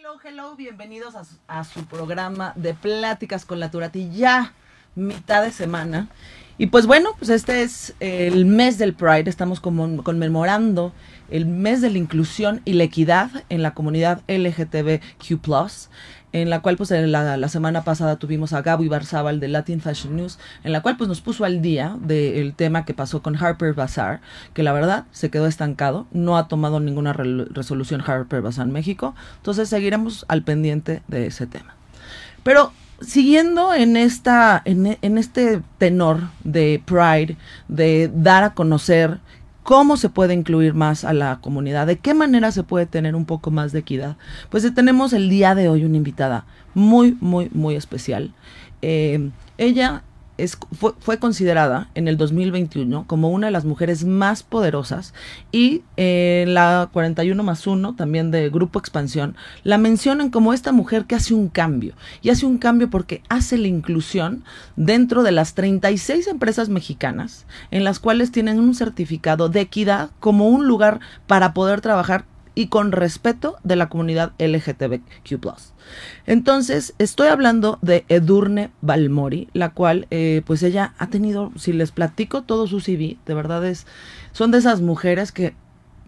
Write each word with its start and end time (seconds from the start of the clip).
Hello, 0.00 0.18
hello, 0.24 0.56
bienvenidos 0.56 1.14
a 1.14 1.26
su, 1.26 1.36
a 1.46 1.62
su 1.62 1.84
programa 1.84 2.54
de 2.56 2.72
Pláticas 2.72 3.44
con 3.44 3.60
la 3.60 3.70
Turati, 3.70 4.08
ya 4.10 4.54
mitad 4.94 5.42
de 5.42 5.52
semana. 5.52 6.08
Y 6.60 6.66
pues 6.66 6.86
bueno, 6.86 7.12
pues 7.16 7.30
este 7.30 7.62
es 7.62 7.94
el 8.00 8.44
mes 8.44 8.76
del 8.76 8.92
Pride, 8.92 9.30
estamos 9.30 9.60
conmemorando 9.60 10.92
el 11.30 11.46
mes 11.46 11.80
de 11.80 11.88
la 11.88 11.96
inclusión 11.96 12.60
y 12.66 12.74
la 12.74 12.84
equidad 12.84 13.30
en 13.48 13.62
la 13.62 13.72
comunidad 13.72 14.20
LGTBQ+, 14.28 15.40
en 16.32 16.50
la 16.50 16.60
cual 16.60 16.76
pues 16.76 16.90
la, 16.90 17.48
semana 17.48 17.82
pasada 17.82 18.16
tuvimos 18.16 18.52
a 18.52 18.60
Gabo 18.60 18.84
Ibarzábal 18.84 19.40
de 19.40 19.48
Latin 19.48 19.80
Fashion 19.80 20.16
News, 20.16 20.38
en 20.62 20.72
la 20.72 20.82
cual 20.82 20.98
pues 20.98 21.08
nos 21.08 21.22
puso 21.22 21.46
al 21.46 21.62
día 21.62 21.96
del 21.98 22.52
tema 22.52 22.84
que 22.84 22.92
pasó 22.92 23.22
con 23.22 23.42
Harper 23.42 23.72
Bazaar, 23.72 24.20
que 24.52 24.62
la 24.62 24.74
verdad 24.74 25.06
se 25.12 25.30
quedó 25.30 25.46
estancado, 25.46 26.08
no 26.12 26.36
ha 26.36 26.46
tomado 26.46 26.78
ninguna 26.78 27.14
re- 27.14 27.46
resolución 27.46 28.02
Harper 28.06 28.42
Bazaar 28.42 28.66
en 28.66 28.74
México, 28.74 29.14
entonces 29.38 29.70
seguiremos 29.70 30.26
al 30.28 30.42
pendiente 30.42 31.00
de 31.08 31.26
ese 31.26 31.46
tema. 31.46 31.74
Pero 32.42 32.74
siguiendo 33.00 33.74
en 33.74 33.96
esta 33.96 34.60
en, 34.64 34.98
en 35.00 35.18
este 35.18 35.62
tenor 35.78 36.28
de 36.44 36.82
Pride, 36.84 37.36
de 37.68 38.10
dar 38.14 38.44
a 38.44 38.54
conocer 38.54 39.20
cómo 39.62 39.96
se 39.96 40.08
puede 40.08 40.34
incluir 40.34 40.74
más 40.74 41.04
a 41.04 41.12
la 41.12 41.38
comunidad, 41.40 41.86
de 41.86 41.98
qué 41.98 42.14
manera 42.14 42.50
se 42.50 42.62
puede 42.62 42.86
tener 42.86 43.14
un 43.14 43.24
poco 43.24 43.50
más 43.50 43.72
de 43.72 43.80
equidad, 43.80 44.16
pues 44.48 44.74
tenemos 44.74 45.12
el 45.12 45.28
día 45.28 45.54
de 45.54 45.68
hoy 45.68 45.84
una 45.84 45.96
invitada 45.96 46.44
muy, 46.74 47.16
muy, 47.20 47.50
muy 47.52 47.76
especial. 47.76 48.32
Eh, 48.82 49.30
ella 49.58 50.02
fue 51.00 51.18
considerada 51.18 51.90
en 51.94 52.08
el 52.08 52.16
2021 52.16 53.06
como 53.06 53.30
una 53.30 53.48
de 53.48 53.50
las 53.50 53.64
mujeres 53.64 54.04
más 54.04 54.42
poderosas 54.42 55.14
y 55.52 55.82
eh, 55.96 56.44
la 56.48 56.88
41 56.92 57.42
más 57.42 57.66
1 57.66 57.94
también 57.94 58.30
de 58.30 58.48
Grupo 58.50 58.78
Expansión 58.78 59.36
la 59.64 59.78
mencionan 59.78 60.30
como 60.30 60.52
esta 60.52 60.72
mujer 60.72 61.04
que 61.04 61.14
hace 61.14 61.34
un 61.34 61.48
cambio. 61.48 61.94
Y 62.22 62.30
hace 62.30 62.46
un 62.46 62.58
cambio 62.58 62.90
porque 62.90 63.22
hace 63.28 63.58
la 63.58 63.68
inclusión 63.68 64.44
dentro 64.76 65.22
de 65.22 65.32
las 65.32 65.54
36 65.54 66.26
empresas 66.26 66.68
mexicanas 66.68 67.46
en 67.70 67.84
las 67.84 67.98
cuales 67.98 68.32
tienen 68.32 68.58
un 68.58 68.74
certificado 68.74 69.48
de 69.48 69.60
equidad 69.60 70.10
como 70.20 70.48
un 70.48 70.66
lugar 70.66 71.00
para 71.26 71.54
poder 71.54 71.80
trabajar 71.80 72.24
y 72.60 72.66
con 72.66 72.92
respeto 72.92 73.56
de 73.64 73.74
la 73.74 73.88
comunidad 73.88 74.32
LGTBQ+. 74.38 75.40
Entonces, 76.26 76.92
estoy 76.98 77.28
hablando 77.28 77.78
de 77.80 78.04
Edurne 78.10 78.70
Balmori, 78.82 79.48
la 79.54 79.70
cual, 79.70 80.06
eh, 80.10 80.42
pues 80.44 80.62
ella 80.62 80.92
ha 80.98 81.06
tenido, 81.06 81.52
si 81.56 81.72
les 81.72 81.90
platico 81.90 82.42
todo 82.42 82.66
su 82.66 82.80
CV, 82.80 83.16
de 83.24 83.32
verdad 83.32 83.64
es, 83.64 83.86
son 84.32 84.50
de 84.50 84.58
esas 84.58 84.82
mujeres 84.82 85.32
que 85.32 85.54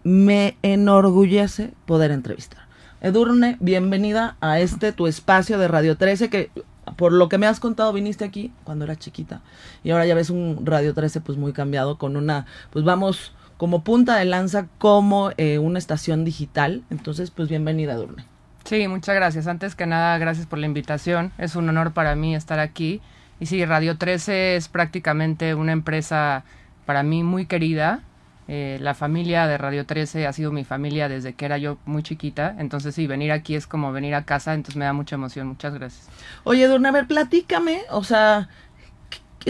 me 0.03 0.55
enorgullece 0.61 1.73
poder 1.87 2.11
entrevistar. 2.11 2.67
Edurne, 3.01 3.57
bienvenida 3.59 4.37
a 4.39 4.59
este 4.59 4.91
tu 4.91 5.07
espacio 5.07 5.57
de 5.57 5.67
Radio 5.67 5.97
13, 5.97 6.29
que 6.29 6.51
por 6.97 7.13
lo 7.13 7.29
que 7.29 7.39
me 7.39 7.47
has 7.47 7.59
contado 7.59 7.93
viniste 7.93 8.25
aquí 8.25 8.51
cuando 8.63 8.85
era 8.85 8.95
chiquita 8.95 9.41
y 9.83 9.89
ahora 9.89 10.05
ya 10.05 10.13
ves 10.13 10.29
un 10.29 10.65
Radio 10.65 10.93
13 10.93 11.21
pues 11.21 11.35
muy 11.37 11.51
cambiado 11.51 11.97
con 11.97 12.15
una, 12.15 12.45
pues 12.69 12.85
vamos 12.85 13.31
como 13.63 13.81
punta 13.81 14.17
de 14.17 14.25
lanza 14.25 14.67
como 14.77 15.31
eh, 15.37 15.57
una 15.57 15.79
estación 15.79 16.25
digital. 16.25 16.83
Entonces, 16.89 17.31
pues 17.31 17.47
bienvenida, 17.47 17.93
Edurne. 17.93 18.25
Sí, 18.65 18.89
muchas 18.89 19.15
gracias. 19.15 19.47
Antes 19.47 19.73
que 19.73 19.85
nada, 19.85 20.17
gracias 20.17 20.47
por 20.47 20.59
la 20.59 20.65
invitación. 20.65 21.31
Es 21.37 21.55
un 21.55 21.69
honor 21.69 21.93
para 21.93 22.13
mí 22.13 22.35
estar 22.35 22.59
aquí. 22.59 22.99
Y 23.39 23.45
sí, 23.45 23.63
Radio 23.63 23.97
13 23.97 24.57
es 24.57 24.67
prácticamente 24.67 25.55
una 25.55 25.71
empresa 25.71 26.43
para 26.85 27.03
mí 27.03 27.23
muy 27.23 27.45
querida. 27.45 28.01
Eh, 28.49 28.79
la 28.81 28.95
familia 28.95 29.47
de 29.47 29.57
Radio 29.57 29.85
13 29.85 30.27
ha 30.27 30.33
sido 30.33 30.51
mi 30.51 30.65
familia 30.65 31.07
desde 31.07 31.31
que 31.31 31.45
era 31.45 31.57
yo 31.57 31.77
muy 31.85 32.03
chiquita. 32.03 32.57
Entonces, 32.59 32.93
sí, 32.93 33.07
venir 33.07 33.31
aquí 33.31 33.55
es 33.55 33.65
como 33.65 33.93
venir 33.93 34.13
a 34.13 34.25
casa. 34.25 34.55
Entonces, 34.55 34.75
me 34.75 34.83
da 34.83 34.91
mucha 34.91 35.15
emoción. 35.15 35.47
Muchas 35.47 35.73
gracias. 35.73 36.09
Oye, 36.43 36.63
Edurne, 36.63 36.89
a 36.89 36.91
ver, 36.91 37.07
platícame, 37.07 37.83
o 37.91 38.03
sea, 38.03 38.49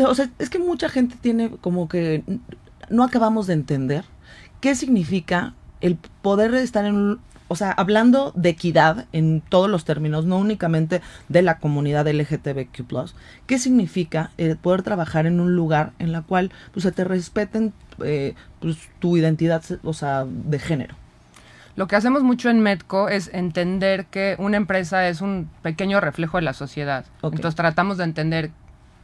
o 0.05 0.13
sea, 0.13 0.29
es 0.37 0.51
que 0.51 0.59
mucha 0.59 0.87
gente 0.87 1.15
tiene 1.19 1.49
como 1.61 1.87
que 1.87 2.23
no 2.89 3.03
acabamos 3.03 3.47
de 3.47 3.53
entender 3.53 4.05
qué 4.61 4.75
significa 4.75 5.53
el 5.81 5.97
poder 6.21 6.53
estar 6.55 6.85
en 6.85 6.95
un, 6.95 7.19
o 7.47 7.55
sea, 7.55 7.71
hablando 7.71 8.31
de 8.35 8.49
equidad 8.49 9.05
en 9.11 9.41
todos 9.41 9.69
los 9.69 9.85
términos, 9.85 10.25
no 10.25 10.37
únicamente 10.37 11.01
de 11.29 11.41
la 11.41 11.59
comunidad 11.59 12.07
LGTBQ+, 12.07 13.11
¿qué 13.45 13.59
significa 13.59 14.31
eh, 14.37 14.55
poder 14.59 14.81
trabajar 14.81 15.25
en 15.25 15.39
un 15.39 15.55
lugar 15.55 15.91
en 15.99 16.11
la 16.11 16.21
cual 16.21 16.51
pues, 16.71 16.83
se 16.83 16.91
te 16.91 17.03
respeten 17.03 17.73
eh, 18.03 18.33
pues, 18.59 18.77
tu 18.99 19.17
identidad, 19.17 19.63
o 19.83 19.93
sea, 19.93 20.25
de 20.25 20.59
género? 20.59 20.95
Lo 21.75 21.87
que 21.87 21.95
hacemos 21.95 22.23
mucho 22.23 22.49
en 22.49 22.59
Medco 22.59 23.09
es 23.09 23.31
entender 23.33 24.05
que 24.05 24.35
una 24.37 24.57
empresa 24.57 25.07
es 25.07 25.21
un 25.21 25.49
pequeño 25.63 25.99
reflejo 25.99 26.37
de 26.37 26.43
la 26.43 26.53
sociedad. 26.53 27.05
Entonces 27.23 27.55
tratamos 27.55 27.97
de 27.97 28.03
entender 28.03 28.51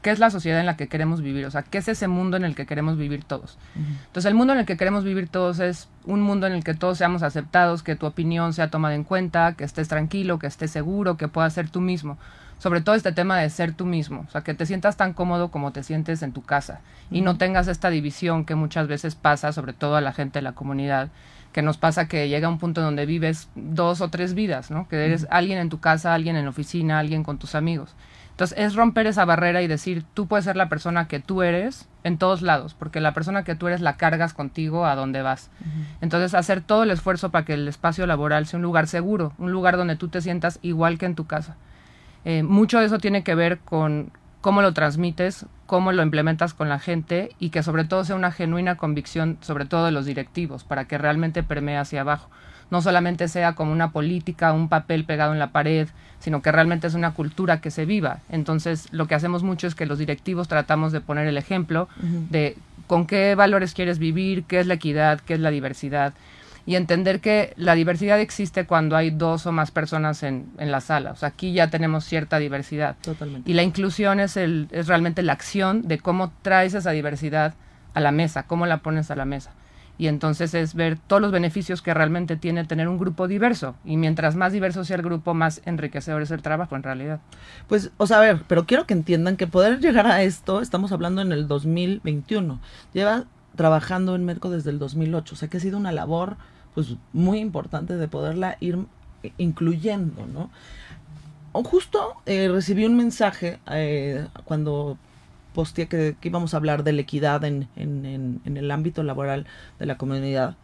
qué 0.02 0.12
es 0.12 0.20
la 0.20 0.30
sociedad 0.30 0.60
en 0.60 0.66
la 0.66 0.78
que 0.78 0.88
queremos 0.88 1.22
vivir, 1.22 1.46
o 1.46 1.52
sea, 1.52 1.64
qué 1.64 1.80
es 1.80 1.88
ese 1.88 2.08
mundo 2.08 2.38
en 2.38 2.46
el 2.46 2.56
que 2.56 2.66
queremos 2.66 2.98
vivir 2.98 3.24
todos. 3.24 3.58
Entonces 3.76 4.26
el 4.26 4.36
mundo 4.36 4.54
en 4.54 4.60
el 4.60 4.66
que 4.66 4.78
queremos 4.78 5.04
vivir 5.04 5.28
todos 5.28 5.60
es 5.60 5.90
un 6.06 6.22
mundo 6.22 6.48
en 6.48 6.54
el 6.54 6.64
que 6.64 6.74
todos 6.74 6.98
seamos 6.98 7.24
aceptados, 7.24 7.84
que 7.84 7.96
tu 7.96 8.06
opinión 8.06 8.54
sea 8.54 8.70
tomada 8.70 8.96
en 8.96 9.04
cuenta, 9.04 9.54
que 9.54 9.64
estés 9.64 9.88
tranquilo, 9.88 10.40
que 10.40 10.48
estés 10.48 10.72
seguro, 10.72 11.18
que 11.18 11.28
puedas 11.28 11.54
ser 11.54 11.70
tú 11.70 11.82
mismo. 11.82 12.18
Sobre 12.60 12.82
todo 12.82 12.96
este 12.96 13.14
tema 13.14 13.38
de 13.38 13.50
ser 13.50 13.74
tú 13.74 13.86
mismo, 13.86 14.26
o 14.28 14.32
sea, 14.32 14.42
que 14.42 14.54
te 14.54 14.66
sientas 14.66 14.98
tan 14.98 15.14
cómodo 15.14 15.50
como 15.50 15.72
te 15.72 15.82
sientes 15.82 16.22
en 16.24 16.34
tu 16.34 16.44
casa 16.44 16.82
y 17.10 17.22
no 17.22 17.38
tengas 17.38 17.70
esta 17.70 17.90
división 17.90 18.44
que 18.44 18.56
muchas 18.56 18.88
veces 18.88 19.16
pasa, 19.16 19.54
sobre 19.54 19.72
todo 19.72 19.96
a 19.96 20.02
la 20.02 20.12
gente 20.12 20.40
de 20.40 20.44
la 20.44 20.52
comunidad, 20.52 21.08
que 21.54 21.62
nos 21.62 21.78
pasa 21.78 22.08
que 22.08 22.28
llega 22.28 22.50
un 22.50 22.60
punto 22.60 22.82
donde 22.82 23.06
vives 23.06 23.50
dos 23.56 24.02
o 24.02 24.10
tres 24.10 24.34
vidas, 24.34 24.72
¿no? 24.72 24.88
Que 24.88 25.06
eres 25.06 25.26
alguien 25.32 25.58
en 25.58 25.70
tu 25.70 25.80
casa, 25.80 26.14
alguien 26.14 26.36
en 26.36 26.44
la 26.44 26.52
oficina, 26.52 27.00
alguien 27.00 27.24
con 27.24 27.40
tus 27.40 27.56
amigos. 27.56 27.96
Entonces 28.40 28.58
es 28.58 28.76
romper 28.76 29.06
esa 29.06 29.26
barrera 29.26 29.62
y 29.62 29.68
decir, 29.68 30.06
tú 30.14 30.26
puedes 30.26 30.46
ser 30.46 30.56
la 30.56 30.70
persona 30.70 31.10
que 31.10 31.20
tú 31.20 31.42
eres 31.42 31.90
en 32.06 32.18
todos 32.18 32.42
lados, 32.42 32.74
porque 32.74 33.02
la 33.02 33.14
persona 33.14 33.44
que 33.44 33.54
tú 33.54 33.68
eres 33.68 33.82
la 33.82 33.98
cargas 33.98 34.34
contigo 34.34 34.86
a 34.86 34.96
donde 34.96 35.22
vas. 35.22 35.52
Entonces 36.00 36.34
hacer 36.34 36.62
todo 36.62 36.84
el 36.84 36.92
esfuerzo 36.92 37.32
para 37.32 37.44
que 37.44 37.56
el 37.56 37.68
espacio 37.68 38.08
laboral 38.08 38.46
sea 38.46 38.56
un 38.56 38.64
lugar 38.64 38.88
seguro, 38.88 39.34
un 39.40 39.52
lugar 39.52 39.76
donde 39.76 39.98
tú 39.98 40.08
te 40.08 40.22
sientas 40.22 40.60
igual 40.62 40.98
que 40.98 41.06
en 41.06 41.16
tu 41.16 41.28
casa. 41.28 41.58
Eh, 42.24 42.44
mucho 42.44 42.80
de 42.80 42.86
eso 42.86 42.98
tiene 42.98 43.26
que 43.26 43.36
ver 43.36 43.60
con 43.60 44.14
cómo 44.40 44.62
lo 44.62 44.74
transmites, 44.74 45.46
cómo 45.66 45.92
lo 45.92 46.02
implementas 46.02 46.54
con 46.54 46.70
la 46.70 46.80
gente 46.80 47.36
y 47.40 47.50
que 47.50 47.62
sobre 47.62 47.84
todo 47.84 48.06
sea 48.06 48.16
una 48.16 48.32
genuina 48.32 48.76
convicción, 48.78 49.38
sobre 49.42 49.66
todo 49.66 49.84
de 49.84 49.92
los 49.92 50.06
directivos, 50.06 50.64
para 50.64 50.86
que 50.86 50.98
realmente 50.98 51.44
permee 51.44 51.76
hacia 51.76 52.00
abajo. 52.00 52.30
No 52.72 52.82
solamente 52.82 53.28
sea 53.28 53.54
como 53.54 53.72
una 53.72 53.92
política, 53.92 54.54
un 54.54 54.70
papel 54.70 55.06
pegado 55.06 55.34
en 55.34 55.40
la 55.40 55.52
pared, 55.52 55.88
sino 56.20 56.42
que 56.42 56.52
realmente 56.52 56.88
es 56.88 56.94
una 56.94 57.14
cultura 57.14 57.62
que 57.62 57.72
se 57.72 57.86
viva. 57.86 58.20
Entonces, 58.30 58.88
lo 58.92 59.08
que 59.08 59.16
hacemos 59.16 59.44
mucho 59.44 59.68
es 59.68 59.76
que 59.76 59.86
los 59.86 59.98
directivos 59.98 60.48
tratamos 60.48 60.92
de 60.92 61.02
poner 61.02 61.28
el 61.28 61.38
ejemplo 61.38 61.88
de 62.30 62.58
con 62.88 63.06
qué 63.06 63.36
valores 63.36 63.74
quieres 63.74 64.00
vivir, 64.00 64.44
qué 64.44 64.60
es 64.60 64.68
la 64.68 64.76
equidad, 64.76 65.20
qué 65.22 65.36
es 65.36 65.40
la 65.40 65.52
diversidad 65.52 66.14
y 66.70 66.76
entender 66.76 67.20
que 67.20 67.54
la 67.58 67.74
diversidad 67.74 68.20
existe 68.20 68.68
cuando 68.68 68.96
hay 68.96 69.10
dos 69.10 69.48
o 69.48 69.52
más 69.52 69.72
personas 69.72 70.22
en, 70.22 70.52
en 70.60 70.72
la 70.72 70.82
sala. 70.82 71.14
O 71.14 71.16
sea, 71.16 71.30
aquí 71.30 71.52
ya 71.52 71.72
tenemos 71.72 72.06
cierta 72.06 72.38
diversidad. 72.38 72.96
Totalmente. 73.02 73.50
Y 73.50 73.56
la 73.56 73.64
inclusión 73.64 74.20
es, 74.20 74.38
el, 74.38 74.68
es 74.70 74.86
realmente 74.88 75.24
la 75.24 75.34
acción 75.34 75.88
de 75.88 75.98
cómo 75.98 76.32
traes 76.44 76.76
esa 76.76 76.92
diversidad 76.92 77.56
a 77.96 78.00
la 78.00 78.12
mesa, 78.12 78.44
cómo 78.44 78.68
la 78.68 78.78
pones 78.78 79.10
a 79.10 79.16
la 79.16 79.26
mesa. 79.26 79.50
Y 80.00 80.08
entonces 80.08 80.54
es 80.54 80.76
ver 80.76 80.98
todos 80.98 81.22
los 81.22 81.34
beneficios 81.34 81.82
que 81.82 81.94
realmente 81.94 82.38
tiene 82.38 82.64
tener 82.64 82.88
un 82.88 82.98
grupo 82.98 83.28
diverso. 83.28 83.76
Y 83.84 83.98
mientras 83.98 84.36
más 84.36 84.54
diverso 84.54 84.86
sea 84.86 84.96
el 84.96 85.04
grupo, 85.04 85.34
más 85.34 85.62
enriquecedor 85.66 86.22
es 86.22 86.32
el 86.32 86.42
trabajo 86.42 86.78
en 86.78 86.84
realidad. 86.84 87.20
Pues, 87.68 87.92
o 87.98 88.08
sea, 88.08 88.18
a 88.18 88.22
ver, 88.22 88.44
pero 88.48 88.66
quiero 88.66 88.88
que 88.88 88.94
entiendan 88.94 89.36
que 89.36 89.46
poder 89.46 89.82
llegar 89.82 90.08
a 90.08 90.24
esto, 90.24 90.62
estamos 90.62 90.94
hablando 90.94 91.22
en 91.22 91.34
el 91.34 91.50
2021. 91.50 92.62
Lleva 92.94 93.26
trabajando 93.58 94.16
en 94.16 94.24
Merco 94.24 94.50
desde 94.50 94.70
el 94.70 94.80
2008, 94.80 95.36
o 95.36 95.38
sea 95.38 95.50
que 95.50 95.58
ha 95.58 95.60
sido 95.60 95.78
una 95.78 95.92
labor 95.92 96.38
pues 96.74 96.96
muy 97.12 97.40
importante 97.40 97.98
de 97.98 98.08
poderla 98.08 98.56
ir 98.62 98.78
incluyendo, 99.38 100.26
¿no? 100.28 100.50
O 101.52 101.64
justo 101.64 102.16
eh, 102.26 102.48
recibí 102.48 102.86
un 102.86 102.96
mensaje 102.96 103.60
eh, 103.70 104.26
cuando 104.46 104.98
posteé 105.54 105.88
que, 105.88 106.16
que 106.20 106.30
íbamos 106.30 106.54
a 106.54 106.58
hablar 106.58 106.84
de 106.84 106.94
la 106.94 107.02
equidad 107.02 107.44
en, 107.44 107.68
en, 107.76 108.06
en, 108.06 108.42
en 108.46 108.58
el 108.58 108.72
ámbito 108.72 109.04
laboral 109.04 109.46
de 109.80 109.86
la 109.86 109.98
comunidad. 109.98 110.56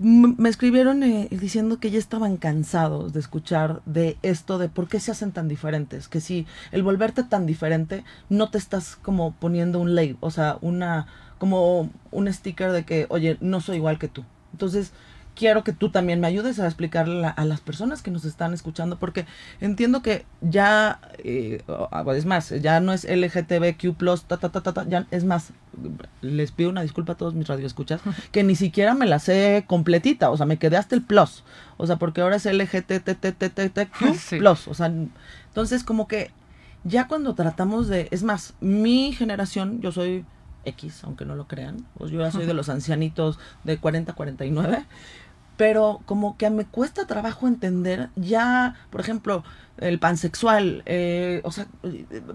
M- 0.00 0.34
me 0.38 0.48
escribieron 0.48 1.02
eh, 1.02 1.28
diciendo 1.30 1.80
que 1.80 1.90
ya 1.90 1.98
estaban 1.98 2.36
cansados 2.36 3.12
de 3.12 3.20
escuchar 3.20 3.82
de 3.84 4.16
esto 4.22 4.58
de 4.58 4.68
por 4.68 4.88
qué 4.88 5.00
se 5.00 5.10
hacen 5.10 5.32
tan 5.32 5.48
diferentes, 5.48 6.06
que 6.08 6.20
si 6.20 6.46
el 6.70 6.82
volverte 6.82 7.24
tan 7.24 7.46
diferente 7.46 8.04
no 8.28 8.48
te 8.50 8.58
estás 8.58 8.96
como 8.96 9.32
poniendo 9.32 9.80
un 9.80 9.94
label, 9.94 10.16
o 10.20 10.30
sea, 10.30 10.58
una 10.60 11.08
como 11.38 11.90
un 12.10 12.32
sticker 12.32 12.72
de 12.72 12.84
que, 12.84 13.06
oye, 13.10 13.38
no 13.40 13.60
soy 13.60 13.76
igual 13.76 13.98
que 13.98 14.08
tú. 14.08 14.24
Entonces, 14.52 14.92
quiero 15.38 15.62
que 15.62 15.72
tú 15.72 15.90
también 15.90 16.20
me 16.20 16.26
ayudes 16.26 16.58
a 16.58 16.66
explicarle 16.66 17.24
a, 17.24 17.44
las 17.44 17.60
personas 17.60 18.02
que 18.02 18.10
nos 18.10 18.24
están 18.24 18.52
escuchando, 18.52 18.98
porque 18.98 19.24
entiendo 19.60 20.02
que 20.02 20.26
ya, 20.40 20.98
eh, 21.18 21.62
es 22.16 22.26
más, 22.26 22.50
ya 22.60 22.80
no 22.80 22.92
es 22.92 23.04
LGTBQ+, 23.04 23.94
ta, 24.26 24.38
ta, 24.38 24.48
ta, 24.48 24.60
ta, 24.60 24.84
ya 24.88 25.06
es 25.12 25.24
más, 25.24 25.52
les 26.22 26.50
pido 26.50 26.70
una 26.70 26.82
disculpa 26.82 27.12
a 27.12 27.16
todos 27.16 27.34
mis 27.34 27.46
radioescuchas, 27.46 28.00
que 28.32 28.42
ni 28.42 28.56
siquiera 28.56 28.94
me 28.94 29.06
la 29.06 29.20
sé 29.20 29.64
completita, 29.68 30.30
o 30.30 30.36
sea, 30.36 30.44
me 30.44 30.58
quedé 30.58 30.76
hasta 30.76 30.96
el 30.96 31.02
plus, 31.02 31.44
o 31.76 31.86
sea, 31.86 31.96
porque 31.96 32.20
ahora 32.20 32.36
es 32.36 32.44
LGTBQ+, 32.44 33.06
o 34.66 34.74
sea, 34.74 34.86
entonces 34.86 35.84
como 35.84 36.08
que 36.08 36.32
ya 36.82 37.06
cuando 37.06 37.36
tratamos 37.36 37.86
de, 37.86 38.08
es 38.10 38.24
más, 38.24 38.54
mi 38.60 39.12
generación, 39.12 39.80
yo 39.80 39.92
soy 39.92 40.24
X, 40.64 41.04
aunque 41.04 41.24
no 41.24 41.36
lo 41.36 41.46
crean, 41.46 41.86
pues 41.96 42.10
yo 42.10 42.20
ya 42.20 42.32
soy 42.32 42.46
de 42.46 42.54
los 42.54 42.68
ancianitos 42.70 43.38
de 43.64 43.78
40 43.78 44.12
49, 44.12 44.84
pero 45.58 46.00
como 46.06 46.38
que 46.38 46.48
me 46.50 46.64
cuesta 46.64 47.06
trabajo 47.06 47.48
entender 47.48 48.10
ya, 48.14 48.76
por 48.90 49.00
ejemplo, 49.00 49.42
el 49.78 49.98
pansexual, 49.98 50.84
eh, 50.86 51.40
o 51.42 51.50
sea, 51.50 51.66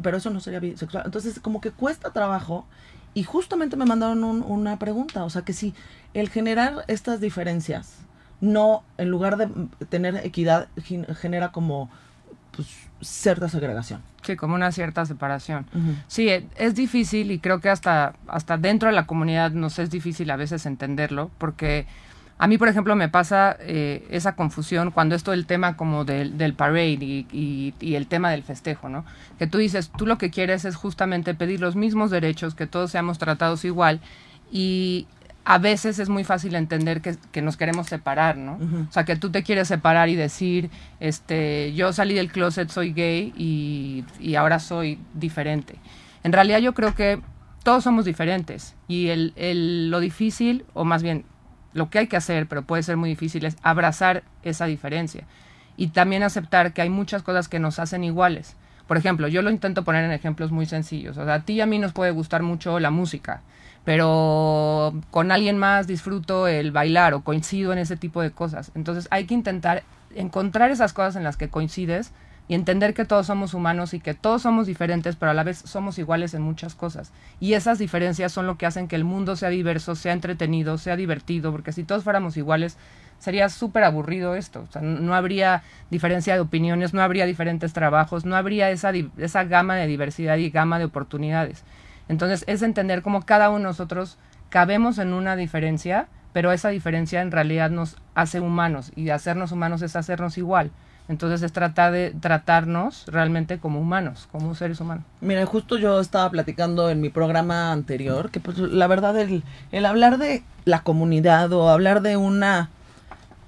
pero 0.04 0.18
eso 0.18 0.30
no 0.30 0.42
sería 0.42 0.60
bisexual. 0.60 1.04
Entonces, 1.06 1.40
como 1.40 1.62
que 1.62 1.72
cuesta 1.72 2.12
trabajo 2.12 2.68
y 3.14 3.24
justamente 3.24 3.78
me 3.78 3.86
mandaron 3.86 4.24
una 4.24 4.78
pregunta, 4.78 5.24
o 5.24 5.30
sea, 5.30 5.44
que 5.44 5.54
si 5.54 5.74
el 6.14 6.30
generar 6.30 6.84
estas 6.88 7.22
diferencias 7.22 8.00
no, 8.42 8.84
en 8.98 9.10
lugar 9.10 9.38
de 9.38 9.48
tener 9.88 10.18
equidad, 10.18 10.68
genera 11.16 11.54
como 11.54 11.90
pues, 12.52 12.68
cierta 13.00 13.48
segregación. 13.48 14.02
Sí, 14.22 14.36
como 14.36 14.56
una 14.56 14.74
cierta 14.74 15.06
separación. 15.06 15.66
Sí, 16.08 16.28
e, 16.28 16.46
es 16.58 16.76
difícil 16.76 17.32
y 17.32 17.40
creo 17.40 17.62
que 17.62 17.70
hasta, 17.70 18.16
hasta 18.28 18.58
dentro 18.58 18.90
de 18.90 18.96
la 18.96 19.06
comunidad 19.06 19.52
nos 19.52 19.80
es 19.80 19.90
difícil 19.90 20.30
a 20.30 20.36
veces 20.36 20.66
entenderlo, 20.66 21.32
porque 21.38 21.88
a 22.44 22.48
mí, 22.48 22.58
por 22.58 22.68
ejemplo, 22.68 22.94
me 22.98 23.08
pasa 23.08 23.56
eh, 23.62 24.06
esa 24.10 24.36
confusión 24.36 24.92
cuando 24.92 25.16
es 25.16 25.24
todo 25.24 25.34
el 25.34 25.46
tema 25.46 25.78
como 25.78 26.04
del, 26.04 26.38
del 26.38 26.54
parade 26.54 26.98
y, 27.00 27.74
y, 27.80 27.96
el 27.96 28.08
tema 28.08 28.32
del 28.32 28.44
festejo, 28.44 28.90
¿no? 28.90 29.06
Que 29.40 29.48
tú 29.48 29.60
dices, 29.60 29.94
tú 29.98 30.06
lo 30.06 30.18
que 30.18 30.30
quieres 30.30 30.66
es 30.66 30.76
justamente 30.76 31.36
pedir 31.36 31.62
los 31.62 31.78
mismos 31.78 32.12
derechos, 32.12 32.54
que 32.54 32.68
todos 32.68 32.92
seamos 32.92 33.18
tratados 33.18 33.64
igual 33.64 34.02
y 34.52 35.08
a 35.46 35.58
veces 35.58 36.00
es 36.00 36.10
muy 36.10 36.26
fácil 36.26 36.56
entender 36.56 37.00
que, 37.00 37.16
que 37.32 37.42
nos 37.42 37.56
queremos 37.56 37.88
separar, 37.88 38.36
¿no? 38.36 38.60
O 38.90 38.92
sea, 38.92 39.06
que 39.06 39.16
tú 39.16 39.32
te 39.32 39.42
quieres 39.44 39.70
separar 39.70 40.10
y 40.10 40.16
decir, 40.18 40.70
este, 41.00 41.72
yo 41.74 41.94
salí 41.94 42.14
del 42.14 42.30
closet, 42.30 42.68
soy 42.68 42.92
gay 42.92 43.34
y, 43.38 44.04
y 44.20 44.36
ahora 44.36 44.60
soy 44.60 45.00
diferente. 45.14 45.76
En 46.24 46.34
realidad 46.34 46.60
yo 46.60 46.74
creo 46.74 46.94
que 46.94 47.22
todos 47.64 47.86
somos 47.86 48.04
diferentes 48.04 48.76
y 48.90 49.08
el, 49.08 49.32
el, 49.38 49.90
lo 49.90 50.02
difícil, 50.02 50.66
o 50.74 50.84
más 50.84 51.04
bien 51.04 51.24
lo 51.74 51.90
que 51.90 52.00
hay 52.00 52.08
que 52.08 52.18
hacer, 52.18 52.48
pero 52.48 52.64
puede 52.64 52.84
ser 52.84 52.98
muy 52.98 53.10
difícil, 53.10 53.46
es 53.46 53.58
abrazar 53.64 54.24
esa 54.44 54.66
diferencia 54.66 55.26
y 55.78 55.88
también 55.88 56.24
aceptar 56.24 56.74
que 56.74 56.82
hay 56.82 56.90
muchas 56.90 57.24
cosas 57.24 57.48
que 57.48 57.60
nos 57.60 57.80
hacen 57.80 58.04
iguales. 58.04 58.56
Por 58.88 58.98
ejemplo, 58.98 59.28
yo 59.28 59.42
lo 59.42 59.50
intento 59.50 59.84
poner 59.84 60.04
en 60.04 60.12
ejemplos 60.12 60.52
muy 60.52 60.66
sencillos. 60.66 61.18
O 61.18 61.26
sea, 61.26 61.36
a 61.36 61.40
ti 61.42 61.54
y 61.54 61.62
a 61.62 61.66
mí 61.66 61.80
nos 61.80 61.94
puede 61.94 62.12
gustar 62.12 62.44
mucho 62.44 62.80
la 62.80 62.92
música, 62.92 63.42
pero 63.86 64.94
con 65.10 65.32
alguien 65.32 65.58
más 65.58 65.88
disfruto 65.88 66.48
el 66.48 66.72
bailar 66.72 67.14
o 67.14 67.22
coincido 67.22 67.74
en 67.74 67.80
ese 67.80 67.98
tipo 67.98 68.22
de 68.22 68.32
cosas. 68.32 68.72
Entonces 68.76 69.08
hay 69.10 69.26
que 69.26 69.34
intentar 69.34 69.84
encontrar 70.16 70.70
esas 70.70 70.94
cosas 70.94 71.16
en 71.16 71.24
las 71.24 71.38
que 71.38 71.50
coincides 71.50 72.12
y 72.48 72.56
entender 72.56 72.94
que 72.94 73.06
todos 73.06 73.28
somos 73.28 73.54
humanos 73.54 73.94
y 73.94 74.00
que 74.00 74.14
todos 74.14 74.42
somos 74.42 74.68
diferentes, 74.68 75.16
pero 75.16 75.32
a 75.32 75.34
la 75.34 75.44
vez 75.44 75.60
somos 75.66 75.98
iguales 75.98 76.34
en 76.34 76.42
muchas 76.42 76.76
cosas. 76.76 77.12
Y 77.40 77.54
esas 77.54 77.80
diferencias 77.80 78.32
son 78.32 78.48
lo 78.48 78.58
que 78.58 78.66
hacen 78.66 78.88
que 78.88 78.96
el 78.96 79.06
mundo 79.06 79.36
sea 79.36 79.50
diverso, 79.50 79.96
sea 79.96 80.14
entretenido, 80.14 80.78
sea 80.78 80.96
divertido, 80.96 81.52
porque 81.52 81.72
si 81.72 81.84
todos 81.84 82.04
fuéramos 82.04 82.36
iguales, 82.36 82.78
sería 83.20 83.48
súper 83.48 83.86
aburrido 83.86 84.36
esto. 84.36 84.66
O 84.68 84.72
sea, 84.72 84.82
no 84.82 85.16
habría 85.16 85.64
diferencia 85.90 86.34
de 86.34 86.42
opiniones, 86.42 86.94
no 86.94 87.02
habría 87.02 87.26
diferentes 87.26 87.72
trabajos, 87.72 88.26
no 88.26 88.36
habría 88.36 88.70
esa, 88.70 88.92
esa 89.18 89.44
gama 89.46 89.76
de 89.76 89.88
diversidad 89.88 90.36
y 90.36 90.50
gama 90.50 90.80
de 90.80 90.86
oportunidades. 90.86 91.64
Entonces, 92.10 92.44
es 92.48 92.62
entender 92.62 93.02
cómo 93.02 93.22
cada 93.22 93.50
uno 93.50 93.60
de 93.60 93.64
nosotros 93.66 94.18
cabemos 94.50 94.98
en 94.98 95.14
una 95.14 95.38
diferencia, 95.38 96.08
pero 96.34 96.52
esa 96.52 96.70
diferencia 96.70 97.22
en 97.22 97.32
realidad 97.32 97.70
nos 97.70 97.96
hace 98.14 98.42
humanos 98.42 98.92
y 98.96 99.10
hacernos 99.10 99.54
humanos 99.54 99.82
es 99.82 99.96
hacernos 99.96 100.38
igual. 100.38 100.72
Entonces 101.10 101.42
es 101.42 101.52
tratar 101.52 101.92
de 101.92 102.12
tratarnos 102.12 103.06
realmente 103.08 103.60
como 103.60 103.82
humanos, 103.82 104.28
como 104.32 104.56
seres 104.56 104.80
humanos. 104.80 105.04
Mira, 105.20 105.46
justo 105.46 105.78
yo 105.78 106.00
estaba 106.00 106.30
platicando 106.30 106.90
en 106.90 107.02
mi 107.02 107.10
programa 107.10 107.72
anterior 107.72 108.32
que 108.32 108.40
pues 108.40 108.58
la 108.58 108.88
verdad 108.88 109.18
el, 109.20 109.44
el 109.72 109.86
hablar 109.86 110.18
de 110.18 110.44
la 110.66 110.82
comunidad 110.84 111.52
o 111.52 111.70
hablar 111.70 112.02
de 112.02 112.16
una 112.16 112.70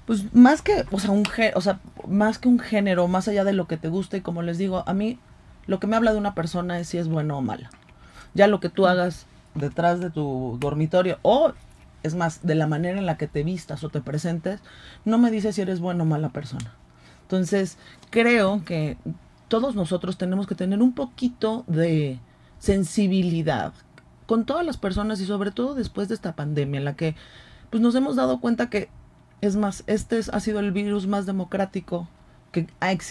pues 0.06 0.34
más 0.36 0.62
que, 0.62 0.86
o 0.92 1.00
sea, 1.00 1.12
un 1.12 1.24
o 1.56 1.62
sea, 1.62 1.80
más 2.08 2.38
que 2.38 2.48
un 2.48 2.60
género, 2.60 3.08
más 3.08 3.28
allá 3.28 3.44
de 3.44 3.54
lo 3.54 3.68
que 3.68 3.78
te 3.78 3.88
guste, 3.88 4.18
y 4.18 4.22
como 4.22 4.44
les 4.44 4.58
digo, 4.58 4.84
a 4.86 4.94
mí 4.94 5.18
lo 5.66 5.80
que 5.80 5.88
me 5.88 5.96
habla 5.96 6.12
de 6.12 6.20
una 6.20 6.36
persona 6.36 6.80
es 6.80 6.90
si 6.90 6.98
es 6.98 7.08
bueno 7.08 7.38
o 7.38 7.42
mala. 7.42 7.72
Ya 8.34 8.48
lo 8.48 8.60
que 8.60 8.70
tú 8.70 8.86
hagas 8.86 9.26
detrás 9.56 10.00
de 10.00 10.12
tu 10.12 10.58
dormitorio 10.60 11.18
o 11.24 11.54
es 12.04 12.14
más, 12.14 12.46
de 12.46 12.54
la 12.54 12.68
manera 12.68 13.00
en 13.00 13.08
la 13.08 13.18
que 13.18 13.28
te 13.28 13.44
vistas 13.44 13.84
o 13.84 13.90
te 13.90 14.00
presentes, 14.00 14.60
no 15.06 15.18
me 15.18 15.32
dice 15.32 15.54
si 15.54 15.62
eres 15.62 15.80
bueno 15.80 16.04
o 16.04 16.06
mala 16.06 16.30
persona. 16.30 16.72
Entonces, 17.26 17.78
creo 18.12 18.64
que 18.66 18.98
todos 19.48 19.76
nosotros 19.76 20.18
tenemos 20.18 20.46
que 20.46 20.56
tener 20.56 20.82
un 20.82 20.94
poquito 20.94 21.64
de 21.68 22.20
sensibilidad 22.60 23.74
con 24.28 24.46
todas 24.46 24.66
las 24.66 24.78
personas 24.78 25.20
y 25.22 25.26
sobre 25.26 25.52
todo 25.52 25.76
después 25.76 26.08
de 26.08 26.16
esta 26.16 26.36
pandemia 26.36 26.78
en 26.78 26.86
la 26.86 26.96
que 26.96 27.16
pues 27.70 27.82
nos 27.82 27.96
hemos 27.96 28.16
dado 28.16 28.40
cuenta 28.40 28.70
que 28.70 28.90
es 29.42 29.56
más, 29.56 29.84
este 29.88 30.20
ha 30.32 30.40
sido 30.40 30.60
el 30.60 30.72
virus 30.72 31.08
más 31.08 31.26
democrático 31.26 32.08
que, 32.52 32.68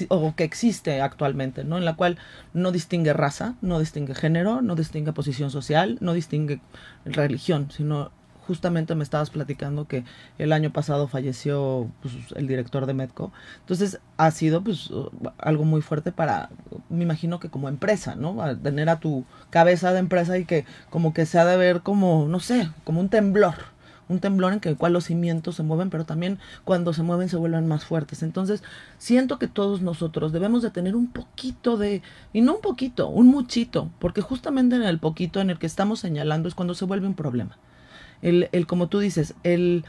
o 0.09 0.35
que 0.35 0.45
existe 0.45 1.01
actualmente, 1.03 1.65
¿no? 1.65 1.77
En 1.77 1.85
la 1.85 1.97
cual 1.97 2.19
no 2.55 2.73
distingue 2.73 3.13
raza, 3.13 3.57
no 3.61 3.79
distingue 3.79 4.15
género, 4.15 4.63
no 4.63 4.75
distingue 4.75 5.13
posición 5.13 5.51
social, 5.51 5.99
no 6.01 6.15
distingue 6.15 6.61
religión, 7.05 7.69
sino 7.71 8.11
justamente 8.47 8.95
me 8.95 9.05
estabas 9.05 9.31
platicando 9.31 9.87
que 9.87 10.05
el 10.39 10.53
año 10.53 10.71
pasado 10.71 11.09
falleció 11.09 11.91
pues, 12.03 12.15
el 12.37 12.47
director 12.47 12.87
de 12.87 12.95
Medco. 12.95 13.33
Entonces 13.61 14.01
ha 14.17 14.31
sido 14.31 14.63
pues 14.63 14.91
algo 15.39 15.65
muy 15.65 15.83
fuerte 15.83 16.13
para, 16.13 16.51
me 16.89 17.05
imagino 17.05 17.41
que 17.41 17.51
como 17.51 17.69
empresa, 17.69 18.15
¿no? 18.15 18.37
tener 18.59 18.89
a 18.89 19.01
tu 19.01 19.25
cabeza 19.51 19.93
de 19.93 19.99
empresa 19.99 20.39
y 20.39 20.45
que 20.45 20.65
como 20.91 21.15
que 21.15 21.27
se 21.27 21.39
ha 21.39 21.45
de 21.45 21.57
ver 21.57 21.81
como, 21.81 22.27
no 22.29 22.41
sé, 22.41 22.71
como 22.85 23.01
un 23.01 23.09
temblor. 23.09 23.55
Un 24.07 24.19
temblor 24.19 24.53
en 24.53 24.61
el 24.63 24.77
cual 24.77 24.93
los 24.93 25.05
cimientos 25.05 25.57
se 25.57 25.63
mueven, 25.63 25.89
pero 25.89 26.05
también 26.05 26.39
cuando 26.65 26.93
se 26.93 27.03
mueven 27.03 27.31
se 27.31 27.39
vuelven 27.39 27.67
más 27.67 27.87
fuertes. 27.87 28.23
Entonces, 28.23 28.63
siento 28.99 29.39
que 29.39 29.49
todos 29.49 29.81
nosotros 29.81 30.31
debemos 30.31 30.63
de 30.63 30.71
tener 30.71 30.95
un 30.95 31.07
poquito 31.07 31.79
de, 31.79 32.03
y 32.35 32.43
no 32.43 32.57
un 32.57 32.61
poquito, 32.61 33.09
un 33.09 33.29
muchito, 33.29 33.91
porque 34.01 34.21
justamente 34.21 34.77
en 34.77 34.83
el 34.83 34.99
poquito 34.99 35.41
en 35.41 35.49
el 35.49 35.59
que 35.59 35.67
estamos 35.67 36.01
señalando 36.01 36.49
es 36.49 36.55
cuando 36.55 36.75
se 36.75 36.85
vuelve 36.85 37.07
un 37.07 37.15
problema 37.15 37.57
el, 38.25 38.49
el, 38.53 38.67
como 38.67 38.89
tú 38.89 38.99
dices, 38.99 39.35
el 39.45 39.85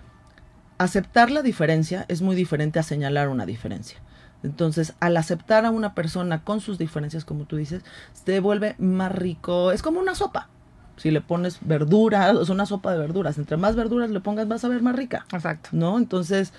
aceptar 0.78 1.32
la 1.32 1.42
diferencia 1.42 2.06
es 2.10 2.22
muy 2.22 2.36
diferente 2.36 2.80
a 2.80 2.84
señalar 2.84 3.30
una 3.30 3.46
diferencia. 3.46 4.00
Entonces, 4.44 4.94
al 5.00 5.16
aceptar 5.18 5.66
a 5.66 5.72
una 5.72 5.96
persona 5.96 6.44
con 6.44 6.60
sus 6.60 6.78
diferencias, 6.78 7.24
como 7.24 7.46
tú 7.46 7.56
dices, 7.56 7.84
se 8.14 8.40
vuelve 8.42 8.76
más 8.78 9.12
rico. 9.12 9.72
Es 9.72 9.82
como 9.82 10.02
una 10.02 10.16
sopa. 10.16 10.50
Si 10.98 11.12
le 11.12 11.22
pones 11.22 11.60
verduras, 11.62 12.36
es 12.42 12.50
una 12.50 12.66
sopa 12.66 12.92
de 12.92 13.00
verduras. 13.00 13.38
Entre 13.38 13.56
más 13.56 13.76
verduras 13.78 14.10
le 14.10 14.20
pongas, 14.20 14.48
vas 14.50 14.66
a 14.66 14.68
ver 14.68 14.82
más 14.82 14.96
rica. 14.96 15.26
Exacto. 15.32 15.70
¿No? 15.72 15.98
Entonces, 15.98 16.52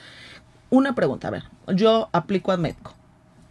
una 0.71 0.95
pregunta. 0.95 1.28
A 1.28 1.30
ver, 1.30 1.45
yo 1.75 2.09
aplico 2.12 2.52
a 2.52 2.56
Medco. 2.56 2.95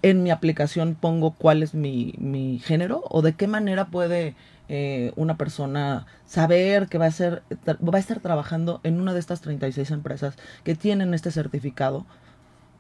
En 0.01 0.23
mi 0.23 0.31
aplicación 0.31 0.95
pongo 0.95 1.31
cuál 1.31 1.63
es 1.63 1.75
mi, 1.75 2.15
mi 2.17 2.59
género 2.59 3.03
o 3.09 3.21
de 3.21 3.33
qué 3.33 3.47
manera 3.47 3.85
puede 3.85 4.35
eh, 4.69 5.11
una 5.15 5.37
persona 5.37 6.05
saber 6.25 6.87
que 6.87 6.97
va 6.97 7.05
a, 7.05 7.11
ser, 7.11 7.43
va 7.67 7.97
a 7.97 7.99
estar 7.99 8.19
trabajando 8.19 8.79
en 8.83 8.99
una 8.99 9.13
de 9.13 9.19
estas 9.19 9.41
36 9.41 9.91
empresas 9.91 10.35
que 10.63 10.75
tienen 10.75 11.13
este 11.13 11.31
certificado? 11.31 12.05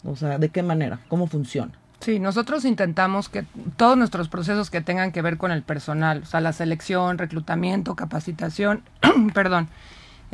O 0.03 0.15
sea, 0.15 0.37
¿de 0.37 0.49
qué 0.49 0.63
manera? 0.63 0.99
¿Cómo 1.07 1.27
funciona? 1.27 1.73
Sí, 1.99 2.19
nosotros 2.19 2.65
intentamos 2.65 3.29
que 3.29 3.45
todos 3.77 3.97
nuestros 3.97 4.29
procesos 4.29 4.69
que 4.69 4.81
tengan 4.81 5.11
que 5.11 5.21
ver 5.21 5.37
con 5.37 5.51
el 5.51 5.63
personal, 5.63 6.21
o 6.23 6.25
sea, 6.25 6.41
la 6.41 6.53
selección, 6.53 7.17
reclutamiento, 7.17 7.95
capacitación, 7.95 8.83
perdón, 9.33 9.69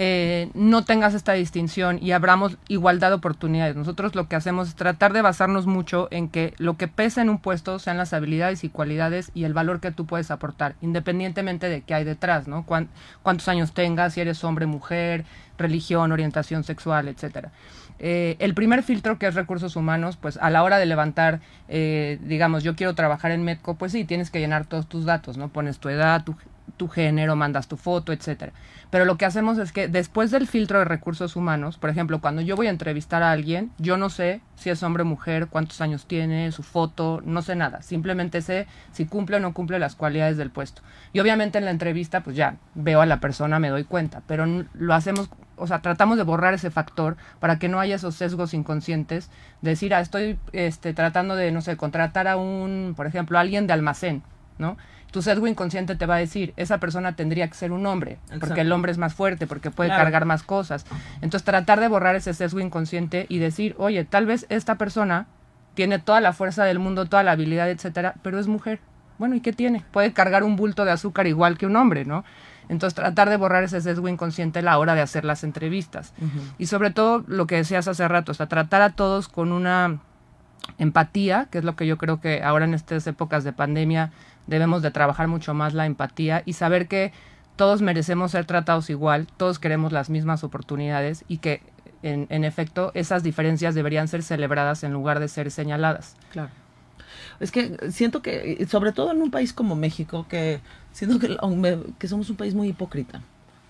eh, 0.04 0.50
no 0.56 0.84
tengas 0.84 1.14
esta 1.14 1.34
distinción 1.34 2.00
y 2.02 2.12
abramos 2.12 2.58
igualdad 2.68 3.10
de 3.10 3.18
oportunidades. 3.18 3.76
Nosotros 3.76 4.16
lo 4.16 4.28
que 4.28 4.36
hacemos 4.36 4.70
es 4.70 4.74
tratar 4.74 5.14
de 5.14 5.22
basarnos 5.22 5.68
mucho 5.68 6.08
en 6.10 6.28
que 6.28 6.56
lo 6.58 6.76
que 6.76 6.88
pesa 6.88 7.22
en 7.22 7.30
un 7.30 7.38
puesto 7.38 7.78
sean 7.78 7.98
las 7.98 8.12
habilidades 8.12 8.64
y 8.64 8.70
cualidades 8.70 9.30
y 9.36 9.44
el 9.44 9.54
valor 9.54 9.80
que 9.80 9.92
tú 9.92 10.08
puedes 10.08 10.32
aportar, 10.32 10.74
independientemente 10.82 11.70
de 11.70 11.84
qué 11.84 11.94
hay 11.94 12.04
detrás, 12.04 12.48
¿no? 12.48 12.66
cuántos 12.66 13.48
años 13.48 13.76
tengas, 13.76 14.16
si 14.16 14.22
eres 14.22 14.44
hombre, 14.44 14.66
mujer, 14.66 15.24
religión, 15.60 16.12
orientación 16.12 16.64
sexual, 16.64 17.08
etcétera. 17.08 17.52
Eh, 18.00 18.38
el 18.40 18.56
primer 18.56 18.82
filtro 18.82 19.20
que 19.20 19.28
es 19.28 19.36
recursos 19.36 19.76
humanos, 19.76 20.18
pues 20.18 20.38
a 20.38 20.50
la 20.50 20.64
hora 20.64 20.80
de 20.80 20.88
levantar, 20.88 21.42
eh, 21.68 22.18
digamos, 22.24 22.64
yo 22.64 22.76
quiero 22.76 22.96
trabajar 22.96 23.30
en 23.30 23.44
Medco, 23.44 23.76
pues 23.76 23.92
sí, 23.92 24.04
tienes 24.04 24.32
que 24.32 24.40
llenar 24.40 24.66
todos 24.66 24.90
tus 24.90 25.06
datos, 25.06 25.38
¿no? 25.38 25.50
Pones 25.50 25.78
tu 25.78 25.90
edad, 25.90 26.24
tu, 26.24 26.36
tu 26.78 26.88
género, 26.88 27.36
mandas 27.36 27.68
tu 27.68 27.78
foto, 27.78 28.12
etcétera. 28.12 28.54
Pero 28.92 29.06
lo 29.06 29.18
que 29.18 29.26
hacemos 29.26 29.58
es 29.58 29.72
que 29.72 29.88
después 29.88 30.32
del 30.32 30.48
filtro 30.48 30.80
de 30.80 30.86
recursos 30.86 31.38
humanos, 31.38 31.78
por 31.78 31.90
ejemplo, 31.90 32.20
cuando 32.20 32.42
yo 32.42 32.58
voy 32.58 32.68
a 32.68 32.72
entrevistar 32.72 33.24
a 33.24 33.32
alguien, 33.32 33.72
yo 33.78 33.96
no 33.96 34.10
sé 34.10 34.42
si 34.56 34.70
es 34.70 34.84
hombre 34.84 35.04
o 35.04 35.06
mujer, 35.06 35.48
cuántos 35.48 35.80
años 35.80 36.06
tiene, 36.06 36.52
su 36.52 36.62
foto, 36.62 37.22
no 37.24 37.42
sé 37.42 37.56
nada. 37.56 37.82
Simplemente 37.82 38.42
sé 38.42 38.68
si 38.92 39.06
cumple 39.06 39.38
o 39.38 39.40
no 39.40 39.54
cumple 39.54 39.80
las 39.80 39.96
cualidades 39.96 40.36
del 40.36 40.52
puesto. 40.52 40.82
Y 41.14 41.22
obviamente 41.22 41.58
en 41.58 41.64
la 41.64 41.72
entrevista, 41.72 42.22
pues 42.22 42.36
ya 42.36 42.58
veo 42.76 43.00
a 43.00 43.06
la 43.06 43.22
persona, 43.22 43.60
me 43.60 43.70
doy 43.70 43.86
cuenta, 43.86 44.24
pero 44.28 44.46
lo 44.74 44.94
hacemos, 44.94 45.30
o 45.56 45.68
sea, 45.68 45.82
tratamos 45.82 46.18
de 46.18 46.24
borrar 46.24 46.54
ese 46.54 46.70
factor 46.70 47.16
para 47.40 47.60
que 47.60 47.70
no 47.70 47.80
haya 47.80 47.96
esos 47.96 48.16
sesgos 48.16 48.54
inconscientes. 48.54 49.30
Decir, 49.62 49.94
ah, 49.94 50.02
estoy 50.02 50.38
este, 50.52 50.94
tratando 50.94 51.38
de, 51.38 51.54
no 51.54 51.62
sé, 51.62 51.78
contratar 51.78 52.28
a 52.28 52.36
un, 52.36 52.94
por 52.98 53.08
ejemplo, 53.08 53.38
a 53.38 53.42
alguien 53.42 53.68
de 53.68 53.74
almacén, 53.74 54.22
¿no? 54.58 54.76
Tu 55.12 55.22
sesgo 55.22 55.46
inconsciente 55.46 55.96
te 55.96 56.06
va 56.06 56.16
a 56.16 56.20
decir, 56.20 56.54
esa 56.56 56.80
persona 56.80 57.16
tendría 57.16 57.48
que 57.48 57.54
ser 57.54 57.72
un 57.72 57.86
hombre, 57.86 58.18
porque 58.40 58.62
el 58.62 58.72
hombre 58.72 58.92
es 58.92 58.98
más 58.98 59.14
fuerte, 59.14 59.46
porque 59.46 59.70
puede 59.70 59.90
cargar 59.90 60.26
más 60.26 60.42
cosas. 60.44 60.86
Entonces 61.22 61.44
tratar 61.44 61.80
de 61.80 61.90
borrar 61.90 62.16
ese 62.16 62.34
sesgo 62.34 62.60
inconsciente 62.62 63.26
y 63.30 63.40
decir, 63.40 63.76
oye, 63.78 64.06
tal 64.06 64.26
vez 64.26 64.46
esta 64.50 64.76
persona 64.76 65.28
tiene 65.74 66.00
toda 66.00 66.22
la 66.22 66.34
fuerza 66.34 66.64
del 66.64 66.80
mundo, 66.80 67.06
toda 67.06 67.24
la 67.24 67.32
habilidad, 67.32 67.70
etcétera, 67.70 68.16
pero 68.22 68.40
es 68.40 68.48
mujer. 68.48 68.80
Bueno, 69.18 69.36
¿y 69.36 69.42
qué 69.42 69.54
tiene? 69.54 69.86
Puede 69.92 70.14
cargar 70.14 70.44
un 70.44 70.56
bulto 70.56 70.86
de 70.86 70.92
azúcar 70.92 71.28
igual 71.28 71.58
que 71.58 71.66
un 71.66 71.76
hombre, 71.76 72.06
¿no? 72.06 72.24
Entonces 72.70 72.96
tratar 72.96 73.30
de 73.30 73.36
borrar 73.38 73.64
ese 73.64 73.82
sesgo 73.82 74.08
inconsciente 74.08 74.60
a 74.60 74.62
la 74.62 74.78
hora 74.80 74.96
de 74.96 75.02
hacer 75.02 75.26
las 75.26 75.44
entrevistas. 75.44 76.14
Y 76.58 76.68
sobre 76.68 76.90
todo 76.90 77.24
lo 77.28 77.48
que 77.48 77.58
decías 77.58 77.88
hace 77.90 78.08
rato, 78.08 78.32
o 78.32 78.36
sea, 78.36 78.48
tratar 78.48 78.82
a 78.82 78.92
todos 78.92 79.28
con 79.28 79.52
una 79.52 80.00
empatía, 80.78 81.48
que 81.52 81.58
es 81.58 81.64
lo 81.64 81.76
que 81.76 81.86
yo 81.86 81.98
creo 81.98 82.22
que 82.22 82.44
ahora 82.44 82.66
en 82.66 82.74
estas 82.74 83.06
épocas 83.08 83.44
de 83.44 83.52
pandemia 83.52 84.12
debemos 84.48 84.82
de 84.82 84.92
trabajar 84.92 85.28
mucho 85.28 85.54
más 85.54 85.74
la 85.74 85.86
empatía 85.86 86.44
y 86.46 86.54
saber 86.54 86.88
que 86.88 87.12
todos 87.56 87.82
merecemos 87.82 88.32
ser 88.32 88.46
tratados 88.46 88.90
igual, 88.90 89.28
todos 89.38 89.60
queremos 89.60 89.92
las 89.92 90.10
mismas 90.10 90.44
oportunidades 90.44 91.26
y 91.28 91.38
que 91.38 91.62
en, 92.04 92.28
en 92.30 92.44
efecto 92.44 92.92
esas 92.96 93.24
diferencias 93.24 93.76
deberían 93.76 94.08
ser 94.08 94.24
celebradas 94.24 94.84
en 94.84 94.94
lugar 94.94 95.20
de 95.20 95.28
ser 95.28 95.52
señaladas. 95.52 96.16
Claro. 96.32 96.50
Es 97.40 97.52
que 97.52 97.78
siento 97.92 98.22
que, 98.22 98.66
sobre 98.70 98.92
todo 98.92 99.12
en 99.12 99.22
un 99.22 99.32
país 99.32 99.54
como 99.54 99.76
México, 99.76 100.26
que 100.30 100.62
siento 100.92 101.20
que, 101.20 101.38
que 101.98 102.08
somos 102.08 102.30
un 102.30 102.36
país 102.36 102.54
muy 102.54 102.70
hipócrita. 102.70 103.22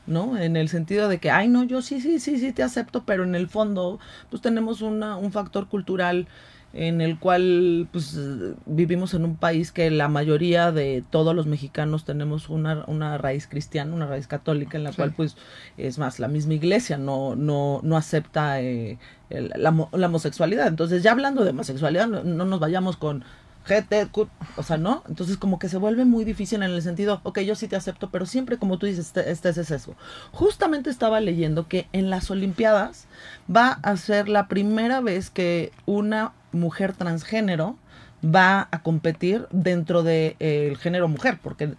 ¿no? 0.07 0.37
En 0.37 0.57
el 0.57 0.67
sentido 0.67 1.07
de 1.07 1.19
que, 1.19 1.29
ay, 1.29 1.47
no, 1.47 1.63
yo 1.63 1.81
sí, 1.81 2.01
sí, 2.01 2.19
sí, 2.19 2.39
sí 2.39 2.51
te 2.51 2.63
acepto, 2.63 3.03
pero 3.05 3.23
en 3.23 3.35
el 3.35 3.47
fondo, 3.47 3.99
pues 4.29 4.41
tenemos 4.41 4.81
una, 4.81 5.15
un 5.15 5.31
factor 5.31 5.67
cultural 5.67 6.27
en 6.73 7.01
el 7.01 7.19
cual 7.19 7.87
pues 7.91 8.17
vivimos 8.65 9.13
en 9.13 9.25
un 9.25 9.35
país 9.35 9.71
que 9.71 9.91
la 9.91 10.07
mayoría 10.07 10.71
de 10.71 11.03
todos 11.09 11.35
los 11.35 11.45
mexicanos 11.45 12.05
tenemos 12.05 12.49
una, 12.49 12.85
una 12.87 13.17
raíz 13.17 13.47
cristiana, 13.47 13.93
una 13.93 14.07
raíz 14.07 14.27
católica, 14.27 14.77
en 14.77 14.85
la 14.85 14.93
cual 14.93 15.13
pues 15.15 15.35
es 15.77 15.97
más, 15.97 16.19
la 16.19 16.29
misma 16.29 16.53
iglesia 16.53 16.97
no, 16.97 17.35
no, 17.35 17.81
no 17.83 17.97
acepta 17.97 18.61
eh, 18.61 18.97
la, 19.29 19.87
la, 19.91 20.07
homosexualidad. 20.07 20.67
Entonces 20.67 21.03
ya 21.03 21.11
hablando 21.11 21.43
de 21.43 21.49
homosexualidad, 21.49 22.07
no, 22.07 22.45
nos 22.45 22.59
vayamos 22.59 22.95
con 22.95 23.25
GT, 23.67 24.09
o 24.55 24.63
sea, 24.63 24.77
¿no? 24.77 25.03
Entonces 25.09 25.37
como 25.37 25.59
que 25.59 25.67
se 25.67 25.77
vuelve 25.77 26.05
muy 26.05 26.23
difícil 26.23 26.63
en 26.63 26.71
el 26.71 26.81
sentido, 26.81 27.19
ok, 27.23 27.41
yo 27.41 27.55
sí 27.55 27.67
te 27.67 27.75
acepto, 27.75 28.09
pero 28.09 28.25
siempre 28.25 28.57
como 28.57 28.77
tú 28.77 28.85
dices, 28.85 29.07
este, 29.07 29.29
este 29.29 29.49
es 29.49 29.71
eso. 29.71 29.95
Justamente 30.31 30.89
estaba 30.89 31.19
leyendo 31.19 31.67
que 31.67 31.87
en 31.91 32.09
las 32.09 32.31
Olimpiadas 32.31 33.07
va 33.53 33.71
a 33.83 33.97
ser 33.97 34.29
la 34.29 34.47
primera 34.47 35.01
vez 35.01 35.29
que 35.29 35.73
una 35.85 36.31
mujer 36.51 36.93
transgénero 36.93 37.77
va 38.23 38.67
a 38.71 38.83
competir 38.83 39.47
dentro 39.51 40.03
del 40.03 40.35
de, 40.39 40.71
eh, 40.71 40.75
género 40.79 41.07
mujer, 41.07 41.39
porque, 41.41 41.73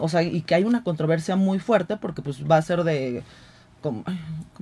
o 0.00 0.08
sea, 0.08 0.22
y 0.22 0.42
que 0.42 0.54
hay 0.54 0.64
una 0.64 0.82
controversia 0.82 1.36
muy 1.36 1.58
fuerte 1.58 1.96
porque 1.96 2.22
pues 2.22 2.48
va 2.48 2.58
a 2.58 2.62
ser 2.62 2.84
de, 2.84 3.22
¿cómo, 3.80 4.04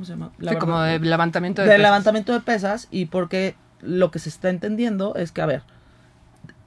se 0.02 0.12
llama? 0.12 0.30
como 0.60 0.80
de 0.80 1.00
levantamiento 1.00 1.62
de, 1.62 1.68
de 1.68 1.78
levantamiento 1.78 2.32
de 2.32 2.40
pesas 2.40 2.88
y 2.90 3.06
porque 3.06 3.56
lo 3.80 4.10
que 4.10 4.18
se 4.18 4.28
está 4.28 4.48
entendiendo 4.48 5.14
es 5.16 5.32
que, 5.32 5.42
a 5.42 5.46
ver, 5.46 5.62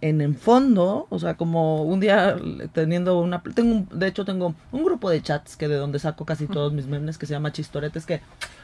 en 0.01 0.21
el 0.21 0.35
fondo, 0.35 1.07
o 1.09 1.19
sea, 1.19 1.35
como 1.35 1.81
un 1.83 1.99
día 1.99 2.37
teniendo 2.73 3.19
una... 3.19 3.41
Tengo 3.41 3.87
de 3.91 4.07
hecho, 4.07 4.25
tengo 4.25 4.53
un 4.71 4.83
grupo 4.83 5.09
de 5.09 5.21
chats 5.21 5.57
que 5.57 5.67
de 5.67 5.75
donde 5.75 5.97
saco 5.97 6.25
casi 6.25 6.47
todos 6.47 6.71
mis 6.71 6.85
memes 6.85 7.17
que 7.17 7.25
se 7.25 7.33
llama 7.33 7.51
Chistoretes, 7.51 8.05
que 8.05 8.21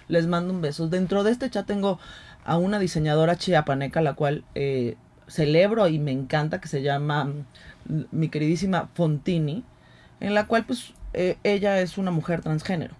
les 0.08 0.28
mando 0.28 0.54
un 0.54 0.62
beso. 0.62 0.88
Dentro 0.88 1.24
de 1.24 1.32
este 1.32 1.50
chat 1.50 1.66
tengo 1.66 2.00
a 2.46 2.58
una 2.58 2.80
diseñadora 2.80 3.38
chiapaneca, 3.38 4.02
la 4.02 4.14
cual 4.14 4.44
eh, 4.56 4.96
celebro 5.28 5.88
y 5.88 6.00
me 6.00 6.12
encanta, 6.12 6.60
que 6.60 6.68
se 6.68 6.82
llama 6.82 7.26
mm, 7.26 8.02
mi 8.12 8.30
queridísima 8.30 8.90
Fontini, 8.94 9.64
en 10.20 10.34
la 10.34 10.48
cual 10.48 10.66
pues 10.66 10.94
eh, 11.14 11.38
ella 11.44 11.80
es 11.80 11.98
una 11.98 12.12
mujer 12.12 12.42
transgénero. 12.42 12.96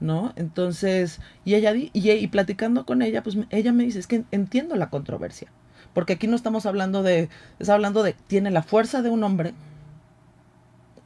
¿no? 0.00 0.32
Entonces, 0.36 1.20
y 1.44 1.54
ella, 1.54 1.72
y, 1.74 2.26
platicando 2.28 2.86
con 2.86 3.02
ella, 3.02 3.22
pues 3.22 3.36
ella 3.50 3.72
me 3.72 3.84
dice, 3.84 3.98
es 3.98 4.06
que 4.06 4.24
entiendo 4.30 4.76
la 4.76 4.90
controversia, 4.90 5.50
porque 5.92 6.14
aquí 6.14 6.26
no 6.28 6.36
estamos 6.36 6.66
hablando 6.66 7.02
de, 7.02 7.28
está 7.58 7.74
hablando 7.74 8.02
de, 8.02 8.12
tiene 8.12 8.50
la 8.50 8.62
fuerza 8.62 9.02
de 9.02 9.10
un 9.10 9.24
hombre, 9.24 9.54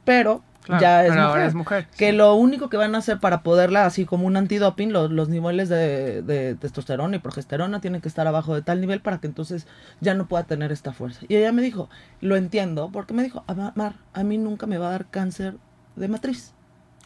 pero 0.05 0.43
ya 0.79 1.05
es 1.45 1.53
mujer. 1.53 1.87
Que 1.97 2.13
lo 2.13 2.35
único 2.35 2.69
que 2.69 2.77
van 2.77 2.95
a 2.95 2.99
hacer 2.99 3.19
para 3.19 3.43
poderla, 3.43 3.85
así 3.85 4.05
como 4.05 4.27
un 4.27 4.37
antidoping, 4.37 4.91
los, 4.91 5.11
los 5.11 5.29
niveles 5.29 5.69
de, 5.69 6.57
testosterona 6.59 7.17
y 7.17 7.19
progesterona 7.19 7.81
tienen 7.81 8.01
que 8.01 8.07
estar 8.07 8.27
abajo 8.27 8.55
de 8.55 8.61
tal 8.61 8.81
nivel 8.81 9.01
para 9.01 9.19
que 9.19 9.27
entonces 9.27 9.67
ya 9.99 10.13
no 10.13 10.27
pueda 10.27 10.43
tener 10.43 10.71
esta 10.71 10.93
fuerza. 10.93 11.21
Y 11.27 11.35
ella 11.35 11.51
me 11.51 11.61
dijo, 11.61 11.89
lo 12.21 12.35
entiendo, 12.35 12.89
porque 12.91 13.13
me 13.13 13.23
dijo, 13.23 13.43
Mar, 13.75 13.95
a 14.13 14.23
mí 14.23 14.37
nunca 14.37 14.67
me 14.67 14.77
va 14.77 14.87
a 14.87 14.91
dar 14.91 15.05
cáncer 15.09 15.57
de 15.95 16.07
matriz. 16.07 16.53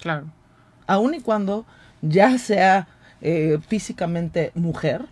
Claro. 0.01 0.27
Aun 0.85 1.15
y 1.15 1.21
cuando 1.21 1.65
ya 2.01 2.37
sea 2.37 2.87
eh, 3.21 3.59
físicamente 3.67 4.51
mujer, 4.55 5.05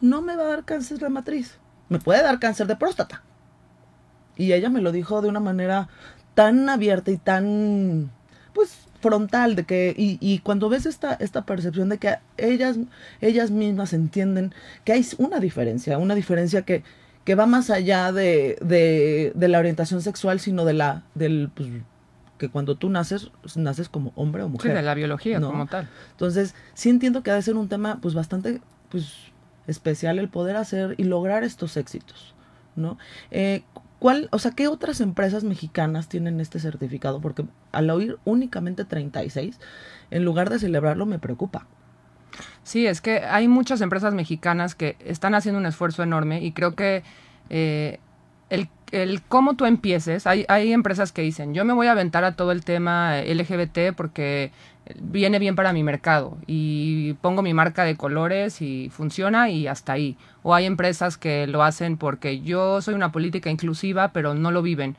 no 0.00 0.22
me 0.22 0.36
va 0.36 0.44
a 0.44 0.48
dar 0.48 0.64
cáncer 0.64 0.98
de 0.98 1.08
matriz. 1.08 1.58
Me 1.88 1.98
puede 1.98 2.22
dar 2.22 2.38
cáncer 2.38 2.66
de 2.66 2.76
próstata. 2.76 3.22
Y 4.36 4.52
ella 4.52 4.70
me 4.70 4.80
lo 4.80 4.92
dijo 4.92 5.20
de 5.20 5.28
una 5.28 5.40
manera 5.40 5.88
tan 6.40 6.70
abierta 6.70 7.10
y 7.10 7.18
tan, 7.18 8.10
pues, 8.54 8.88
frontal 9.02 9.56
de 9.56 9.64
que, 9.64 9.94
y, 9.94 10.16
y 10.22 10.38
cuando 10.38 10.70
ves 10.70 10.86
esta, 10.86 11.12
esta 11.12 11.44
percepción 11.44 11.90
de 11.90 11.98
que 11.98 12.16
ellas, 12.38 12.78
ellas 13.20 13.50
mismas 13.50 13.92
entienden 13.92 14.54
que 14.84 14.92
hay 14.92 15.06
una 15.18 15.38
diferencia, 15.38 15.98
una 15.98 16.14
diferencia 16.14 16.62
que, 16.62 16.82
que 17.24 17.34
va 17.34 17.44
más 17.44 17.68
allá 17.68 18.10
de, 18.10 18.56
de, 18.62 19.32
de 19.34 19.48
la 19.48 19.58
orientación 19.58 20.00
sexual, 20.00 20.40
sino 20.40 20.64
de 20.64 20.72
la, 20.72 21.02
del, 21.14 21.50
pues, 21.54 21.68
que 22.38 22.48
cuando 22.48 22.74
tú 22.74 22.88
naces, 22.88 23.30
naces 23.54 23.90
como 23.90 24.12
hombre 24.16 24.42
o 24.42 24.48
mujer. 24.48 24.70
Sí, 24.70 24.74
de 24.74 24.82
la 24.82 24.94
biología 24.94 25.42
como 25.42 25.66
tal. 25.66 25.90
Entonces, 26.12 26.54
sí 26.72 26.88
entiendo 26.88 27.22
que 27.22 27.30
ha 27.30 27.34
de 27.34 27.42
ser 27.42 27.56
un 27.56 27.68
tema, 27.68 27.98
pues, 28.00 28.14
bastante, 28.14 28.62
pues, 28.88 29.12
especial 29.66 30.18
el 30.18 30.30
poder 30.30 30.56
hacer 30.56 30.94
y 30.96 31.04
lograr 31.04 31.44
estos 31.44 31.76
éxitos, 31.76 32.34
¿no? 32.76 32.96
Eh, 33.30 33.62
¿Cuál, 34.00 34.28
o 34.32 34.38
sea, 34.38 34.52
qué 34.52 34.66
otras 34.66 35.02
empresas 35.02 35.44
mexicanas 35.44 36.08
tienen 36.08 36.40
este 36.40 36.58
certificado? 36.58 37.20
Porque 37.20 37.44
al 37.70 37.90
oír 37.90 38.18
únicamente 38.24 38.86
36, 38.86 39.60
en 40.10 40.24
lugar 40.24 40.48
de 40.48 40.58
celebrarlo, 40.58 41.04
me 41.04 41.18
preocupa. 41.18 41.66
Sí, 42.62 42.86
es 42.86 43.02
que 43.02 43.18
hay 43.18 43.46
muchas 43.46 43.82
empresas 43.82 44.14
mexicanas 44.14 44.74
que 44.74 44.96
están 45.04 45.34
haciendo 45.34 45.60
un 45.60 45.66
esfuerzo 45.66 46.02
enorme 46.02 46.42
y 46.42 46.52
creo 46.52 46.74
que 46.74 47.02
eh, 47.50 47.98
el, 48.48 48.70
el, 48.90 49.20
cómo 49.22 49.54
tú 49.54 49.66
empieces, 49.66 50.26
hay, 50.26 50.46
hay 50.48 50.72
empresas 50.72 51.12
que 51.12 51.20
dicen, 51.20 51.52
yo 51.52 51.66
me 51.66 51.74
voy 51.74 51.86
a 51.86 51.92
aventar 51.92 52.24
a 52.24 52.36
todo 52.36 52.52
el 52.52 52.64
tema 52.64 53.20
LGBT 53.20 53.94
porque 53.94 54.50
viene 55.00 55.38
bien 55.38 55.56
para 55.56 55.72
mi 55.72 55.82
mercado 55.82 56.36
y 56.46 57.14
pongo 57.14 57.42
mi 57.42 57.54
marca 57.54 57.84
de 57.84 57.96
colores 57.96 58.62
y 58.62 58.90
funciona 58.90 59.50
y 59.50 59.66
hasta 59.66 59.92
ahí. 59.92 60.16
O 60.42 60.54
hay 60.54 60.66
empresas 60.66 61.16
que 61.16 61.46
lo 61.46 61.62
hacen 61.62 61.96
porque 61.96 62.40
yo 62.40 62.80
soy 62.82 62.94
una 62.94 63.12
política 63.12 63.50
inclusiva, 63.50 64.08
pero 64.12 64.34
no 64.34 64.50
lo 64.50 64.62
viven. 64.62 64.96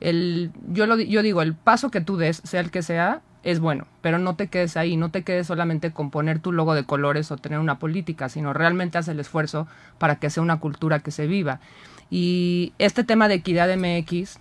El, 0.00 0.50
yo, 0.68 0.86
lo, 0.86 0.98
yo 0.98 1.22
digo, 1.22 1.42
el 1.42 1.54
paso 1.54 1.90
que 1.90 2.00
tú 2.00 2.16
des, 2.16 2.40
sea 2.44 2.60
el 2.60 2.70
que 2.70 2.82
sea, 2.82 3.20
es 3.42 3.60
bueno, 3.60 3.86
pero 4.02 4.18
no 4.18 4.36
te 4.36 4.48
quedes 4.48 4.76
ahí, 4.76 4.96
no 4.96 5.10
te 5.10 5.22
quedes 5.22 5.46
solamente 5.46 5.92
con 5.92 6.10
poner 6.10 6.40
tu 6.40 6.52
logo 6.52 6.74
de 6.74 6.84
colores 6.84 7.30
o 7.30 7.36
tener 7.36 7.58
una 7.58 7.78
política, 7.78 8.28
sino 8.28 8.52
realmente 8.52 8.98
haz 8.98 9.08
el 9.08 9.20
esfuerzo 9.20 9.66
para 9.98 10.16
que 10.16 10.30
sea 10.30 10.42
una 10.42 10.60
cultura 10.60 11.00
que 11.00 11.10
se 11.10 11.26
viva. 11.26 11.60
Y 12.10 12.72
este 12.78 13.04
tema 13.04 13.28
de 13.28 13.34
equidad 13.34 13.74
MX 13.74 14.38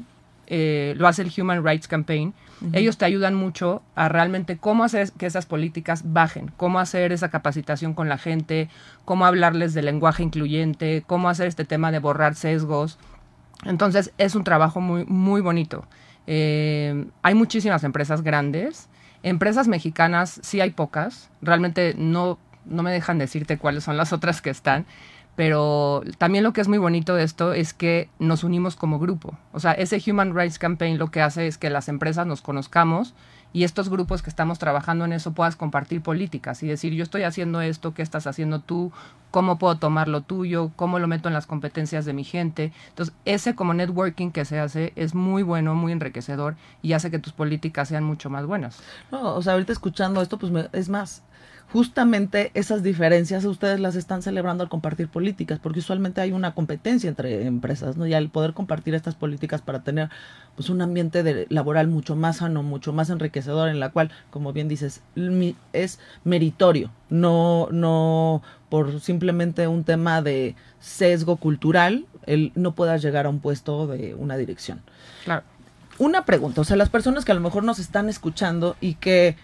eh, 0.47 0.95
lo 0.97 1.07
hace 1.07 1.21
el 1.21 1.31
Human 1.37 1.63
Rights 1.63 1.87
Campaign, 1.87 2.33
ellos 2.73 2.97
te 2.97 3.05
ayudan 3.05 3.35
mucho 3.35 3.81
a 3.95 4.09
realmente 4.09 4.57
cómo 4.57 4.83
hacer 4.83 5.11
que 5.13 5.25
esas 5.25 5.45
políticas 5.45 6.01
bajen, 6.05 6.51
cómo 6.57 6.79
hacer 6.79 7.11
esa 7.11 7.29
capacitación 7.29 7.93
con 7.93 8.09
la 8.09 8.17
gente, 8.17 8.69
cómo 9.05 9.25
hablarles 9.25 9.73
de 9.73 9.81
lenguaje 9.81 10.23
incluyente, 10.23 11.03
cómo 11.07 11.29
hacer 11.29 11.47
este 11.47 11.65
tema 11.65 11.91
de 11.91 11.99
borrar 11.99 12.35
sesgos. 12.35 12.97
Entonces 13.65 14.11
es 14.17 14.35
un 14.35 14.43
trabajo 14.43 14.81
muy, 14.81 15.05
muy 15.05 15.41
bonito. 15.41 15.85
Eh, 16.27 17.05
hay 17.21 17.33
muchísimas 17.33 17.83
empresas 17.83 18.21
grandes. 18.21 18.89
Empresas 19.23 19.67
mexicanas 19.67 20.39
sí 20.43 20.61
hay 20.61 20.71
pocas. 20.71 21.29
Realmente 21.41 21.95
no, 21.97 22.37
no 22.65 22.83
me 22.83 22.91
dejan 22.91 23.17
decirte 23.17 23.57
cuáles 23.57 23.83
son 23.83 23.97
las 23.97 24.13
otras 24.13 24.41
que 24.41 24.49
están 24.49 24.85
pero 25.39 26.03
también 26.17 26.43
lo 26.43 26.51
que 26.51 26.59
es 26.59 26.67
muy 26.67 26.79
bonito 26.79 27.15
de 27.15 27.23
esto 27.23 27.53
es 27.53 27.73
que 27.73 28.09
nos 28.19 28.43
unimos 28.43 28.75
como 28.75 28.99
grupo. 28.99 29.37
O 29.53 29.61
sea, 29.61 29.71
ese 29.71 30.03
Human 30.05 30.35
Rights 30.35 30.59
Campaign 30.59 30.97
lo 30.97 31.11
que 31.11 31.21
hace 31.21 31.47
es 31.47 31.57
que 31.57 31.69
las 31.69 31.87
empresas 31.87 32.27
nos 32.27 32.41
conozcamos 32.41 33.13
y 33.53 33.63
estos 33.63 33.87
grupos 33.87 34.21
que 34.21 34.29
estamos 34.29 34.59
trabajando 34.59 35.05
en 35.05 35.13
eso 35.13 35.31
puedas 35.31 35.55
compartir 35.55 36.01
políticas 36.01 36.61
y 36.61 36.67
decir, 36.67 36.91
yo 36.91 37.03
estoy 37.03 37.23
haciendo 37.23 37.61
esto, 37.61 37.93
¿qué 37.93 38.01
estás 38.01 38.27
haciendo 38.27 38.59
tú? 38.59 38.91
¿Cómo 39.31 39.57
puedo 39.57 39.77
tomar 39.77 40.09
lo 40.09 40.23
tuyo? 40.23 40.71
¿Cómo 40.75 40.99
lo 40.99 41.07
meto 41.07 41.29
en 41.29 41.35
las 41.35 41.47
competencias 41.47 42.03
de 42.03 42.11
mi 42.11 42.25
gente? 42.25 42.73
Entonces, 42.89 43.15
ese 43.23 43.55
como 43.55 43.73
networking 43.73 44.31
que 44.31 44.43
se 44.43 44.59
hace 44.59 44.91
es 44.97 45.15
muy 45.15 45.41
bueno, 45.41 45.73
muy 45.73 45.93
enriquecedor 45.93 46.57
y 46.81 46.91
hace 46.91 47.11
que 47.11 47.19
tus 47.19 47.31
políticas 47.31 47.87
sean 47.87 48.03
mucho 48.03 48.29
más 48.29 48.45
buenas. 48.45 48.81
No, 49.09 49.35
o 49.35 49.41
sea, 49.41 49.53
ahorita 49.53 49.71
escuchando 49.71 50.21
esto, 50.21 50.37
pues 50.37 50.51
es 50.73 50.89
más, 50.89 51.23
justamente 51.71 52.51
esas 52.55 52.81
diferencias 52.81 53.45
ustedes 53.45 53.79
las 53.79 53.95
están 53.95 54.23
celebrando 54.23 54.63
al 54.63 54.69
compartir 54.69 55.07
políticas, 55.07 55.59
porque 55.59 55.79
usualmente 55.79 56.19
hay 56.19 56.31
una 56.31 56.53
competencia 56.55 57.07
entre 57.07 57.45
empresas, 57.45 57.95
¿no? 57.95 58.07
Y 58.07 58.13
al 58.13 58.29
poder 58.29 58.53
compartir 58.53 58.95
estas 58.95 59.15
políticas 59.15 59.61
para 59.61 59.83
tener 59.83 60.09
pues 60.55 60.69
un 60.69 60.81
ambiente 60.81 61.21
de, 61.21 61.45
laboral 61.49 61.87
mucho 61.87 62.15
más 62.15 62.37
sano, 62.37 62.63
mucho 62.63 62.91
más 62.91 63.09
enriquecedor, 63.09 63.69
en 63.69 63.79
la 63.79 63.89
cual, 63.89 64.11
como 64.31 64.51
bien 64.51 64.67
dices, 64.67 65.01
es 65.73 65.99
meritorio, 66.23 66.91
no, 67.09 67.67
no 67.71 68.41
por 68.69 68.99
simplemente 68.99 69.67
un 69.67 69.83
tema 69.83 70.21
de 70.21 70.55
sesgo 70.79 71.37
cultural, 71.37 72.07
el 72.25 72.51
no 72.55 72.73
puedas 72.73 73.01
llegar 73.01 73.27
a 73.27 73.29
un 73.29 73.39
puesto 73.39 73.85
de 73.87 74.15
una 74.15 74.37
dirección. 74.37 74.81
Claro. 75.23 75.43
Una 75.99 76.25
pregunta, 76.25 76.61
o 76.61 76.63
sea, 76.63 76.77
las 76.77 76.89
personas 76.89 77.25
que 77.25 77.33
a 77.33 77.35
lo 77.35 77.41
mejor 77.41 77.63
nos 77.63 77.77
están 77.77 78.07
escuchando 78.07 78.77
y 78.79 78.95
que 78.95 79.35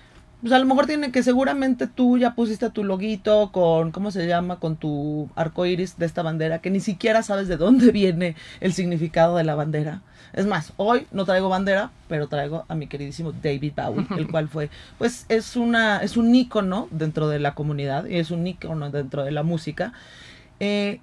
pues 0.41 0.53
a 0.53 0.59
lo 0.59 0.65
mejor 0.65 0.85
tiene 0.85 1.11
que 1.11 1.23
seguramente 1.23 1.87
tú 1.87 2.17
ya 2.17 2.35
pusiste 2.35 2.69
tu 2.69 2.83
loguito 2.83 3.51
con, 3.51 3.91
¿cómo 3.91 4.11
se 4.11 4.27
llama? 4.27 4.59
Con 4.59 4.75
tu 4.75 5.29
arco 5.35 5.65
iris 5.65 5.97
de 5.97 6.05
esta 6.05 6.21
bandera, 6.23 6.59
que 6.59 6.69
ni 6.69 6.79
siquiera 6.79 7.23
sabes 7.23 7.47
de 7.47 7.57
dónde 7.57 7.91
viene 7.93 8.35
el 8.59 8.73
significado 8.73 9.37
de 9.37 9.43
la 9.43 9.55
bandera. 9.55 10.01
Es 10.33 10.45
más, 10.45 10.73
hoy 10.77 11.07
no 11.11 11.25
traigo 11.25 11.47
bandera, 11.47 11.91
pero 12.09 12.27
traigo 12.27 12.65
a 12.67 12.75
mi 12.75 12.87
queridísimo 12.87 13.31
David 13.31 13.73
Bowie, 13.75 14.05
el 14.17 14.29
cual 14.29 14.49
fue, 14.49 14.69
pues 14.97 15.25
es 15.29 15.55
una, 15.55 15.99
es 15.99 16.17
un 16.17 16.33
ícono 16.35 16.89
dentro 16.91 17.27
de 17.29 17.39
la 17.39 17.55
comunidad 17.55 18.05
y 18.05 18.17
es 18.17 18.31
un 18.31 18.45
ícono 18.45 18.89
dentro 18.91 19.23
de 19.23 19.31
la 19.31 19.43
música. 19.43 19.93
Eh, 20.59 20.99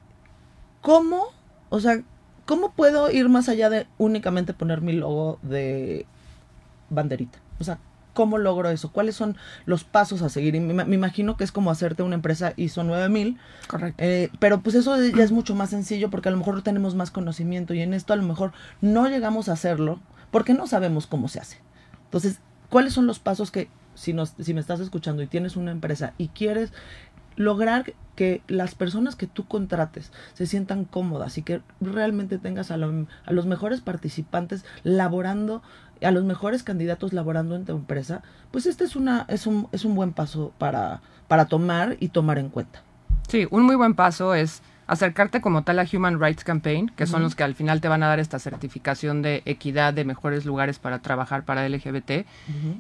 ¿Cómo, 0.83 1.27
o 1.71 1.81
sea, 1.81 2.03
cómo 2.45 2.73
puedo 2.73 3.11
ir 3.11 3.29
más 3.29 3.49
allá 3.49 3.71
de 3.71 3.87
únicamente 3.99 4.53
poner 4.53 4.83
mi 4.83 4.93
logo 4.93 5.39
de 5.43 6.07
banderita? 6.91 7.39
O 7.59 7.65
sea, 7.65 7.79
¿Cómo 8.15 8.39
logro 8.39 8.69
eso? 8.69 8.93
¿Cuáles 8.93 9.17
son 9.17 9.37
los 9.65 9.85
pasos 9.85 10.23
a 10.23 10.29
seguir? 10.29 10.55
Y 10.55 10.61
me, 10.61 10.83
imagino 10.95 11.37
que 11.37 11.45
es 11.45 11.53
como 11.53 11.71
hacerte 11.71 12.03
una 12.03 12.15
empresa 12.15 12.53
ISO 12.57 12.85
9000. 12.85 13.39
Correcto. 13.67 14.03
Eh, 14.03 14.31
pero 14.39 14.61
pues 14.61 14.77
eso 14.77 14.97
ya 14.97 15.25
es 15.25 15.33
mucho 15.33 15.55
más 15.55 15.71
sencillo 15.71 16.11
porque 16.11 16.29
a 16.29 16.33
lo 16.33 16.39
mejor 16.39 16.63
tenemos 16.63 16.95
más 16.95 17.11
conocimiento 17.11 17.75
y 17.75 17.81
en 17.81 17.95
esto 17.95 18.13
a 18.13 18.17
lo 18.17 18.23
mejor 18.23 18.53
no 18.81 19.09
llegamos 19.09 19.49
a 19.49 19.53
hacerlo 19.53 20.01
porque 20.31 20.55
no 20.55 20.67
sabemos 20.67 21.07
cómo 21.07 21.29
se 21.29 21.41
hace. 21.41 21.59
Entonces, 22.05 22.41
¿cuáles 22.69 22.93
son 22.93 23.07
los 23.07 23.19
pasos 23.19 23.51
que 23.51 23.69
si, 23.95 24.13
nos, 24.13 24.35
si 24.41 24.55
me 24.55 24.61
estás 24.61 24.81
escuchando 24.81 25.23
y 25.23 25.27
tienes 25.27 25.57
una 25.57 25.71
empresa 25.71 26.15
y 26.19 26.29
quieres 26.29 26.73
lograr 27.37 27.95
que 28.17 28.43
las 28.47 28.75
personas 28.75 29.17
que 29.17 29.27
tú 29.27 29.47
contrates 29.47 30.13
se 30.35 30.47
sientan 30.47 30.85
cómodas 30.85 31.39
y 31.39 31.43
que 31.43 31.63
realmente 31.81 32.39
tengas 32.39 32.71
a, 32.71 32.75
a 32.75 33.33
los 33.33 33.47
mejores 33.47 33.81
participantes 33.81 34.65
laborando 34.85 35.63
a 36.03 36.11
los 36.11 36.25
mejores 36.25 36.63
candidatos 36.63 37.13
laborando 37.13 37.57
en 37.57 37.65
tu 37.65 37.73
empresa, 37.73 38.23
pues 38.51 38.67
este 38.67 38.85
es, 38.85 38.97
una, 38.97 39.25
es, 39.29 39.47
un, 39.47 39.69
es 39.73 39.85
un 39.85 39.95
buen 39.95 40.13
paso 40.13 40.53
para, 40.59 41.01
para 41.29 41.47
tomar 41.47 41.97
y 42.01 42.09
tomar 42.09 42.39
en 42.39 42.49
cuenta. 42.49 42.83
Sí, 43.29 43.47
un 43.51 43.63
muy 43.63 43.77
buen 43.77 43.95
paso 43.95 44.35
es 44.35 44.63
acercarte 44.87 45.41
como 45.41 45.63
tal 45.63 45.79
a 45.79 45.87
Human 45.91 46.21
Rights 46.21 46.45
Campaign, 46.45 46.93
que 46.95 47.07
son 47.07 47.23
los 47.23 47.35
que 47.35 47.43
al 47.43 47.55
final 47.55 47.81
te 47.81 47.89
van 47.89 48.03
a 48.03 48.09
dar 48.09 48.21
esta 48.21 48.39
certificación 48.39 49.23
de 49.23 49.43
equidad 49.47 49.95
de 49.95 50.05
mejores 50.05 50.45
lugares 50.45 50.79
para 50.79 50.99
trabajar 50.99 51.45
para 51.45 51.67
LGBT. 51.67 52.27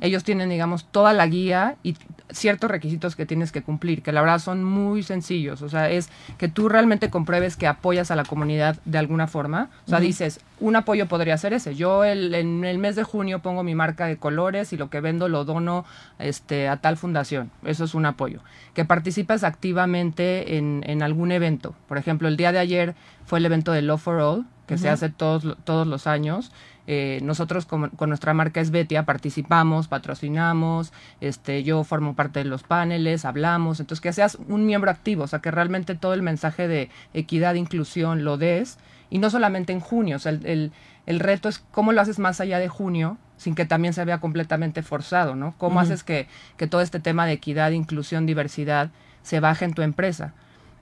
Ellos 0.02 0.22
tienen, 0.22 0.50
digamos, 0.50 0.84
toda 0.84 1.14
la 1.14 1.26
guía 1.26 1.76
y 1.82 1.96
ciertos 2.30 2.70
requisitos 2.70 3.16
que 3.16 3.24
tienes 3.24 3.50
que 3.50 3.62
cumplir, 3.62 4.02
que 4.02 4.12
la 4.12 4.20
verdad 4.20 4.40
son 4.40 4.62
muy 4.62 5.02
sencillos. 5.02 5.62
O 5.62 5.70
sea, 5.70 5.90
es 5.90 6.10
que 6.36 6.48
tú 6.48 6.68
realmente 6.68 7.08
compruebes 7.08 7.56
que 7.56 7.66
apoyas 7.66 8.10
a 8.10 8.16
la 8.16 8.24
comunidad 8.24 8.76
de 8.84 8.98
alguna 8.98 9.26
forma. 9.26 9.70
O 9.86 9.90
sea, 9.90 10.00
dices, 10.00 10.40
un 10.62 10.76
apoyo 10.76 11.08
podría 11.08 11.36
ser 11.36 11.52
ese. 11.52 11.74
Yo 11.74 12.04
el, 12.04 12.34
en 12.34 12.64
el 12.64 12.78
mes 12.78 12.96
de 12.96 13.02
junio 13.02 13.40
pongo 13.40 13.62
mi 13.64 13.74
marca 13.74 14.06
de 14.06 14.16
colores 14.16 14.72
y 14.72 14.76
lo 14.76 14.90
que 14.90 15.00
vendo 15.00 15.28
lo 15.28 15.44
dono 15.44 15.84
este, 16.18 16.68
a 16.68 16.76
tal 16.76 16.96
fundación. 16.96 17.50
Eso 17.64 17.84
es 17.84 17.94
un 17.94 18.06
apoyo. 18.06 18.40
Que 18.72 18.84
participes 18.84 19.44
activamente 19.44 20.56
en, 20.56 20.84
en 20.86 21.02
algún 21.02 21.32
evento. 21.32 21.74
Por 21.88 21.98
ejemplo, 21.98 22.28
el 22.28 22.36
día 22.36 22.52
de 22.52 22.60
ayer 22.60 22.94
fue 23.26 23.40
el 23.40 23.46
evento 23.46 23.72
de 23.72 23.82
Love 23.82 24.00
for 24.00 24.20
All, 24.20 24.46
que 24.66 24.78
se 24.78 24.88
hace 24.88 25.08
todos, 25.08 25.56
todos 25.64 25.86
los 25.86 26.06
años. 26.06 26.52
Eh, 26.88 27.20
nosotros 27.22 27.64
con, 27.64 27.92
nuestra 28.08 28.34
marca 28.34 28.60
Esbetia 28.60 29.04
participamos, 29.04 29.86
patrocinamos, 29.86 30.92
este, 31.20 31.62
yo 31.62 31.84
formo 31.84 32.16
parte 32.16 32.40
de 32.40 32.44
los 32.44 32.64
paneles, 32.64 33.24
hablamos, 33.24 33.78
entonces 33.78 34.00
que 34.00 34.12
seas 34.12 34.36
un 34.48 34.66
miembro 34.66 34.90
activo, 34.90 35.22
o 35.24 35.26
sea, 35.28 35.38
que 35.38 35.52
realmente 35.52 35.94
todo 35.94 36.12
el 36.12 36.22
mensaje 36.22 36.66
de 36.66 36.90
equidad, 37.14 37.54
inclusión 37.54 38.24
lo 38.24 38.36
des, 38.36 38.78
y 39.10 39.18
no 39.18 39.30
solamente 39.30 39.72
en 39.72 39.78
junio, 39.78 40.16
o 40.16 40.18
sea, 40.18 40.32
el, 40.32 40.72
el, 41.06 41.20
reto 41.20 41.48
es 41.48 41.60
cómo 41.70 41.92
lo 41.92 42.00
haces 42.00 42.18
más 42.18 42.40
allá 42.40 42.58
de 42.58 42.68
junio, 42.68 43.16
sin 43.36 43.54
que 43.54 43.64
también 43.64 43.94
se 43.94 44.04
vea 44.04 44.18
completamente 44.18 44.82
forzado, 44.82 45.36
¿no? 45.36 45.54
¿Cómo 45.58 45.78
haces 45.78 46.02
que, 46.02 46.26
que 46.56 46.66
todo 46.66 46.80
este 46.80 46.98
tema 46.98 47.26
de 47.26 47.32
equidad, 47.32 47.70
inclusión, 47.72 48.26
diversidad 48.26 48.90
se 49.22 49.38
baje 49.38 49.64
en 49.64 49.74
tu 49.74 49.82
empresa? 49.82 50.34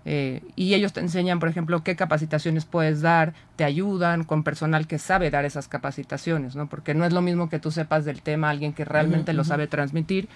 Eh, 0.06 0.42
y 0.56 0.74
ellos 0.74 0.92
te 0.92 1.00
enseñan, 1.00 1.40
por 1.40 1.48
ejemplo, 1.48 1.84
qué 1.84 1.94
capacitaciones 1.94 2.64
puedes 2.64 3.02
dar, 3.02 3.34
te 3.56 3.64
ayudan 3.64 4.24
con 4.24 4.42
personal 4.42 4.86
que 4.86 4.98
sabe 4.98 5.30
dar 5.30 5.44
esas 5.44 5.68
capacitaciones, 5.68 6.56
¿no? 6.56 6.68
Porque 6.68 6.94
no 6.94 7.04
es 7.04 7.12
lo 7.12 7.20
mismo 7.20 7.50
que 7.50 7.58
tú 7.58 7.70
sepas 7.70 8.04
del 8.04 8.22
tema, 8.22 8.48
alguien 8.48 8.72
que 8.72 8.84
realmente 8.84 9.32
lo 9.34 9.44
sabe 9.44 9.66
transmitir, 9.66 10.28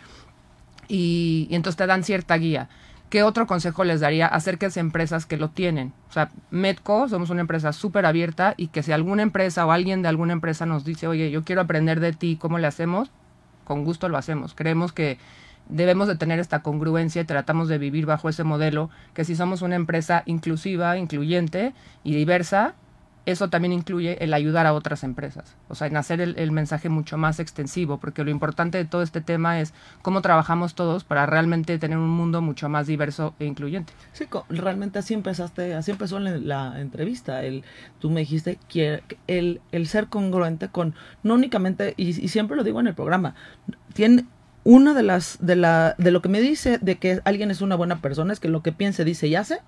y, 0.89 1.49
entonces 1.51 1.77
te 1.77 1.87
dan 1.87 2.05
cierta 2.05 2.37
guía. 2.37 2.69
¿Qué 3.09 3.23
otro 3.23 3.47
consejo 3.47 3.85
les 3.85 4.01
daría? 4.01 4.27
Acérquense 4.27 4.81
a 4.81 4.83
empresas 4.83 5.25
que 5.25 5.37
lo 5.37 5.49
tienen. 5.49 5.93
O 6.11 6.13
sea, 6.13 6.31
Medco 6.51 7.09
somos 7.09 7.31
una 7.31 7.43
empresa 7.43 7.73
súper 7.73 8.07
abierta 8.07 8.55
y 8.57 8.69
que 8.69 8.83
si 8.83 8.93
alguna 8.93 9.23
empresa 9.23 9.65
o 9.67 9.73
alguien 9.73 10.03
de 10.03 10.09
alguna 10.09 10.33
empresa 10.33 10.67
nos 10.67 10.85
dice, 10.85 11.07
oye, 11.07 11.31
yo 11.31 11.45
quiero 11.45 11.61
aprender 11.61 12.01
de 12.01 12.13
ti, 12.13 12.37
¿cómo 12.41 12.59
le 12.59 12.67
hacemos? 12.67 13.11
Con 13.65 13.85
gusto 13.85 14.09
lo 14.09 14.19
hacemos. 14.19 14.55
Creemos 14.55 14.93
que 14.93 15.19
debemos 15.69 16.09
de 16.09 16.17
tener 16.17 16.39
esta 16.39 16.63
congruencia 16.63 17.23
y 17.23 17.25
tratamos 17.25 17.69
de 17.69 17.79
vivir 17.79 18.07
bajo 18.07 18.29
ese 18.29 18.45
modelo, 18.45 18.91
que 19.15 19.25
si 19.25 19.35
somos 19.35 19.63
una 19.63 19.77
empresa 19.77 20.23
inclusiva, 20.27 20.99
incluyente 20.99 21.75
y 22.03 22.15
diversa, 22.15 22.75
eso 23.27 23.49
también 23.49 23.73
incluye 23.73 24.23
el 24.23 24.35
ayudar 24.35 24.67
a 24.67 24.75
otras 24.75 25.03
empresas, 25.03 25.57
o 25.69 25.75
sea, 25.75 25.87
en 25.87 25.97
hacer 25.97 26.21
el, 26.21 26.53
mensaje 26.53 26.89
mucho 26.89 27.17
más 27.17 27.41
extensivo, 27.41 27.99
porque 27.99 28.23
lo 28.23 28.31
importante 28.31 28.77
de 28.77 28.85
todo 28.85 29.03
este 29.03 29.21
tema 29.21 29.61
es 29.61 29.73
cómo 30.03 30.21
trabajamos 30.21 30.75
todos 30.75 31.05
para 31.05 31.25
realmente 31.25 31.79
tener 31.79 31.97
un 31.97 32.11
mundo 32.11 32.43
mucho 32.43 32.69
más 32.69 32.87
diverso 32.87 33.35
e 33.39 33.47
incluyente. 33.47 33.93
Sí, 34.13 34.27
realmente 34.51 34.99
así 34.99 35.15
empezaste, 35.15 35.75
así 35.75 35.91
empezó 35.91 36.19
la, 36.21 36.79
entrevista. 36.79 37.43
El, 37.43 37.65
tú 37.99 38.11
me 38.11 38.21
dijiste 38.21 38.59
que 38.69 39.03
el, 39.27 39.61
el 39.73 39.87
ser 39.87 40.09
congruente 40.09 40.69
con, 40.69 40.95
no 41.23 41.35
únicamente, 41.35 41.95
y, 41.97 42.09
y 42.09 42.29
siempre 42.29 42.57
lo 42.57 42.65
digo 42.65 42.81
en 42.81 42.89
el 42.89 42.95
programa, 42.95 43.35
tiene, 43.95 44.27
una 44.65 44.95
de 44.95 45.03
las 45.03 45.39
de 45.41 45.57
la 45.57 45.95
de 45.99 46.11
lo 46.11 46.23
que 46.23 46.29
me 46.29 46.41
dice 46.41 46.79
de 46.79 46.97
que 46.97 47.21
alguien 47.25 47.51
es 47.51 47.61
una 47.61 47.77
buena 47.77 48.01
persona 48.01 48.33
es 48.33 48.41
que 48.41 48.49
lo 48.49 48.63
que 48.63 48.73
piense, 48.73 49.05
dice 49.05 49.29
y 49.29 49.37
hace 49.37 49.61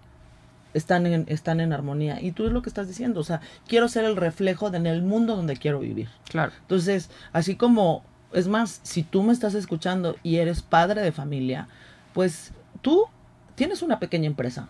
están 0.77 1.07
en, 1.07 1.25
están 1.29 1.61
en 1.61 1.73
armonía. 1.73 2.21
Y 2.21 2.33
tú 2.33 2.47
es 2.47 2.53
lo 2.53 2.63
que 2.63 2.69
estás 2.69 2.87
diciendo, 2.87 3.21
o 3.21 3.25
sea, 3.25 3.41
quiero 3.67 3.89
ser 3.89 4.05
el 4.05 4.17
reflejo 4.17 4.71
de 4.71 4.77
en 4.77 4.87
el 4.87 5.03
mundo 5.03 5.35
donde 5.35 5.57
quiero 5.57 5.79
vivir. 5.81 6.09
Claro. 6.29 6.53
Entonces, 6.61 7.09
así 7.33 7.57
como, 7.57 8.05
es 8.33 8.47
más, 8.47 8.81
si 8.83 9.03
tú 9.03 9.23
me 9.23 9.33
estás 9.33 9.55
escuchando 9.55 10.17
y 10.23 10.37
eres 10.37 10.61
padre 10.61 11.01
de 11.01 11.13
familia, 11.13 11.67
pues 12.13 12.53
tú 12.83 13.07
tienes 13.55 13.81
una 13.81 13.99
pequeña 13.99 14.27
empresa. 14.27 14.69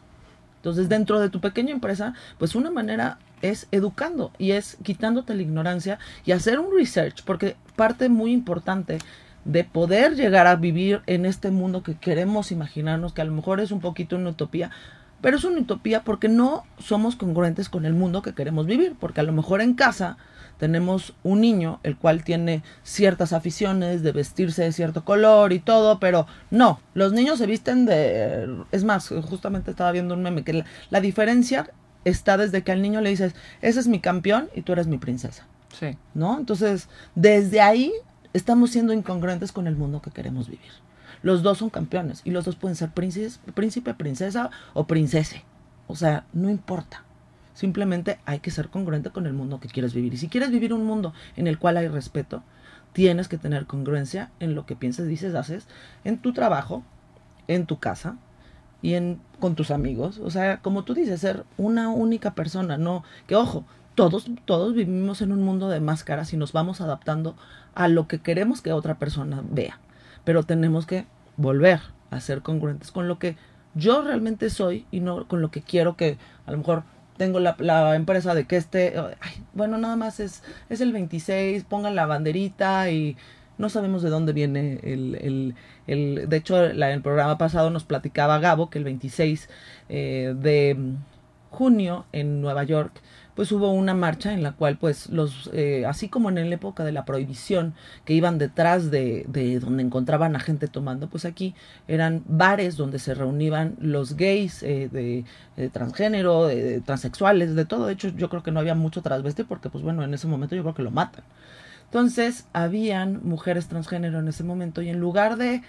Entonces, 0.56 0.88
dentro 0.88 1.18
de 1.18 1.28
tu 1.28 1.40
pequeña 1.40 1.72
empresa, 1.72 2.14
pues 2.38 2.54
una 2.54 2.70
manera 2.70 3.18
es 3.42 3.66
educando 3.72 4.30
y 4.38 4.52
es 4.52 4.78
quitándote 4.82 5.34
la 5.34 5.42
ignorancia 5.42 5.98
y 6.24 6.32
hacer 6.32 6.58
un 6.58 6.74
research, 6.74 7.22
porque 7.24 7.56
parte 7.74 8.08
muy 8.08 8.32
importante 8.32 8.98
de 9.46 9.62
poder 9.62 10.16
llegar 10.16 10.46
a 10.48 10.56
vivir 10.56 11.02
en 11.06 11.24
este 11.24 11.50
mundo 11.50 11.82
que 11.82 11.94
queremos 11.94 12.50
imaginarnos, 12.50 13.12
que 13.12 13.22
a 13.22 13.24
lo 13.24 13.32
mejor 13.32 13.60
es 13.60 13.70
un 13.70 13.80
poquito 13.80 14.16
una 14.16 14.30
utopía, 14.30 14.72
pero 15.20 15.36
es 15.36 15.44
una 15.44 15.60
utopía 15.60 16.02
porque 16.02 16.28
no 16.28 16.64
somos 16.78 17.14
congruentes 17.14 17.68
con 17.68 17.86
el 17.86 17.94
mundo 17.94 18.22
que 18.22 18.34
queremos 18.34 18.66
vivir, 18.66 18.96
porque 18.98 19.20
a 19.20 19.24
lo 19.24 19.32
mejor 19.32 19.60
en 19.60 19.74
casa 19.74 20.18
tenemos 20.58 21.14
un 21.22 21.42
niño 21.42 21.78
el 21.84 21.96
cual 21.96 22.24
tiene 22.24 22.62
ciertas 22.82 23.32
aficiones 23.32 24.02
de 24.02 24.12
vestirse 24.12 24.64
de 24.64 24.72
cierto 24.72 25.04
color 25.04 25.52
y 25.52 25.60
todo, 25.60 26.00
pero 26.00 26.26
no, 26.50 26.80
los 26.94 27.12
niños 27.12 27.38
se 27.38 27.46
visten 27.46 27.86
de... 27.86 28.64
Es 28.72 28.82
más, 28.82 29.08
justamente 29.28 29.70
estaba 29.70 29.92
viendo 29.92 30.14
un 30.14 30.22
meme 30.22 30.42
que 30.42 30.54
la, 30.54 30.64
la 30.90 31.00
diferencia 31.00 31.70
está 32.04 32.36
desde 32.36 32.62
que 32.62 32.72
al 32.72 32.82
niño 32.82 33.00
le 33.00 33.10
dices, 33.10 33.34
ese 33.62 33.78
es 33.78 33.86
mi 33.86 34.00
campeón 34.00 34.48
y 34.54 34.62
tú 34.62 34.72
eres 34.72 34.86
mi 34.86 34.98
princesa. 34.98 35.46
Sí. 35.78 35.96
¿No? 36.14 36.38
Entonces, 36.38 36.88
desde 37.14 37.60
ahí 37.60 37.92
estamos 38.32 38.70
siendo 38.70 38.92
incongruentes 38.92 39.52
con 39.52 39.66
el 39.66 39.76
mundo 39.76 40.02
que 40.02 40.10
queremos 40.10 40.48
vivir. 40.48 40.72
Los 41.22 41.42
dos 41.42 41.58
son 41.58 41.70
campeones 41.70 42.22
y 42.24 42.30
los 42.30 42.44
dos 42.44 42.56
pueden 42.56 42.76
ser 42.76 42.90
príncipe, 42.90 43.94
princesa 43.94 44.50
o 44.74 44.86
princese. 44.86 45.44
O 45.86 45.96
sea, 45.96 46.26
no 46.32 46.50
importa. 46.50 47.04
Simplemente 47.54 48.18
hay 48.26 48.40
que 48.40 48.50
ser 48.50 48.68
congruente 48.68 49.10
con 49.10 49.26
el 49.26 49.32
mundo 49.32 49.60
que 49.60 49.68
quieres 49.68 49.94
vivir. 49.94 50.14
Y 50.14 50.18
si 50.18 50.28
quieres 50.28 50.50
vivir 50.50 50.74
un 50.74 50.84
mundo 50.84 51.14
en 51.36 51.46
el 51.46 51.58
cual 51.58 51.78
hay 51.78 51.88
respeto, 51.88 52.42
tienes 52.92 53.28
que 53.28 53.38
tener 53.38 53.66
congruencia 53.66 54.30
en 54.40 54.54
lo 54.54 54.66
que 54.66 54.76
piensas, 54.76 55.06
dices, 55.06 55.34
haces, 55.34 55.66
en 56.04 56.18
tu 56.18 56.32
trabajo, 56.32 56.82
en 57.48 57.66
tu 57.66 57.78
casa 57.78 58.16
y 58.82 58.94
en 58.94 59.20
con 59.40 59.54
tus 59.54 59.70
amigos. 59.70 60.18
O 60.18 60.30
sea, 60.30 60.58
como 60.58 60.84
tú 60.84 60.94
dices, 60.94 61.20
ser 61.20 61.44
una 61.56 61.88
única 61.88 62.34
persona, 62.34 62.76
no, 62.78 63.04
que 63.26 63.36
ojo, 63.36 63.64
todos, 63.96 64.26
todos 64.44 64.74
vivimos 64.74 65.22
en 65.22 65.32
un 65.32 65.42
mundo 65.42 65.68
de 65.68 65.80
máscaras 65.80 66.32
y 66.32 66.36
nos 66.36 66.52
vamos 66.52 66.80
adaptando 66.80 67.34
a 67.74 67.88
lo 67.88 68.06
que 68.06 68.20
queremos 68.20 68.62
que 68.62 68.72
otra 68.72 68.98
persona 68.98 69.42
vea. 69.50 69.80
Pero 70.24 70.44
tenemos 70.44 70.86
que 70.86 71.06
volver 71.36 71.80
a 72.10 72.20
ser 72.20 72.42
congruentes 72.42 72.92
con 72.92 73.08
lo 73.08 73.18
que 73.18 73.36
yo 73.74 74.02
realmente 74.02 74.50
soy 74.50 74.86
y 74.92 75.00
no 75.00 75.26
con 75.26 75.40
lo 75.40 75.50
que 75.50 75.62
quiero 75.62 75.96
que 75.96 76.18
a 76.46 76.52
lo 76.52 76.58
mejor 76.58 76.84
tengo 77.16 77.40
la, 77.40 77.56
la 77.58 77.96
empresa 77.96 78.34
de 78.34 78.46
que 78.46 78.56
este, 78.56 78.94
bueno, 79.54 79.78
nada 79.78 79.96
más 79.96 80.20
es, 80.20 80.44
es 80.68 80.80
el 80.80 80.92
26, 80.92 81.64
pongan 81.64 81.96
la 81.96 82.06
banderita 82.06 82.90
y 82.90 83.16
no 83.58 83.70
sabemos 83.70 84.02
de 84.02 84.10
dónde 84.10 84.34
viene 84.34 84.78
el, 84.82 85.14
el, 85.16 85.54
el 85.86 86.28
de 86.28 86.36
hecho 86.36 86.72
la, 86.74 86.92
el 86.92 87.00
programa 87.00 87.38
pasado 87.38 87.70
nos 87.70 87.84
platicaba 87.84 88.38
Gabo 88.38 88.68
que 88.68 88.78
el 88.78 88.84
26 88.84 89.48
eh, 89.88 90.34
de 90.38 90.76
junio 91.50 92.04
en 92.12 92.42
Nueva 92.42 92.64
York 92.64 93.00
pues 93.36 93.52
hubo 93.52 93.70
una 93.70 93.94
marcha 93.94 94.32
en 94.32 94.42
la 94.42 94.52
cual 94.52 94.78
pues 94.78 95.10
los 95.10 95.50
eh, 95.52 95.84
así 95.86 96.08
como 96.08 96.30
en 96.30 96.36
la 96.36 96.54
época 96.54 96.84
de 96.84 96.90
la 96.90 97.04
prohibición 97.04 97.74
que 98.06 98.14
iban 98.14 98.38
detrás 98.38 98.90
de, 98.90 99.26
de, 99.28 99.60
donde 99.60 99.82
encontraban 99.82 100.34
a 100.34 100.40
gente 100.40 100.68
tomando 100.68 101.08
pues 101.08 101.26
aquí 101.26 101.54
eran 101.86 102.24
bares 102.26 102.78
donde 102.78 102.98
se 102.98 103.14
reunían 103.14 103.76
los 103.78 104.16
gays 104.16 104.62
eh, 104.62 104.88
de, 104.90 105.24
de, 105.56 105.68
transgénero 105.68 106.46
de, 106.46 106.62
de, 106.62 106.80
transexuales 106.80 107.54
de 107.54 107.66
todo. 107.66 107.86
De 107.86 107.92
hecho 107.92 108.08
yo 108.08 108.30
creo 108.30 108.42
que 108.42 108.52
no 108.52 108.58
había 108.58 108.74
mucho 108.74 109.02
transvesti 109.02 109.44
porque 109.44 109.68
pues 109.68 109.84
bueno 109.84 110.02
en 110.02 110.14
ese 110.14 110.26
momento 110.26 110.56
yo 110.56 110.62
creo 110.62 110.74
que 110.74 110.82
lo 110.82 110.90
matan. 110.90 111.22
Entonces 111.84 112.48
habían 112.54 113.20
mujeres 113.22 113.68
transgénero 113.68 114.18
en 114.18 114.28
ese 114.28 114.44
momento 114.44 114.80
y 114.80 114.88
en 114.88 114.98
lugar 114.98 115.36
de 115.36 115.62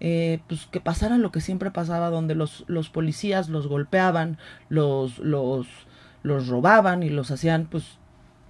eh, 0.00 0.40
pues 0.48 0.66
que 0.66 0.80
pasara 0.80 1.16
lo 1.18 1.30
que 1.30 1.40
siempre 1.40 1.70
pasaba 1.70 2.10
donde 2.10 2.34
los, 2.34 2.64
los 2.66 2.90
policías 2.90 3.48
los 3.48 3.68
golpeaban 3.68 4.38
los 4.68 5.20
los 5.20 5.68
los 6.22 6.48
robaban 6.48 7.02
y 7.02 7.10
los 7.10 7.30
hacían, 7.30 7.66
pues, 7.70 7.98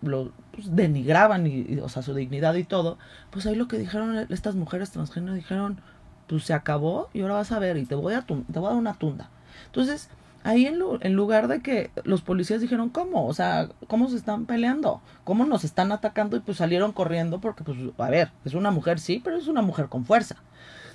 los 0.02 0.28
pues, 0.52 0.74
denigraban, 0.74 1.46
y, 1.46 1.66
y, 1.68 1.78
o 1.80 1.88
sea, 1.88 2.02
su 2.02 2.14
dignidad 2.14 2.54
y 2.54 2.64
todo, 2.64 2.98
pues 3.30 3.46
ahí 3.46 3.54
lo 3.54 3.68
que 3.68 3.78
dijeron 3.78 4.26
estas 4.30 4.54
mujeres 4.54 4.90
transgénero, 4.90 5.34
dijeron, 5.34 5.80
pues 6.26 6.44
se 6.44 6.54
acabó 6.54 7.08
y 7.12 7.22
ahora 7.22 7.34
vas 7.34 7.52
a 7.52 7.58
ver 7.58 7.76
y 7.76 7.84
te 7.84 7.94
voy 7.94 8.14
a, 8.14 8.22
te 8.22 8.34
voy 8.34 8.66
a 8.66 8.70
dar 8.70 8.78
una 8.78 8.94
tunda. 8.94 9.28
Entonces, 9.66 10.08
ahí 10.44 10.66
en, 10.66 10.80
en, 11.00 11.12
lugar 11.14 11.48
de 11.48 11.60
que 11.60 11.90
los 12.04 12.22
policías 12.22 12.60
dijeron, 12.60 12.88
¿cómo? 12.88 13.26
O 13.26 13.34
sea, 13.34 13.68
¿cómo 13.86 14.08
se 14.08 14.16
están 14.16 14.46
peleando? 14.46 15.00
¿Cómo 15.24 15.44
nos 15.44 15.64
están 15.64 15.92
atacando? 15.92 16.36
Y 16.36 16.40
pues 16.40 16.58
salieron 16.58 16.92
corriendo 16.92 17.40
porque, 17.40 17.64
pues, 17.64 17.78
a 17.98 18.10
ver, 18.10 18.30
es 18.44 18.54
una 18.54 18.70
mujer, 18.70 18.98
sí, 18.98 19.20
pero 19.22 19.36
es 19.36 19.46
una 19.46 19.62
mujer 19.62 19.86
con 19.88 20.04
fuerza. 20.04 20.36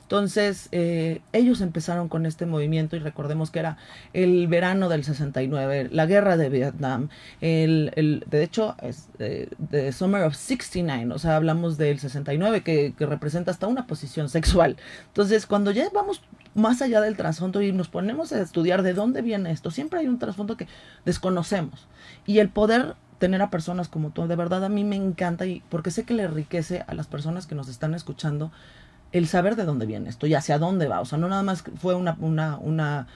Entonces, 0.08 0.70
eh, 0.72 1.20
ellos 1.34 1.60
empezaron 1.60 2.08
con 2.08 2.26
este 2.26 2.46
movimiento 2.46 2.96
y 2.96 3.00
recordemos 3.00 3.52
que 3.52 3.60
era 3.60 3.78
el 4.14 4.48
verano 4.48 4.88
del 4.88 5.04
69, 5.04 5.90
la 5.92 6.06
guerra 6.06 6.38
de 6.38 6.48
Vietnam, 6.48 7.10
el, 7.42 7.92
el 7.98 8.24
de 8.30 8.42
hecho, 8.42 8.78
es 8.82 9.10
eh, 9.20 9.50
The 9.70 9.92
Summer 9.92 10.24
of 10.24 10.34
69, 10.34 11.14
o 11.14 11.20
sea, 11.20 11.36
hablamos 11.36 11.78
del 11.78 12.00
69 12.00 12.62
que, 12.62 12.94
que, 12.98 13.06
representa 13.06 13.52
hasta 13.52 13.68
una 13.68 13.86
posición 13.86 14.30
sexual. 14.30 14.78
Entonces, 15.08 15.46
cuando 15.46 15.72
ya 15.72 15.90
vamos 15.94 16.22
más 16.56 16.82
allá 16.82 17.02
del 17.02 17.18
trasfondo 17.18 17.62
y 17.62 17.74
nos 17.74 17.90
ponemos 17.90 18.32
a 18.32 18.40
estudiar 18.40 18.84
de 18.84 18.94
dónde 18.94 19.22
viene 19.22 19.52
esto, 19.52 19.72
siempre 19.72 20.00
hay 20.00 20.08
un 20.08 20.20
trasfondo 20.20 20.56
que 20.56 20.70
desconocemos. 21.04 21.86
Y 22.26 22.40
el 22.40 22.48
poder 22.48 22.96
tener 23.20 23.42
a 23.42 23.50
personas 23.50 23.90
como 23.90 24.12
tú, 24.12 24.26
de 24.26 24.38
verdad 24.38 24.64
a 24.64 24.70
mí 24.70 24.86
me 24.86 24.96
encanta 24.96 25.46
y 25.46 25.64
porque 25.68 25.92
sé 25.92 26.06
que 26.06 26.14
le 26.14 26.24
enriquece 26.24 26.86
a 26.88 26.94
las 26.94 27.08
personas 27.08 27.46
que 27.46 27.56
nos 27.56 27.68
están 27.68 27.94
escuchando 27.94 28.54
el 29.12 29.28
saber 29.28 29.56
de 29.56 29.66
dónde 29.66 29.86
viene 29.86 30.10
esto 30.10 30.28
y 30.28 30.34
hacia 30.34 30.60
dónde 30.60 30.88
va. 30.88 31.02
O 31.02 31.06
sea, 31.06 31.18
no 31.18 31.30
nada 31.30 31.44
más 31.44 31.64
fue 31.78 31.96
una, 31.96 32.18
una, 32.20 32.58
una, 32.58 33.08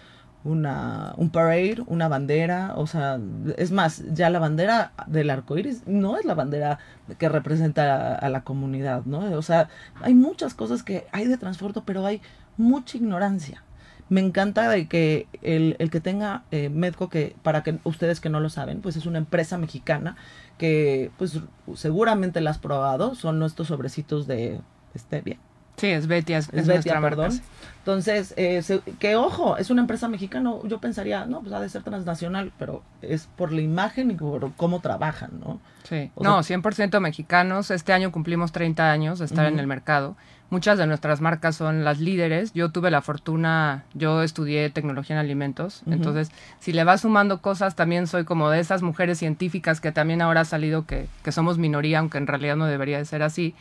una, 0.44 1.14
un 1.18 1.30
parade, 1.30 1.84
una 1.88 2.08
bandera, 2.08 2.74
o 2.76 2.88
sea, 2.88 3.20
es 3.58 3.72
más, 3.72 4.04
ya 4.14 4.30
la 4.30 4.40
bandera 4.40 4.94
del 5.08 5.30
arco 5.30 5.58
iris 5.58 5.84
no 5.86 6.18
es 6.18 6.26
la 6.26 6.34
bandera 6.34 6.80
que 7.18 7.30
representa 7.30 8.16
a, 8.16 8.30
la 8.30 8.44
comunidad, 8.44 9.06
¿no? 9.06 9.20
O 9.38 9.42
sea, 9.42 9.70
hay 10.02 10.14
muchas 10.14 10.54
cosas 10.54 10.84
que 10.84 11.06
hay 11.12 11.28
de 11.28 11.38
transporte, 11.38 11.82
pero 11.86 12.06
hay 12.06 12.22
mucha 12.58 12.98
ignorancia. 12.98 13.64
Me 14.10 14.20
encanta 14.20 14.68
de 14.70 14.90
que 14.90 15.28
el, 15.42 15.78
el 15.80 15.90
que 15.90 16.02
tenga 16.02 16.44
eh, 16.52 16.70
Medco, 16.70 17.10
que 17.10 17.36
para 17.44 17.64
que 17.64 17.80
ustedes 17.86 18.20
que 18.20 18.30
no 18.30 18.42
lo 18.42 18.50
saben, 18.50 18.82
pues 18.82 18.98
es 18.98 19.06
una 19.06 19.20
empresa 19.20 19.58
mexicana 19.58 20.18
que 20.58 21.12
pues 21.18 21.40
seguramente 21.76 22.42
la 22.42 22.52
has 22.52 22.58
probado, 22.58 23.16
son 23.16 23.40
nuestros 23.40 23.70
sobrecitos 23.70 24.28
de 24.28 24.60
stevia. 24.98 25.40
Sí, 25.82 25.88
es 25.88 26.06
Betia, 26.06 26.38
es, 26.38 26.50
es 26.54 26.68
Betia, 26.68 27.02
perdón. 27.02 27.30
Marca. 27.30 27.44
Entonces, 27.80 28.36
eh, 28.38 28.62
se, 28.62 28.82
que 29.00 29.16
ojo, 29.16 29.58
es 29.58 29.72
una 29.72 29.82
empresa 29.82 30.08
mexicana, 30.08 30.54
yo 30.66 30.78
pensaría, 30.80 31.26
no, 31.26 31.42
pues 31.42 31.52
ha 31.54 31.60
de 31.60 31.70
ser 31.70 31.82
transnacional, 31.82 32.52
pero 32.60 32.84
es 33.02 33.28
por 33.36 33.52
la 33.52 33.62
imagen 33.62 34.12
y 34.12 34.14
por 34.14 34.52
cómo 34.54 34.82
trabajan, 34.82 35.32
¿no? 35.44 35.60
Sí, 35.82 36.12
o 36.14 36.24
no, 36.24 36.44
sea, 36.44 36.56
100% 36.56 37.00
mexicanos. 37.00 37.72
Este 37.72 37.94
año 37.94 38.12
cumplimos 38.12 38.52
30 38.52 38.92
años 38.92 39.18
de 39.18 39.26
estar 39.26 39.46
uh 39.46 39.50
-huh. 39.50 39.54
en 39.54 39.60
el 39.60 39.66
mercado. 39.66 40.16
Muchas 40.52 40.78
de 40.78 40.86
nuestras 40.86 41.20
marcas 41.20 41.56
son 41.56 41.84
las 41.84 42.00
líderes. 42.00 42.54
Yo 42.54 42.70
tuve 42.70 42.92
la 42.92 43.02
fortuna, 43.02 43.86
yo 43.96 44.22
estudié 44.22 44.70
tecnología 44.70 45.16
en 45.16 45.20
alimentos, 45.20 45.82
uh 45.88 45.90
-huh. 45.90 45.94
entonces 45.94 46.30
si 46.60 46.74
le 46.74 46.84
vas 46.84 47.02
sumando 47.02 47.42
cosas, 47.42 47.76
también 47.76 48.06
soy 48.06 48.26
como 48.26 48.52
de 48.52 48.60
esas 48.60 48.84
mujeres 48.84 49.18
científicas 49.18 49.82
que 49.82 49.92
también 49.92 50.22
ahora 50.22 50.42
ha 50.42 50.46
salido 50.46 50.86
que, 50.86 51.08
que 51.24 51.32
somos 51.32 51.58
minoría, 51.58 51.98
aunque 51.98 52.20
en 52.20 52.28
realidad 52.28 52.56
no 52.58 52.68
debería 52.68 53.00
de 53.00 53.06
ser 53.06 53.24
así 53.24 53.56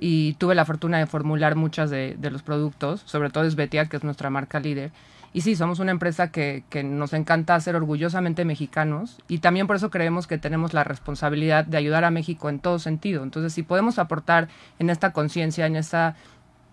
y 0.00 0.32
tuve 0.34 0.54
la 0.54 0.64
fortuna 0.64 0.98
de 0.98 1.06
formular 1.06 1.54
muchas 1.56 1.90
de, 1.90 2.16
de, 2.18 2.30
los 2.30 2.42
productos, 2.42 3.02
sobre 3.04 3.28
todo 3.28 3.44
es 3.44 3.54
Betia, 3.54 3.84
que 3.84 3.98
es 3.98 4.02
nuestra 4.02 4.30
marca 4.30 4.58
líder. 4.58 4.92
Y 5.32 5.42
sí, 5.42 5.54
somos 5.54 5.78
una 5.78 5.92
empresa 5.92 6.32
que, 6.32 6.64
que, 6.70 6.82
nos 6.82 7.12
encanta 7.12 7.60
ser 7.60 7.76
orgullosamente 7.76 8.44
mexicanos 8.44 9.18
y 9.28 9.38
también 9.38 9.66
por 9.68 9.76
eso 9.76 9.90
creemos 9.90 10.26
que 10.26 10.38
tenemos 10.38 10.72
la 10.72 10.82
responsabilidad 10.82 11.66
de 11.66 11.76
ayudar 11.76 12.04
a 12.04 12.10
México 12.10 12.48
en 12.48 12.58
todo 12.60 12.78
sentido. 12.78 13.22
Entonces, 13.22 13.52
si 13.52 13.62
podemos 13.62 13.98
aportar 13.98 14.48
en 14.78 14.90
esta 14.90 15.12
conciencia, 15.12 15.66
en 15.66 15.76
esta 15.76 16.16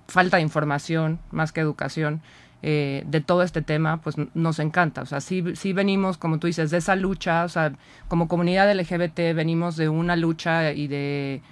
falta 0.07 0.37
de 0.37 0.43
información, 0.43 1.19
más 1.29 1.51
que 1.51 1.59
educación, 1.59 2.21
eh, 2.63 3.03
de 3.05 3.21
todo 3.21 3.43
este 3.43 3.61
tema, 3.61 4.01
pues 4.01 4.15
nos 4.33 4.57
encanta. 4.57 5.01
O 5.01 5.05
sea, 5.05 5.21
sí, 5.21 5.43
sí 5.55 5.73
venimos, 5.73 6.17
como 6.17 6.39
tú 6.39 6.47
dices, 6.47 6.71
de 6.71 6.77
esa 6.77 6.95
lucha, 6.95 7.43
o 7.43 7.49
sea, 7.49 7.73
como 8.07 8.27
comunidad 8.27 8.73
LGBT 8.73 9.35
venimos 9.35 9.75
de 9.75 9.89
una 9.89 10.15
lucha 10.15 10.71
y 10.71 10.87
de 10.87 11.43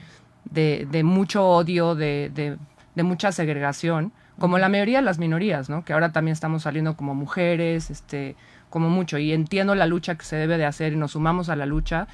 de, 0.52 1.04
mucho 1.04 1.48
odio, 1.48 1.96
de, 1.96 2.58
de, 2.96 3.04
mucha 3.04 3.32
segregación, 3.32 4.12
como 4.40 4.58
la 4.58 4.70
mayoría 4.70 5.00
de 5.00 5.06
las 5.06 5.20
minorías, 5.20 5.70
¿no? 5.70 5.84
Que 5.86 5.94
ahora 5.94 6.12
también 6.12 6.34
estamos 6.34 6.64
saliendo 6.64 6.96
como 6.96 7.16
mujeres, 7.16 7.90
este, 7.90 8.36
como 8.70 8.90
mucho. 8.90 9.18
Y 9.18 9.32
entiendo 9.32 9.76
la 9.76 9.86
lucha 9.86 10.16
que 10.16 10.26
se 10.26 10.36
debe 10.36 10.58
de 10.58 10.66
hacer 10.66 10.94
y 10.94 10.98
nos 10.98 11.12
sumamos 11.12 11.50
a 11.50 11.56
la 11.56 11.66
lucha, 11.66 12.08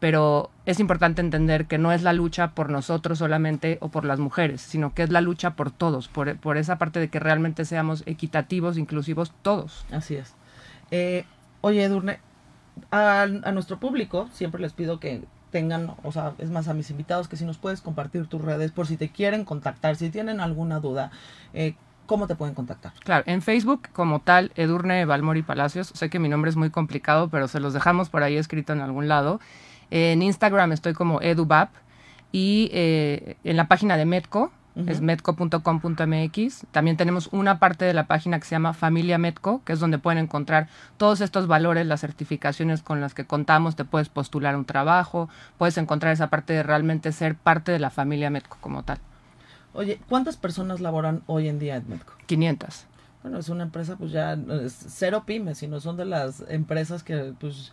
pero 0.00 0.50
es 0.64 0.80
importante 0.80 1.20
entender 1.20 1.66
que 1.66 1.78
no 1.78 1.92
es 1.92 2.02
la 2.02 2.12
lucha 2.12 2.52
por 2.52 2.70
nosotros 2.70 3.18
solamente 3.18 3.78
o 3.80 3.88
por 3.88 4.04
las 4.04 4.20
mujeres, 4.20 4.60
sino 4.60 4.94
que 4.94 5.02
es 5.02 5.10
la 5.10 5.20
lucha 5.20 5.54
por 5.54 5.70
todos, 5.70 6.08
por, 6.08 6.36
por 6.38 6.56
esa 6.56 6.78
parte 6.78 7.00
de 7.00 7.08
que 7.08 7.18
realmente 7.18 7.64
seamos 7.64 8.02
equitativos, 8.06 8.78
inclusivos 8.78 9.32
todos. 9.42 9.86
Así 9.90 10.16
es. 10.16 10.34
Eh, 10.90 11.24
oye, 11.60 11.82
Edurne, 11.82 12.20
a 12.90 13.26
nuestro 13.52 13.80
público 13.80 14.28
siempre 14.32 14.60
les 14.60 14.72
pido 14.72 15.00
que 15.00 15.22
tengan, 15.50 15.94
o 16.02 16.12
sea, 16.12 16.34
es 16.38 16.50
más 16.50 16.68
a 16.68 16.74
mis 16.74 16.90
invitados 16.90 17.28
que 17.28 17.36
si 17.36 17.44
nos 17.44 17.58
puedes 17.58 17.80
compartir 17.80 18.26
tus 18.26 18.40
redes 18.40 18.72
por 18.72 18.86
si 18.86 18.96
te 18.96 19.08
quieren 19.08 19.44
contactar, 19.44 19.96
si 19.96 20.10
tienen 20.10 20.40
alguna 20.40 20.80
duda, 20.80 21.10
eh, 21.54 21.74
¿cómo 22.06 22.26
te 22.26 22.34
pueden 22.34 22.54
contactar? 22.54 22.92
Claro, 23.04 23.24
en 23.26 23.42
Facebook 23.42 23.88
como 23.92 24.20
tal, 24.20 24.52
Edurne 24.56 25.04
Valmori 25.04 25.42
Palacios, 25.42 25.88
sé 25.94 26.10
que 26.10 26.18
mi 26.18 26.28
nombre 26.28 26.50
es 26.50 26.56
muy 26.56 26.70
complicado, 26.70 27.28
pero 27.28 27.48
se 27.48 27.60
los 27.60 27.72
dejamos 27.72 28.08
por 28.08 28.22
ahí 28.22 28.36
escrito 28.36 28.72
en 28.72 28.80
algún 28.80 29.08
lado. 29.08 29.40
En 29.90 30.22
Instagram 30.22 30.72
estoy 30.72 30.92
como 30.92 31.22
edubap 31.22 31.70
y 32.30 32.70
eh, 32.72 33.36
en 33.44 33.56
la 33.56 33.68
página 33.68 33.96
de 33.96 34.04
Medco, 34.04 34.52
Uh 34.78 34.82
-huh. 34.82 34.90
es 34.90 35.00
medco.com.mx. 35.00 36.66
También 36.70 36.96
tenemos 36.96 37.28
una 37.32 37.58
parte 37.58 37.84
de 37.84 37.94
la 37.94 38.06
página 38.06 38.38
que 38.38 38.46
se 38.46 38.54
llama 38.54 38.72
Familia 38.72 39.18
Medco, 39.18 39.62
que 39.64 39.72
es 39.72 39.80
donde 39.80 39.98
pueden 39.98 40.18
encontrar 40.18 40.68
todos 40.96 41.20
estos 41.20 41.46
valores, 41.46 41.86
las 41.86 42.00
certificaciones 42.00 42.82
con 42.82 43.00
las 43.00 43.12
que 43.12 43.24
contamos, 43.24 43.76
te 43.76 43.84
puedes 43.84 44.08
postular 44.08 44.56
un 44.56 44.64
trabajo, 44.64 45.28
puedes 45.58 45.76
encontrar 45.78 46.12
esa 46.12 46.28
parte 46.28 46.52
de 46.52 46.62
realmente 46.62 47.12
ser 47.12 47.34
parte 47.34 47.72
de 47.72 47.78
la 47.78 47.90
familia 47.90 48.30
Medco 48.30 48.56
como 48.60 48.84
tal. 48.84 48.98
Oye, 49.74 50.00
¿cuántas 50.08 50.36
personas 50.36 50.80
laboran 50.80 51.22
hoy 51.26 51.48
en 51.48 51.58
día 51.58 51.76
en 51.76 51.88
Medco? 51.88 52.14
500. 52.26 52.86
Bueno, 53.22 53.38
es 53.38 53.48
una 53.48 53.64
empresa 53.64 53.96
pues 53.96 54.12
ya 54.12 54.34
es 54.62 54.72
cero 54.88 55.24
pymes, 55.26 55.58
sino 55.58 55.80
son 55.80 55.96
de 55.96 56.04
las 56.04 56.44
empresas 56.48 57.02
que 57.02 57.34
pues 57.38 57.72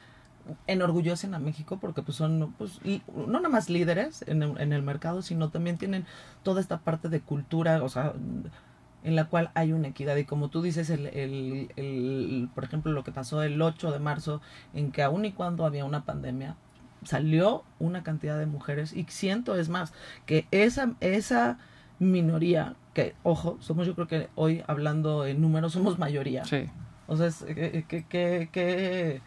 enorgullecen 0.68 1.34
a 1.34 1.40
México 1.40 1.78
porque 1.80 2.02
pues 2.02 2.18
son 2.18 2.54
pues 2.58 2.80
y, 2.84 3.02
no 3.16 3.40
nada 3.40 3.50
más 3.50 3.70
líderes 3.70 4.24
en 4.28 4.44
el, 4.44 4.60
en 4.60 4.74
el, 4.74 4.84
mercado 4.84 5.22
sino 5.22 5.50
también 5.50 5.78
tienen 5.78 6.06
toda 6.44 6.62
esta 6.62 6.80
parte 6.80 7.10
de 7.10 7.22
cultura 7.22 7.82
o 7.84 7.90
sea 7.90 8.14
en 9.04 9.16
la 9.16 9.26
cual 9.26 9.52
hay 9.54 9.72
una 9.72 9.90
equidad. 9.90 10.16
Y 10.18 10.26
como 10.26 10.50
tú 10.50 10.64
dices, 10.64 10.90
el, 10.90 11.06
el, 11.06 11.70
el, 11.76 12.50
por 12.56 12.64
ejemplo, 12.64 12.92
lo 12.92 13.04
que 13.04 13.12
pasó 13.12 13.44
el 13.44 13.62
8 13.62 13.92
de 13.92 14.00
marzo, 14.00 14.42
en 14.74 14.92
que 14.92 15.04
aún 15.04 15.26
y 15.26 15.32
cuando 15.32 15.64
había 15.64 15.86
una 15.86 16.06
pandemia, 16.06 16.56
salió 17.06 17.64
una 17.80 18.04
cantidad 18.04 18.38
de 18.38 18.46
mujeres 18.46 18.94
y 18.94 19.06
siento 19.10 19.56
es 19.56 19.70
más 19.70 19.94
que 20.26 20.48
esa 20.52 20.94
esa 21.00 21.58
minoría 22.00 22.76
que 22.94 23.16
ojo 23.24 23.58
somos 23.62 23.88
yo 23.88 23.96
creo 23.96 24.08
que 24.08 24.30
hoy 24.36 24.64
hablando 24.68 25.26
en 25.26 25.42
números 25.42 25.74
somos 25.74 26.00
mayoría 26.00 26.46
sí 26.46 26.70
o 27.08 27.16
sea 27.16 27.28
es 27.28 27.44
que, 27.44 27.86
que, 28.10 28.50
que, 28.52 29.22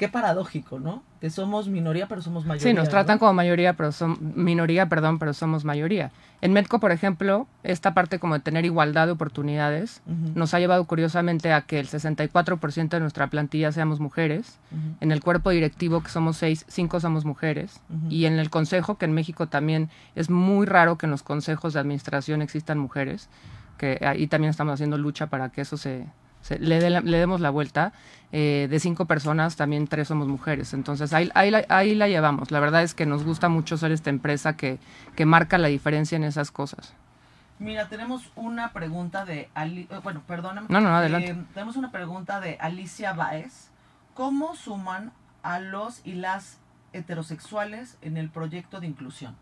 qué 0.00 0.08
paradójico 0.08 0.80
no 0.80 1.02
que 1.20 1.28
somos 1.28 1.68
minoría, 1.68 2.08
pero 2.08 2.22
somos 2.22 2.46
mayoría. 2.46 2.70
Sí, 2.70 2.74
nos 2.74 2.88
tratan 2.88 3.18
como 3.18 3.34
mayoría, 3.34 3.74
pero 3.74 3.92
son 3.92 4.32
minoría, 4.34 4.88
perdón, 4.88 5.18
pero 5.18 5.34
somos 5.34 5.66
mayoría. 5.66 6.10
En 6.40 6.54
Medco, 6.54 6.80
por 6.80 6.90
ejemplo, 6.90 7.46
esta 7.62 7.92
parte 7.92 8.18
como 8.18 8.32
de 8.32 8.40
tener 8.40 8.64
igualdad 8.64 9.04
de 9.04 9.12
oportunidades 9.12 10.00
nos 10.34 10.54
ha 10.54 10.58
llevado 10.58 10.86
curiosamente 10.86 11.52
a 11.52 11.60
que 11.60 11.78
el 11.78 11.86
64% 11.86 12.88
de 12.88 13.00
nuestra 13.00 13.26
plantilla 13.26 13.72
seamos 13.72 14.00
mujeres. 14.00 14.58
En 15.00 15.12
el 15.12 15.22
cuerpo 15.22 15.50
directivo, 15.50 16.02
que 16.02 16.08
somos 16.08 16.38
seis, 16.38 16.64
cinco 16.68 16.98
somos 16.98 17.26
mujeres. 17.26 17.82
Y 18.08 18.24
en 18.24 18.38
el 18.38 18.48
consejo, 18.48 18.96
que 18.96 19.04
en 19.04 19.12
México 19.12 19.48
también 19.48 19.90
es 20.14 20.30
muy 20.30 20.64
raro 20.64 20.96
que 20.96 21.04
en 21.04 21.10
los 21.10 21.22
consejos 21.22 21.74
de 21.74 21.80
administración 21.80 22.40
existan 22.40 22.78
mujeres, 22.78 23.28
que 23.76 23.98
ahí 24.00 24.26
también 24.26 24.48
estamos 24.48 24.72
haciendo 24.72 24.96
lucha 24.96 25.26
para 25.26 25.50
que 25.50 25.60
eso 25.60 25.76
se, 25.76 26.06
le, 26.58 26.90
le, 26.90 27.18
demos 27.18 27.40
la 27.40 27.50
vuelta. 27.50 27.92
Eh, 28.32 28.68
de 28.70 28.78
cinco 28.78 29.06
personas, 29.06 29.56
también 29.56 29.88
tres 29.88 30.06
somos 30.06 30.28
mujeres. 30.28 30.72
Entonces 30.72 31.12
ahí, 31.12 31.30
ahí, 31.34 31.50
la, 31.50 31.64
ahí 31.68 31.96
la 31.96 32.06
llevamos. 32.06 32.52
La 32.52 32.60
verdad 32.60 32.82
es 32.84 32.94
que 32.94 33.04
nos 33.04 33.24
gusta 33.24 33.48
mucho 33.48 33.76
ser 33.76 33.90
esta 33.90 34.08
empresa 34.08 34.56
que, 34.56 34.78
que 35.16 35.26
marca 35.26 35.58
la 35.58 35.66
diferencia 35.66 36.14
en 36.14 36.22
esas 36.22 36.52
cosas. 36.52 36.94
Mira, 37.58 37.88
tenemos 37.88 38.30
una 38.36 38.72
pregunta 38.72 39.24
de... 39.24 39.50
Ali 39.52 39.88
eh, 39.90 39.98
bueno, 40.02 40.22
perdóname. 40.26 40.68
No, 40.70 40.80
no, 40.80 40.96
adelante. 40.96 41.32
Eh, 41.32 41.44
tenemos 41.54 41.76
una 41.76 41.90
pregunta 41.90 42.40
de 42.40 42.56
Alicia 42.60 43.12
Baez. 43.12 43.70
¿Cómo 44.14 44.54
suman 44.54 45.12
a 45.42 45.58
los 45.58 46.00
y 46.06 46.14
las 46.14 46.58
heterosexuales 46.92 47.98
en 48.00 48.16
el 48.16 48.30
proyecto 48.30 48.80
de 48.80 48.86
inclusión? 48.86 49.36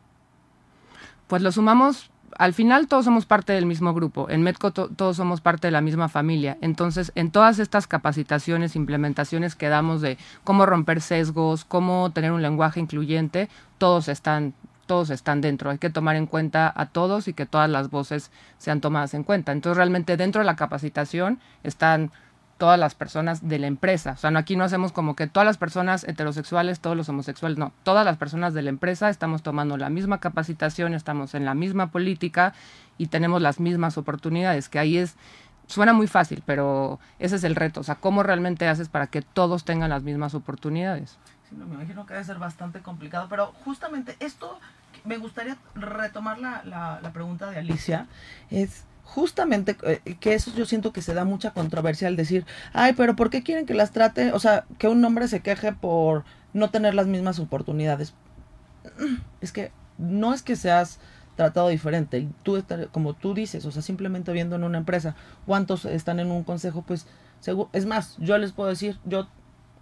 Pues 1.29 1.43
lo 1.43 1.53
sumamos 1.53 2.11
al 2.37 2.53
final 2.53 2.88
todos 2.88 3.05
somos 3.05 3.27
parte 3.27 3.53
del 3.53 3.67
mismo 3.67 3.95
grupo, 3.95 4.29
en 4.31 4.43
Medco 4.43 4.73
todos 4.73 5.17
somos 5.17 5.41
parte 5.41 5.67
de 5.67 5.73
la 5.73 5.81
misma 5.81 6.09
familia, 6.09 6.59
entonces 6.61 7.11
en 7.14 7.31
todas 7.31 7.59
estas 7.59 7.87
capacitaciones, 7.87 8.77
implementaciones 8.77 9.55
que 9.57 9.69
damos 9.69 10.01
de 10.01 10.19
cómo 10.45 10.67
romper 10.67 11.01
sesgos, 11.01 11.64
cómo 11.64 12.11
tener 12.11 12.33
un 12.33 12.43
lenguaje 12.43 12.81
incluyente, 12.81 13.49
todos 13.79 14.09
están 14.09 14.55
todos 14.87 15.11
están 15.11 15.43
dentro, 15.43 15.71
hay 15.71 15.79
que 15.79 15.91
tomar 15.91 16.17
en 16.17 16.27
cuenta 16.27 16.73
a 16.75 16.87
todos 16.87 17.29
y 17.29 17.35
que 17.35 17.45
todas 17.45 17.69
las 17.69 17.91
voces 17.91 18.31
sean 18.57 18.81
tomadas 18.81 19.12
en 19.12 19.23
cuenta. 19.23 19.53
Entonces 19.53 19.77
realmente 19.77 20.17
dentro 20.17 20.41
de 20.41 20.47
la 20.47 20.57
capacitación 20.57 21.41
están 21.62 22.11
todas 22.59 22.79
las 22.79 22.94
personas 22.94 23.49
de 23.49 23.59
la 23.59 23.68
empresa. 23.68 24.12
O 24.12 24.16
sea, 24.16 24.31
no, 24.31 24.38
aquí 24.38 24.57
no 24.57 24.64
hacemos 24.64 24.92
como 24.92 25.16
que 25.16 25.29
todas 25.29 25.47
las 25.47 25.57
personas 25.57 26.05
heterosexuales, 26.05 26.81
todos 26.81 26.97
los 26.97 27.09
homosexuales, 27.09 27.57
no. 27.57 27.73
Todas 27.85 28.05
las 28.05 28.18
personas 28.18 28.53
de 28.53 28.62
la 28.62 28.71
empresa 28.71 29.09
estamos 29.09 29.42
tomando 29.42 29.77
la 29.77 29.88
misma 29.88 30.18
capacitación, 30.18 30.92
estamos 30.92 31.35
en 31.35 31.44
la 31.44 31.55
misma 31.55 31.90
política 31.90 32.53
y 32.99 33.07
tenemos 33.07 33.40
las 33.40 33.61
mismas 33.61 33.97
oportunidades, 33.97 34.68
que 34.68 34.81
ahí 34.81 34.99
es, 34.99 35.14
suena 35.68 35.92
muy 35.92 36.09
fácil, 36.09 36.42
pero 36.44 36.99
ese 37.21 37.37
es 37.37 37.44
el 37.44 37.55
reto. 37.55 37.81
O 37.81 37.85
sea, 37.85 37.94
¿cómo 37.94 38.25
realmente 38.25 38.66
haces 38.66 38.88
para 38.88 39.07
que 39.07 39.23
todos 39.23 39.64
tengan 39.64 39.90
las 39.90 40.03
mismas 40.03 40.35
oportunidades? 40.35 41.16
Sí, 41.49 41.55
me 41.55 41.64
imagino 41.64 42.05
que 42.07 42.14
debe 42.14 42.25
ser 42.25 42.38
bastante 42.38 42.81
complicado, 42.81 43.29
pero 43.31 43.55
justamente 43.64 44.16
esto, 44.18 44.59
me 45.05 45.16
gustaría 45.16 45.57
retomar 45.77 46.38
la, 46.40 46.62
la, 46.64 46.99
la 47.01 47.12
pregunta 47.12 47.49
de 47.51 47.59
Alicia, 47.59 48.07
es 48.51 48.85
justamente 49.09 49.77
eh, 49.85 50.16
que 50.21 50.35
eso 50.35 50.53
yo 50.55 50.66
siento 50.66 50.92
que 50.92 51.01
se 51.01 51.14
da 51.14 51.25
mucha 51.25 51.53
controversia 51.53 52.09
al 52.09 52.16
decir, 52.16 52.44
ay, 52.75 52.92
pero 52.92 53.16
¿por 53.16 53.31
qué 53.31 53.42
quieren 53.42 53.64
que 53.64 53.75
las 53.75 53.90
trate? 53.90 54.33
O 54.33 54.38
sea, 54.38 54.66
que 54.79 54.87
un 54.87 55.03
hombre 55.05 55.29
se 55.29 55.40
queje 55.40 55.73
por 55.73 56.25
no 56.53 56.71
tener 56.71 56.94
las 56.94 57.07
mismas 57.07 57.38
oportunidades. 57.38 58.14
Es 59.40 59.53
que 59.53 59.73
no 59.97 60.35
es 60.35 60.42
que 60.42 60.57
seas 60.57 61.01
tratado 61.37 61.68
diferente. 61.68 62.29
Tú, 62.42 62.62
como 62.92 63.14
tú 63.14 63.33
dices, 63.33 63.64
o 63.64 63.71
sea, 63.71 63.83
simplemente 63.83 64.33
viendo 64.33 64.57
en 64.57 64.64
una 64.64 64.79
empresa 64.79 65.16
cuántos 65.47 65.85
están 65.85 66.21
en 66.21 66.31
un 66.31 66.44
consejo, 66.44 66.83
pues, 66.83 67.07
es 67.73 67.87
más, 67.87 68.16
yo 68.18 68.37
les 68.38 68.53
puedo 68.53 68.68
decir, 68.68 68.99
yo, 69.05 69.29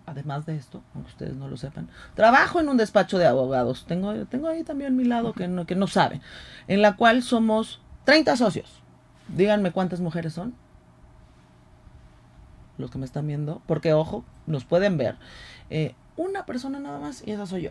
además 0.06 0.46
de 0.46 0.56
esto, 0.56 0.82
aunque 0.94 1.10
ustedes 1.10 1.34
no 1.34 1.48
lo 1.48 1.56
sepan, 1.56 1.88
trabajo 2.14 2.60
en 2.60 2.68
un 2.68 2.76
despacho 2.76 3.18
de 3.18 3.26
abogados. 3.26 3.86
Tengo, 3.88 4.14
tengo 4.26 4.48
ahí 4.48 4.62
también 4.62 4.96
mi 4.96 5.04
lado 5.04 5.32
que 5.32 5.48
no, 5.48 5.66
que 5.66 5.74
no 5.74 5.88
sabe, 5.88 6.20
en 6.68 6.80
la 6.80 6.96
cual 6.96 7.22
somos 7.22 7.80
30 8.04 8.36
socios 8.36 8.85
Díganme 9.28 9.72
cuántas 9.72 10.00
mujeres 10.00 10.32
son. 10.32 10.54
Los 12.78 12.90
que 12.90 12.98
me 12.98 13.04
están 13.04 13.26
viendo. 13.26 13.62
Porque, 13.66 13.92
ojo, 13.92 14.24
nos 14.46 14.64
pueden 14.64 14.96
ver. 14.96 15.16
Eh, 15.70 15.94
una 16.16 16.46
persona 16.46 16.78
nada 16.78 17.00
más 17.00 17.22
y 17.26 17.32
esa 17.32 17.46
soy 17.46 17.62
yo. 17.62 17.70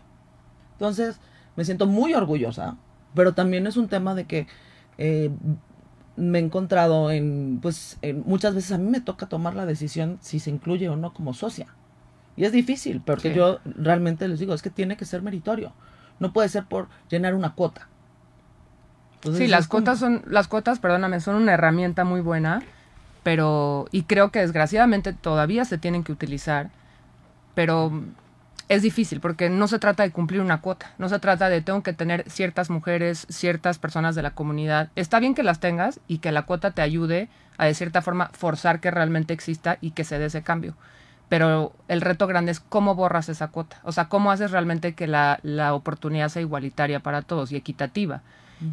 Entonces, 0.74 1.20
me 1.56 1.66
siento 1.66 1.86
muy 1.86 2.14
orgullosa. 2.14 2.78
Pero 3.14 3.34
también 3.34 3.66
es 3.68 3.78
un 3.78 3.88
tema 3.88 4.14
de 4.14 4.26
que 4.26 4.48
eh, 4.98 5.32
me 6.18 6.40
he 6.40 6.42
encontrado 6.42 7.12
en, 7.12 7.60
pues, 7.62 7.98
muchas 8.26 8.54
veces 8.54 8.72
a 8.74 8.78
mí 8.78 8.90
me 8.90 9.00
toca 9.00 9.28
tomar 9.28 9.56
la 9.56 9.66
decisión 9.66 10.18
si 10.22 10.40
se 10.40 10.50
incluye 10.50 10.90
o 10.90 10.98
no 10.98 11.14
como 11.14 11.34
socia. 11.34 11.68
Y 12.36 12.44
es 12.44 12.52
difícil, 12.52 13.02
porque 13.02 13.34
yo 13.34 13.60
realmente 13.64 14.28
les 14.28 14.40
digo, 14.40 14.54
es 14.54 14.62
que 14.62 14.70
tiene 14.70 14.98
que 14.98 15.06
ser 15.06 15.22
meritorio. 15.22 15.72
No 16.20 16.34
puede 16.34 16.50
ser 16.50 16.66
por 16.66 16.90
llenar 17.10 17.34
una 17.34 17.56
cuota 17.56 17.88
sí, 19.34 19.48
las 19.48 19.68
cuotas 19.68 20.00
son, 20.00 20.24
las 20.28 20.48
cuotas, 20.48 20.80
perdóname, 20.80 21.20
son 21.20 21.36
una 21.36 21.54
herramienta 21.54 22.04
muy 22.04 22.22
buena, 22.22 22.64
pero, 23.24 23.88
y 23.92 24.04
creo 24.04 24.30
que 24.30 24.40
desgraciadamente 24.40 25.14
todavía 25.14 25.66
se 25.66 25.78
tienen 25.78 26.04
que 26.04 26.12
utilizar, 26.12 26.70
pero 27.56 27.92
es 28.68 28.82
difícil 28.82 29.20
porque 29.20 29.50
no 29.50 29.68
se 29.68 29.80
trata 29.80 30.04
de 30.04 30.12
cumplir 30.12 30.42
una 30.42 30.62
cuota, 30.62 30.92
no 30.98 31.10
se 31.10 31.20
trata 31.20 31.50
de 31.50 31.62
tengo 31.62 31.84
que 31.84 31.94
tener 31.94 32.30
ciertas 32.30 32.70
mujeres, 32.70 33.28
ciertas 33.30 33.80
personas 33.80 34.16
de 34.16 34.22
la 34.22 34.32
comunidad. 34.32 34.90
Está 34.96 35.20
bien 35.20 35.36
que 35.36 35.44
las 35.44 35.60
tengas 35.60 36.00
y 36.08 36.20
que 36.20 36.32
la 36.32 36.44
cuota 36.44 36.72
te 36.72 36.82
ayude 36.82 37.30
a 37.58 37.66
de 37.66 37.74
cierta 37.74 38.02
forma 38.02 38.30
forzar 38.34 38.80
que 38.80 38.92
realmente 38.92 39.34
exista 39.34 39.78
y 39.82 39.92
que 39.92 40.04
se 40.04 40.20
dé 40.20 40.26
ese 40.26 40.42
cambio. 40.42 40.76
Pero 41.30 41.74
el 41.88 42.02
reto 42.02 42.28
grande 42.28 42.52
es 42.52 42.60
cómo 42.60 42.96
borras 42.96 43.30
esa 43.30 43.48
cuota, 43.48 43.80
o 43.84 43.92
sea, 43.92 44.06
cómo 44.06 44.32
haces 44.32 44.52
realmente 44.52 44.94
que 44.94 45.08
la, 45.08 45.40
la 45.42 45.74
oportunidad 45.74 46.30
sea 46.30 46.42
igualitaria 46.42 47.00
para 47.00 47.24
todos 47.24 47.52
y 47.52 47.56
equitativa 47.56 48.22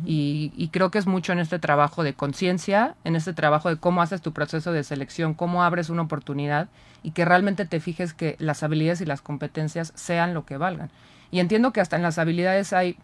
y, 0.04 0.68
creo 0.72 0.90
que 0.90 0.98
es 0.98 1.06
mucho 1.06 1.32
en 1.32 1.38
este 1.38 1.58
trabajo 1.58 2.02
de 2.02 2.14
conciencia, 2.14 2.94
en 3.04 3.16
este 3.16 3.32
trabajo 3.32 3.68
de 3.68 3.76
cómo 3.76 4.02
haces 4.02 4.22
tu 4.22 4.32
proceso 4.32 4.72
de 4.72 4.84
selección, 4.84 5.34
cómo 5.34 5.64
abres 5.64 5.90
una 5.90 6.02
oportunidad 6.02 6.68
y 7.02 7.10
que 7.10 7.24
realmente 7.24 7.66
te 7.66 7.80
fijes 7.80 8.14
que 8.14 8.36
las 8.38 8.62
habilidades 8.62 9.00
y 9.00 9.06
las 9.06 9.22
competencias 9.22 9.92
sean 9.94 10.34
lo 10.34 10.44
que 10.44 10.56
valgan. 10.56 10.90
Y 11.30 11.40
entiendo 11.40 11.72
que 11.72 11.80
hasta 11.80 11.96
en 11.96 12.02
las 12.02 12.18
habilidades 12.18 12.72
hay, 12.72 12.96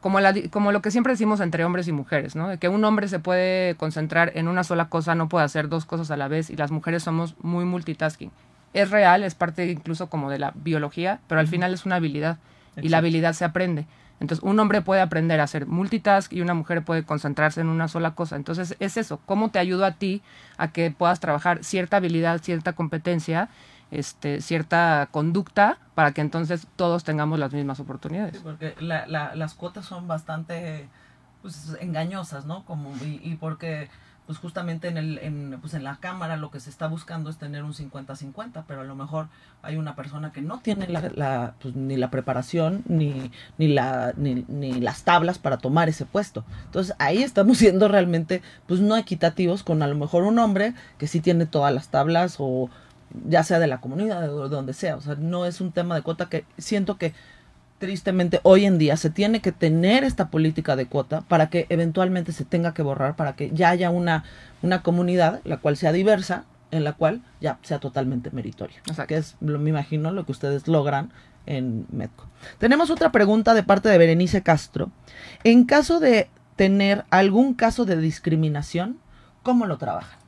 como, 0.00 0.20
la, 0.20 0.34
como 0.50 0.72
lo 0.72 0.80
que 0.80 0.90
siempre 0.90 1.12
decimos 1.12 1.40
entre 1.40 1.64
hombres 1.64 1.88
y 1.88 1.92
mujeres, 1.92 2.36
¿no? 2.36 2.48
De 2.48 2.58
que 2.58 2.68
un 2.68 2.84
hombre 2.84 3.08
se 3.08 3.18
puede 3.18 3.74
concentrar 3.76 4.32
en 4.34 4.48
una 4.48 4.64
sola 4.64 4.88
cosa, 4.88 5.14
no 5.14 5.28
puede 5.28 5.44
hacer 5.44 5.68
dos 5.68 5.84
cosas 5.84 6.10
a 6.10 6.16
la 6.16 6.28
vez 6.28 6.50
y 6.50 6.56
las 6.56 6.70
mujeres 6.70 7.02
somos 7.02 7.34
muy 7.42 7.64
multitasking. 7.64 8.30
Es 8.72 8.90
real, 8.90 9.22
es 9.22 9.34
parte 9.34 9.70
incluso 9.70 10.08
como 10.08 10.30
de 10.30 10.38
la 10.38 10.52
biología, 10.54 11.20
pero 11.28 11.40
al 11.40 11.48
final 11.48 11.74
es 11.74 11.86
una 11.86 11.96
habilidad 11.96 12.38
y 12.76 12.88
la 12.88 12.98
habilidad 12.98 13.34
se 13.34 13.44
aprende. 13.44 13.86
Entonces, 14.20 14.42
un 14.44 14.58
hombre 14.60 14.80
puede 14.80 15.00
aprender 15.00 15.40
a 15.40 15.44
hacer 15.44 15.66
multitask 15.66 16.32
y 16.32 16.40
una 16.40 16.54
mujer 16.54 16.84
puede 16.84 17.04
concentrarse 17.04 17.60
en 17.60 17.68
una 17.68 17.88
sola 17.88 18.14
cosa. 18.14 18.36
Entonces, 18.36 18.76
es 18.78 18.96
eso, 18.96 19.20
cómo 19.26 19.50
te 19.50 19.58
ayudo 19.58 19.84
a 19.84 19.92
ti 19.92 20.22
a 20.56 20.68
que 20.68 20.90
puedas 20.90 21.20
trabajar 21.20 21.64
cierta 21.64 21.98
habilidad, 21.98 22.40
cierta 22.40 22.72
competencia, 22.74 23.48
este, 23.90 24.40
cierta 24.40 25.08
conducta, 25.10 25.78
para 25.94 26.12
que 26.12 26.20
entonces 26.20 26.66
todos 26.76 27.04
tengamos 27.04 27.38
las 27.38 27.52
mismas 27.52 27.80
oportunidades. 27.80 28.38
Porque 28.38 28.74
las 28.80 29.54
cuotas 29.54 29.84
son 29.84 30.08
bastante 30.08 30.88
pues, 31.42 31.76
engañosas, 31.80 32.46
¿no? 32.46 32.64
Como, 32.64 32.94
y, 33.04 33.20
y 33.22 33.36
porque 33.36 33.88
pues 34.26 34.38
justamente 34.38 34.88
en, 34.88 34.96
el, 34.96 35.18
en, 35.18 35.58
pues 35.60 35.74
en 35.74 35.84
la 35.84 35.96
cámara 35.96 36.36
lo 36.36 36.50
que 36.50 36.58
se 36.58 36.70
está 36.70 36.86
buscando 36.86 37.28
es 37.28 37.36
tener 37.36 37.62
un 37.62 37.74
50-50, 37.74 38.64
pero 38.66 38.80
a 38.80 38.84
lo 38.84 38.94
mejor 38.94 39.28
hay 39.62 39.76
una 39.76 39.94
persona 39.94 40.32
que 40.32 40.40
no 40.40 40.60
tiene 40.60 40.88
la, 40.88 41.54
pues, 41.60 41.76
ni 41.76 41.96
la 41.96 42.10
preparación 42.10 42.82
ni, 42.86 43.30
ni, 43.58 43.68
la, 43.68 44.14
ni, 44.16 44.44
ni, 44.48 44.80
las 44.80 45.02
tablas 45.02 45.38
para 45.38 45.58
tomar 45.58 45.90
ese 45.90 46.06
puesto. 46.06 46.44
Entonces 46.64 46.94
ahí 46.98 47.22
estamos 47.22 47.58
siendo 47.58 47.88
realmente 47.88 48.40
pues 48.66 48.80
no 48.80 48.96
equitativos 48.96 49.62
con 49.62 49.82
a 49.82 49.86
lo 49.86 49.94
mejor 49.94 50.22
un 50.22 50.38
hombre 50.38 50.74
que 50.96 51.06
sí 51.06 51.20
tiene 51.20 51.44
todas 51.44 51.74
las 51.74 51.88
tablas 51.88 52.36
o 52.38 52.70
ya 53.28 53.44
sea 53.44 53.58
de 53.58 53.66
la 53.66 53.80
comunidad 53.80 54.32
o 54.34 54.48
de 54.48 54.48
donde 54.48 54.72
sea. 54.72 54.96
O 54.96 55.00
sea, 55.02 55.16
no 55.16 55.44
es 55.44 55.60
un 55.60 55.70
tema 55.70 55.94
de 55.94 56.02
cuota 56.02 56.30
que 56.30 56.46
siento 56.56 56.96
que 56.96 57.12
tristemente 57.84 58.40
hoy 58.42 58.64
en 58.64 58.78
día 58.78 58.96
se 58.96 59.10
tiene 59.10 59.40
que 59.40 59.52
tener 59.52 60.04
esta 60.04 60.30
política 60.30 60.76
de 60.76 60.86
cuota 60.86 61.20
para 61.22 61.50
que 61.50 61.66
eventualmente 61.68 62.32
se 62.32 62.44
tenga 62.44 62.74
que 62.74 62.82
borrar, 62.82 63.16
para 63.16 63.36
que 63.36 63.50
ya 63.50 63.70
haya 63.70 63.90
una, 63.90 64.24
una 64.62 64.82
comunidad, 64.82 65.40
la 65.44 65.58
cual 65.58 65.76
sea 65.76 65.92
diversa, 65.92 66.44
en 66.70 66.84
la 66.84 66.94
cual 66.94 67.22
ya 67.40 67.58
sea 67.62 67.78
totalmente 67.78 68.30
meritoria. 68.30 68.76
O 68.90 68.94
sea, 68.94 69.06
que 69.06 69.16
es, 69.16 69.36
me 69.40 69.70
imagino, 69.70 70.10
lo 70.10 70.26
que 70.26 70.32
ustedes 70.32 70.66
logran 70.66 71.12
en 71.46 71.86
Medco. 71.92 72.26
Tenemos 72.58 72.90
otra 72.90 73.12
pregunta 73.12 73.54
de 73.54 73.62
parte 73.62 73.88
de 73.88 73.98
Berenice 73.98 74.42
Castro. 74.42 74.90
En 75.44 75.64
caso 75.64 76.00
de 76.00 76.28
tener 76.56 77.04
algún 77.10 77.54
caso 77.54 77.84
de 77.84 77.96
discriminación, 77.96 78.98
¿Cómo 79.44 79.66
lo 79.66 79.76
trabajan? 79.76 80.18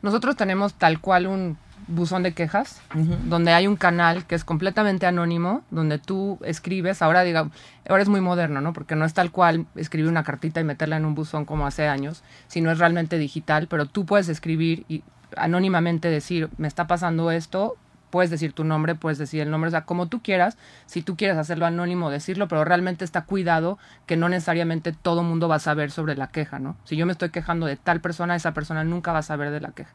Nosotros 0.00 0.34
tenemos 0.34 0.72
tal 0.72 1.02
cual 1.02 1.26
un 1.26 1.58
buzón 1.88 2.22
de 2.22 2.32
quejas, 2.32 2.80
donde 3.24 3.52
hay 3.52 3.66
un 3.66 3.76
canal 3.76 4.26
que 4.26 4.34
es 4.34 4.44
completamente 4.44 5.06
anónimo, 5.06 5.62
donde 5.70 5.98
tú 5.98 6.38
escribes, 6.42 7.02
ahora 7.02 7.22
diga, 7.22 7.50
ahora 7.88 8.02
es 8.02 8.08
muy 8.08 8.20
moderno, 8.20 8.60
¿no? 8.60 8.72
Porque 8.72 8.94
no 8.94 9.04
es 9.04 9.14
tal 9.14 9.30
cual 9.30 9.66
escribir 9.74 10.08
una 10.08 10.22
cartita 10.22 10.60
y 10.60 10.64
meterla 10.64 10.96
en 10.96 11.04
un 11.04 11.14
buzón 11.14 11.44
como 11.44 11.66
hace 11.66 11.88
años, 11.88 12.22
sino 12.46 12.70
es 12.70 12.78
realmente 12.78 13.18
digital, 13.18 13.66
pero 13.68 13.86
tú 13.86 14.06
puedes 14.06 14.28
escribir 14.28 14.84
y 14.88 15.02
anónimamente 15.36 16.08
decir, 16.08 16.48
me 16.58 16.68
está 16.68 16.86
pasando 16.86 17.30
esto, 17.30 17.76
puedes 18.10 18.30
decir 18.30 18.52
tu 18.52 18.64
nombre, 18.64 18.94
puedes 18.94 19.18
decir 19.18 19.40
el 19.40 19.50
nombre, 19.50 19.68
o 19.68 19.70
sea, 19.70 19.84
como 19.84 20.08
tú 20.08 20.22
quieras, 20.22 20.56
si 20.86 21.02
tú 21.02 21.16
quieres 21.16 21.36
hacerlo 21.36 21.66
anónimo, 21.66 22.10
decirlo, 22.10 22.48
pero 22.48 22.64
realmente 22.64 23.04
está 23.04 23.22
cuidado 23.22 23.78
que 24.06 24.16
no 24.16 24.28
necesariamente 24.28 24.92
todo 24.92 25.22
mundo 25.22 25.48
va 25.48 25.56
a 25.56 25.60
saber 25.60 25.90
sobre 25.90 26.16
la 26.16 26.28
queja, 26.28 26.58
¿no? 26.58 26.76
Si 26.84 26.96
yo 26.96 27.06
me 27.06 27.12
estoy 27.12 27.30
quejando 27.30 27.66
de 27.66 27.76
tal 27.76 28.00
persona, 28.00 28.36
esa 28.36 28.54
persona 28.54 28.84
nunca 28.84 29.12
va 29.12 29.18
a 29.18 29.22
saber 29.22 29.50
de 29.50 29.60
la 29.60 29.72
queja. 29.72 29.92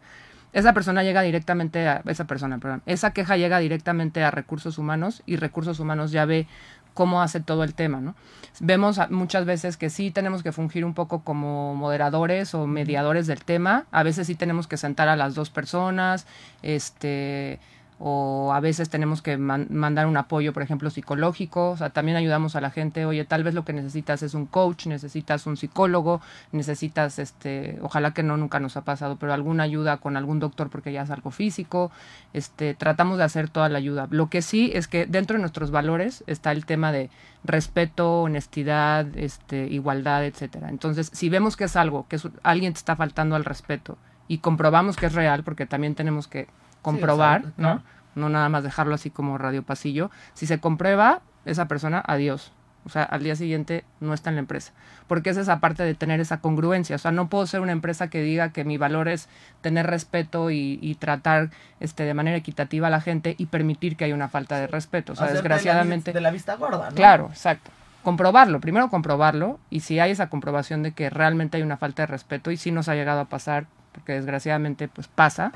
Esa 0.54 0.74
persona 0.74 1.04
llega 1.04 1.22
directamente 1.22 1.88
a, 1.88 2.02
esa 2.08 2.26
persona, 2.26 2.60
perdón, 2.60 2.84
esa 2.86 3.12
queja 3.12 3.38
llega 3.38 3.60
directamente 3.60 4.24
a 4.24 4.32
recursos 4.32 4.78
humanos 4.78 5.24
y 5.26 5.36
recursos 5.36 5.80
humanos 5.80 6.12
ya 6.12 6.26
ve 6.26 6.48
cómo 6.94 7.22
hace 7.22 7.40
todo 7.40 7.64
el 7.64 7.74
tema, 7.74 8.00
¿no? 8.00 8.16
Vemos 8.60 9.00
muchas 9.10 9.46
veces 9.46 9.78
que 9.78 9.90
sí 9.90 10.12
tenemos 10.12 10.44
que 10.44 10.52
fungir 10.52 10.86
un 10.86 10.94
poco 10.94 11.24
como 11.24 11.74
moderadores 11.76 12.54
o 12.54 12.68
mediadores 12.68 13.26
del 13.26 13.44
tema, 13.44 13.86
a 13.92 14.04
veces 14.04 14.28
sí 14.28 14.36
tenemos 14.36 14.68
que 14.68 14.78
sentar 14.78 15.10
a 15.10 15.16
las 15.16 15.34
dos 15.34 15.50
personas, 15.50 16.28
este, 16.62 17.60
o 18.06 18.52
a 18.52 18.60
veces 18.60 18.90
tenemos 18.90 19.22
que 19.22 19.38
mandar 19.38 20.08
un 20.08 20.18
apoyo, 20.18 20.52
por 20.52 20.62
ejemplo, 20.62 20.90
psicológico, 20.90 21.70
o 21.70 21.78
sea, 21.78 21.92
también 21.92 22.18
ayudamos 22.18 22.58
a 22.58 22.60
la 22.60 22.70
gente, 22.70 23.06
oye, 23.06 23.24
tal 23.24 23.46
vez 23.46 23.54
lo 23.54 23.64
que 23.64 23.72
necesitas 23.72 24.24
es 24.24 24.34
un 24.34 24.46
coach, 24.46 24.88
necesitas 24.88 25.48
un 25.48 25.56
psicólogo, 25.56 26.20
necesitas, 26.52 27.18
este, 27.18 27.80
ojalá 27.82 28.14
que 28.14 28.22
no, 28.22 28.36
nunca 28.36 28.60
nos 28.60 28.76
ha 28.76 28.82
pasado, 28.82 29.16
pero 29.16 29.32
alguna 29.32 29.64
ayuda 29.64 29.96
con 30.00 30.18
algún 30.18 30.42
doctor 30.42 30.70
porque 30.70 30.92
ya 30.92 31.04
es 31.04 31.12
algo 31.12 31.32
físico, 31.32 31.92
este, 32.34 32.74
tratamos 32.74 33.20
de 33.20 33.24
hacer 33.24 33.48
toda 33.48 33.70
la 33.70 33.78
ayuda. 33.78 34.10
Lo 34.10 34.30
que 34.30 34.42
sí 34.42 34.70
es 34.74 34.90
que 34.90 35.06
dentro 35.06 35.38
de 35.38 35.40
nuestros 35.40 35.72
valores 35.72 36.26
está 36.28 36.52
el 36.52 36.66
tema 36.66 36.92
de 36.92 37.10
respeto, 37.46 38.24
honestidad, 38.24 39.18
este, 39.18 39.68
igualdad, 39.68 40.26
etcétera. 40.26 40.68
Entonces, 40.68 41.10
si 41.14 41.30
vemos 41.30 41.56
que 41.56 41.64
es 41.64 41.78
algo, 41.78 42.06
que 42.10 42.20
alguien 42.44 42.74
te 42.74 42.80
está 42.80 42.98
faltando 42.98 43.38
al 43.38 43.46
respeto 43.46 43.98
y 44.28 44.40
comprobamos 44.40 44.98
que 44.98 45.06
es 45.06 45.14
real, 45.14 45.46
porque 45.46 45.66
también 45.66 45.96
tenemos 45.96 46.28
que 46.28 46.50
comprobar, 46.84 47.46
¿no? 47.58 47.82
No 48.14 48.30
nada 48.30 48.48
más 48.50 48.64
dejarlo 48.64 48.94
así 48.94 49.10
como 49.10 49.40
radio 49.40 49.64
pasillo. 49.64 50.12
Si 50.36 50.46
se 50.46 50.60
comprueba, 50.60 51.22
esa 51.46 51.68
persona, 51.68 52.04
adiós. 52.06 52.52
O 52.86 52.90
sea, 52.90 53.04
al 53.04 53.24
día 53.24 53.36
siguiente 53.36 53.86
no 54.02 54.14
está 54.14 54.30
en 54.30 54.36
la 54.36 54.42
empresa. 54.42 54.74
Porque 55.08 55.30
es 55.30 55.38
esa 55.38 55.60
parte 55.60 55.84
de 55.84 55.94
tener 55.96 56.20
esa 56.20 56.42
congruencia. 56.42 56.98
O 56.98 57.00
sea, 57.00 57.12
no 57.12 57.30
puedo 57.30 57.48
ser 57.48 57.62
una 57.62 57.72
empresa 57.72 58.10
que 58.10 58.22
diga 58.22 58.52
que 58.52 58.66
mi 58.66 58.78
valor 58.78 59.08
es 59.08 59.30
tener 59.62 59.88
respeto 59.88 60.52
y, 60.52 60.98
tratar 61.00 61.50
este, 61.80 62.04
de 62.04 62.14
manera 62.14 62.38
equitativa 62.38 62.88
a 62.88 62.90
la 62.90 63.02
gente 63.02 63.36
y 63.38 63.46
permitir 63.48 63.96
que 63.96 64.06
haya 64.06 64.16
una 64.16 64.28
falta 64.28 64.60
de 64.60 64.68
respeto. 64.68 65.14
O 65.14 65.16
sea, 65.16 65.32
desgraciadamente. 65.32 66.12
De 66.12 66.22
la, 66.22 66.32
vista 66.32 66.56
gorda, 66.56 66.90
¿no? 66.90 66.96
Claro, 66.96 67.28
exacto. 67.30 67.72
Comprobarlo, 68.04 68.60
primero 68.60 68.90
comprobarlo, 68.90 69.60
y 69.70 69.80
si 69.80 70.00
hay 70.00 70.12
esa 70.12 70.28
comprobación 70.28 70.84
de 70.84 70.92
que 70.92 71.10
realmente 71.10 71.56
hay 71.56 71.64
una 71.64 71.78
falta 71.78 72.04
de 72.04 72.08
respeto, 72.08 72.52
y 72.52 72.58
si 72.58 72.70
nos 72.70 72.90
ha 72.90 72.96
llegado 72.96 73.22
a 73.22 73.26
pasar 73.26 73.66
porque 73.94 74.14
desgraciadamente 74.14 74.88
pues 74.88 75.08
pasa, 75.08 75.54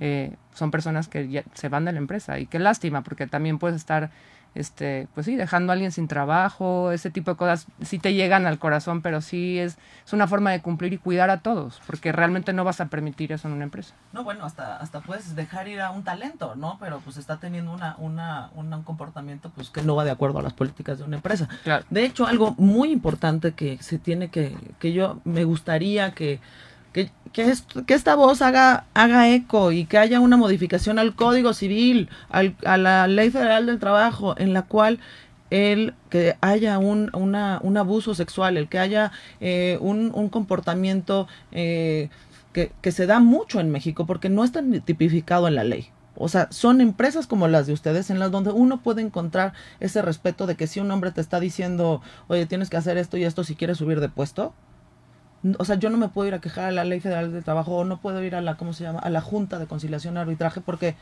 eh, 0.00 0.34
son 0.52 0.70
personas 0.70 1.08
que 1.08 1.28
ya 1.28 1.44
se 1.54 1.68
van 1.68 1.84
de 1.84 1.92
la 1.92 1.98
empresa 1.98 2.38
y 2.38 2.46
qué 2.46 2.58
lástima, 2.58 3.02
porque 3.02 3.26
también 3.26 3.58
puedes 3.58 3.76
estar, 3.76 4.10
este, 4.54 5.06
pues 5.14 5.26
sí, 5.26 5.36
dejando 5.36 5.70
a 5.70 5.74
alguien 5.74 5.92
sin 5.92 6.08
trabajo, 6.08 6.92
ese 6.92 7.10
tipo 7.10 7.30
de 7.30 7.36
cosas 7.36 7.66
sí 7.82 7.98
te 7.98 8.14
llegan 8.14 8.46
al 8.46 8.58
corazón, 8.58 9.02
pero 9.02 9.20
sí 9.20 9.58
es, 9.58 9.76
es 10.04 10.12
una 10.14 10.26
forma 10.26 10.50
de 10.50 10.62
cumplir 10.62 10.94
y 10.94 10.98
cuidar 10.98 11.28
a 11.28 11.40
todos, 11.40 11.80
porque 11.86 12.10
realmente 12.10 12.54
no 12.54 12.64
vas 12.64 12.80
a 12.80 12.86
permitir 12.86 13.32
eso 13.32 13.48
en 13.48 13.54
una 13.54 13.64
empresa. 13.64 13.94
No, 14.12 14.24
bueno, 14.24 14.46
hasta, 14.46 14.78
hasta 14.78 15.00
puedes 15.00 15.36
dejar 15.36 15.68
ir 15.68 15.80
a 15.82 15.90
un 15.90 16.04
talento, 16.04 16.54
¿no? 16.56 16.78
Pero 16.80 17.00
pues 17.00 17.18
está 17.18 17.36
teniendo 17.36 17.72
una, 17.72 17.96
una, 17.98 18.50
un 18.54 18.82
comportamiento 18.82 19.50
pues 19.50 19.68
que 19.68 19.82
no 19.82 19.94
va 19.94 20.04
de 20.04 20.10
acuerdo 20.10 20.38
a 20.38 20.42
las 20.42 20.54
políticas 20.54 20.98
de 20.98 21.04
una 21.04 21.16
empresa. 21.16 21.48
De 21.90 22.04
hecho, 22.04 22.26
algo 22.26 22.54
muy 22.56 22.90
importante 22.90 23.52
que 23.52 23.76
se 23.82 23.98
tiene 23.98 24.30
que, 24.30 24.56
que 24.78 24.94
yo 24.94 25.20
me 25.24 25.44
gustaría 25.44 26.12
que 26.12 26.40
que, 26.96 27.10
que, 27.86 27.94
esta 27.94 28.14
voz 28.14 28.40
haga, 28.40 28.86
haga 28.94 29.28
eco 29.28 29.70
y 29.70 29.84
que 29.84 29.98
haya 29.98 30.20
una 30.20 30.38
modificación 30.38 30.98
al 30.98 31.14
Código 31.14 31.52
Civil, 31.52 32.08
a 32.30 32.76
la 32.78 33.06
Ley 33.06 33.30
Federal 33.30 33.66
del 33.66 33.78
Trabajo, 33.78 34.34
en 34.38 34.54
la 34.54 34.62
cual 34.62 34.98
el 35.50 35.94
que 36.08 36.36
haya 36.40 36.78
un, 36.78 37.10
un 37.12 37.76
abuso 37.76 38.14
sexual, 38.14 38.56
el 38.56 38.68
que 38.68 38.78
haya 38.78 39.12
eh, 39.40 39.76
un, 39.80 40.10
un, 40.14 40.30
comportamiento 40.30 41.28
eh, 41.52 42.08
que, 42.54 42.72
que 42.80 42.92
se 42.92 43.06
da 43.06 43.20
mucho 43.20 43.60
en 43.60 43.70
México, 43.70 44.06
porque 44.06 44.30
no 44.30 44.42
está 44.42 44.62
tipificado 44.84 45.46
en 45.48 45.54
la 45.54 45.64
ley. 45.64 45.90
O 46.16 46.28
sea, 46.28 46.48
son 46.50 46.80
empresas 46.80 47.26
como 47.26 47.46
las 47.46 47.66
de 47.66 47.74
ustedes 47.74 48.08
en 48.08 48.18
las 48.18 48.30
donde 48.30 48.50
uno 48.50 48.82
puede 48.82 49.02
encontrar 49.02 49.52
ese 49.80 50.00
respeto 50.00 50.46
de 50.46 50.54
que 50.56 50.66
si 50.66 50.80
un 50.80 50.90
hombre 50.90 51.12
te 51.12 51.20
está 51.20 51.40
diciendo, 51.40 52.00
oye, 52.28 52.46
tienes 52.46 52.70
que 52.70 52.78
hacer 52.78 52.96
esto 52.96 53.18
y 53.18 53.24
esto 53.24 53.44
si 53.44 53.54
quieres 53.54 53.76
subir 53.76 54.00
de 54.00 54.08
puesto, 54.08 54.54
o 55.58 55.64
sea, 55.64 55.76
yo 55.76 55.90
no 55.90 55.96
me 55.96 56.08
puedo 56.08 56.28
ir 56.28 56.34
a 56.34 56.40
quejar 56.40 56.66
a 56.66 56.72
la 56.72 56.84
Ley 56.84 57.00
Federal 57.00 57.32
del 57.32 57.44
Trabajo 57.44 57.76
o 57.76 57.84
no 57.84 58.00
puedo 58.00 58.22
ir 58.22 58.34
a 58.34 58.40
la, 58.40 58.56
¿cómo 58.56 58.72
se 58.72 58.84
llama? 58.84 59.00
A 59.00 59.10
la 59.10 59.20
Junta 59.20 59.58
de 59.58 59.66
Conciliación 59.66 60.14
y 60.14 60.18
Arbitraje 60.18 60.60
porque 60.60 60.96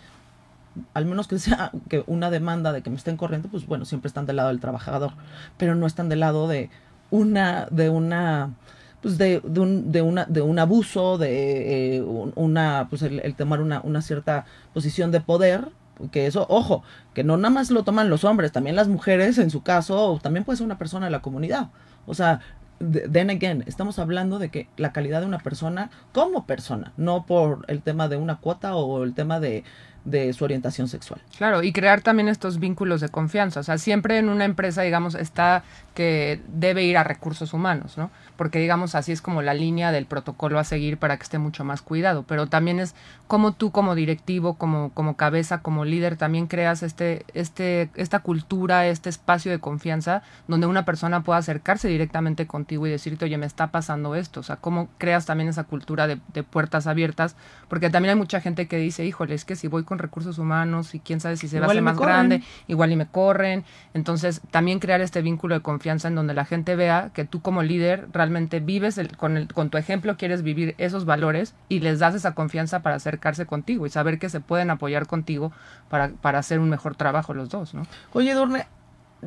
al 0.93 1.07
menos 1.07 1.29
que 1.29 1.39
sea 1.39 1.71
que 1.89 2.05
una 2.07 2.31
demanda 2.31 2.73
de 2.73 2.83
que 2.83 2.91
me 2.91 2.97
estén 2.97 3.17
corriendo, 3.17 3.49
pues 3.49 3.67
bueno, 3.67 3.85
siempre 3.85 4.09
están 4.09 4.27
del 4.27 4.37
lado 4.37 4.49
del 4.49 4.61
trabajador, 4.61 5.13
pero 5.57 5.75
no 5.75 5.87
están 5.87 6.09
del 6.09 6.21
lado 6.21 6.49
de 6.49 6.71
una, 7.11 7.69
de 7.71 7.91
una, 7.91 8.55
pues 9.01 9.19
de, 9.19 9.41
de, 9.45 9.61
un, 9.61 9.93
de 9.93 10.03
una, 10.03 10.25
de 10.25 10.43
un 10.43 10.59
abuso, 10.59 11.19
de 11.19 11.97
eh, 11.97 12.03
una, 12.03 12.89
pues 12.91 13.03
el, 13.03 13.35
tomar 13.37 13.61
una, 13.61 13.81
una 13.83 14.03
cierta 14.03 14.47
posición 14.73 15.11
de 15.11 15.21
poder, 15.21 15.69
que 16.11 16.27
eso, 16.27 16.45
ojo, 16.49 16.83
que 17.15 17.23
no 17.23 17.37
nada 17.37 17.51
más 17.51 17.71
lo 17.71 17.85
toman 17.85 18.11
los 18.11 18.25
hombres, 18.25 18.51
también 18.51 18.75
las 18.75 18.89
mujeres 18.89 19.39
en 19.39 19.51
su 19.51 19.63
caso, 19.63 20.13
o 20.13 20.19
también 20.19 20.45
puede 20.45 20.57
ser 20.57 20.65
una 20.65 20.79
persona 20.79 21.07
de 21.07 21.13
la 21.13 21.23
comunidad. 21.23 21.69
O 22.07 22.15
sea, 22.15 22.41
then 22.79 23.31
again, 23.31 23.65
estamos 23.67 23.99
hablando 23.99 24.39
de 24.39 24.51
que 24.51 24.69
la 24.77 24.93
calidad 24.93 25.21
de 25.21 25.27
una 25.27 25.39
persona 25.39 25.91
como 26.13 26.47
persona, 26.47 26.93
no 26.97 27.25
por 27.27 27.65
el 27.69 27.83
tema 27.83 28.09
de 28.09 28.17
una 28.17 28.37
cuota 28.37 28.75
o 28.77 29.05
el 29.05 29.15
tema 29.15 29.41
de, 29.41 29.65
de 30.05 30.33
su 30.33 30.45
orientación 30.45 30.88
sexual. 30.88 31.21
Claro, 31.38 31.62
y 31.62 31.73
crear 31.73 32.03
también 32.03 32.29
estos 32.29 32.59
vínculos 32.59 33.01
de 33.01 33.09
confianza. 33.09 33.61
O 33.61 33.62
sea, 33.62 33.79
siempre 33.79 34.19
en 34.19 34.29
una 34.29 34.45
empresa, 34.45 34.83
digamos, 34.83 35.14
está 35.14 35.64
que 35.95 36.40
debe 36.49 36.83
ir 36.83 36.99
a 36.99 37.05
recursos 37.05 37.53
humanos, 37.53 37.97
¿no? 37.97 38.11
Porque, 38.37 38.59
digamos, 38.59 38.97
así 38.97 39.12
es 39.12 39.23
como 39.23 39.43
la 39.43 39.55
línea 39.55 39.93
del 39.93 40.07
protocolo 40.07 40.59
a 40.59 40.64
seguir 40.64 40.99
para 40.99 41.17
que 41.17 41.23
esté 41.23 41.38
mucho 41.38 41.64
más 41.64 41.83
cuidado. 41.83 42.25
Pero 42.27 42.49
también 42.49 42.81
es 42.81 42.95
como 43.29 43.53
tú, 43.53 43.71
como 43.71 43.95
directivo, 43.95 44.55
como, 44.55 44.90
como 44.93 45.17
cabeza, 45.17 45.62
como 45.62 45.85
líder, 45.85 46.17
también 46.17 46.49
creas 46.49 46.83
este, 46.83 47.25
este, 47.33 47.90
esta 47.95 48.19
cultura, 48.19 48.87
este 48.88 49.09
espacio 49.09 49.53
de 49.53 49.61
confianza 49.61 50.23
donde 50.49 50.67
una 50.67 50.85
persona 50.85 51.23
pueda 51.23 51.38
acercarse 51.38 51.87
directamente 51.88 52.47
contigo 52.47 52.87
y 52.87 52.90
decirte, 52.90 53.25
oye, 53.25 53.38
me 53.38 53.47
está 53.47 53.69
pasando 53.69 54.17
esto. 54.17 54.40
O 54.40 54.43
sea, 54.43 54.57
cómo 54.57 54.88
creas 54.99 55.27
también 55.27 55.49
esa 55.49 55.64
cultura 55.64 56.09
de, 56.09 56.19
de 56.33 56.43
puertas 56.43 56.88
abiertas. 56.88 57.37
Porque 57.69 57.88
también 57.88 58.11
hay 58.11 58.19
mucha 58.19 58.40
gente 58.40 58.67
que 58.67 58.79
dice, 58.79 59.05
híjole, 59.07 59.35
es 59.35 59.45
que 59.45 59.55
si 59.55 59.69
voy 59.69 59.85
con 59.85 59.94
recursos 59.99 60.39
humanos 60.39 60.95
y 60.95 61.01
quién 61.01 61.21
sabe 61.21 61.37
si 61.37 61.49
se 61.49 61.61
va 61.61 61.67
a 61.67 61.71
hacer 61.71 61.83
más 61.83 61.99
grande, 61.99 62.43
igual 62.67 62.93
y 62.93 62.97
me 62.97 63.07
corren. 63.07 63.65
Entonces, 63.95 64.41
también 64.51 64.79
crear 64.79 65.01
este 65.01 65.23
vínculo 65.23 65.55
de 65.55 65.61
confianza 65.61 66.09
en 66.09 66.15
donde 66.15 66.35
la 66.35 66.45
gente 66.45 66.77
vea 66.77 67.11
que 67.15 67.25
tú 67.25 67.41
como 67.41 67.63
líder 67.63 68.09
realmente 68.13 68.61
vives 68.61 69.01
con, 69.17 69.37
el, 69.37 69.53
con 69.53 69.71
tu 69.71 69.79
ejemplo, 69.79 70.17
quieres 70.17 70.43
vivir 70.43 70.75
esos 70.79 71.05
valores 71.05 71.55
y 71.69 71.81
les 71.81 71.99
das 71.99 72.15
esa 72.15 72.35
confianza 72.35 72.83
para 72.83 72.97
acercarse 72.97 73.47
contigo 73.47 73.87
y 73.87 73.91
saber 73.91 74.19
que 74.19 74.29
se 74.29 74.41
pueden 74.41 74.71
apoyar 74.71 75.07
contigo 75.07 75.53
para, 75.89 76.09
para 76.09 76.39
hacer 76.39 76.59
un 76.61 76.71
mejor 76.71 76.97
trabajo 76.97 77.35
los 77.35 77.49
dos, 77.49 77.75
¿no? 77.75 77.87
Oye, 78.13 78.35
Dorne, 78.35 78.67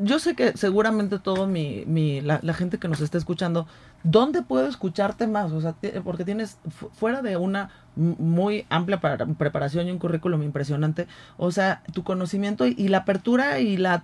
yo 0.03 0.19
sé 0.19 0.35
que 0.35 0.55
seguramente 0.57 1.19
todo 1.19 1.47
mi, 1.47 1.83
mi 1.85 2.21
la, 2.21 2.39
la, 2.41 2.53
gente 2.53 2.77
que 2.77 2.87
nos 2.87 3.01
está 3.01 3.17
escuchando, 3.17 3.67
¿dónde 4.09 4.41
puedo 4.41 4.67
escucharte 4.67 5.27
más? 5.27 5.51
O 5.51 5.61
sea, 5.61 5.75
porque 6.03 6.23
tienes 6.23 6.57
fuera 6.93 7.21
de 7.21 7.37
una 7.37 7.69
muy 7.95 8.65
amplia 8.69 8.99
preparación 8.99 9.87
y 9.87 9.91
un 9.91 9.97
currículum 9.97 10.43
impresionante, 10.43 11.07
o 11.37 11.51
sea, 11.51 11.81
tu 11.93 12.03
conocimiento 12.03 12.65
y, 12.65 12.87
la 12.87 12.99
apertura 12.99 13.59
y 13.59 13.75
la, 13.75 14.03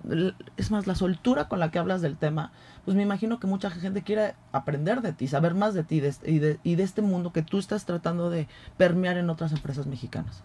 es 0.58 0.72
más, 0.72 0.88
la 0.88 0.96
soltura 0.96 1.48
con 1.48 1.60
la 1.60 1.70
que 1.70 1.80
hablas 1.80 2.02
del 2.02 2.18
tema, 2.18 2.52
pues 2.86 2.98
me 2.98 3.04
imagino 3.04 3.40
que 3.40 3.48
mucha 3.48 3.70
gente 3.70 4.02
quiere 4.02 4.34
aprender 4.52 5.02
de 5.02 5.14
ti, 5.14 5.28
saber 5.28 5.54
más 5.54 5.74
de 5.74 5.84
ti 5.84 6.02
y, 6.24 6.40
de, 6.40 6.60
y 6.64 6.76
de 6.76 6.84
este 6.84 7.02
mundo 7.02 7.32
que 7.32 7.44
tú 7.44 7.60
estás 7.60 7.86
tratando 7.86 8.30
de 8.30 8.48
permear 8.78 9.18
en 9.18 9.30
otras 9.30 9.52
empresas 9.52 9.86
mexicanas. 9.86 10.44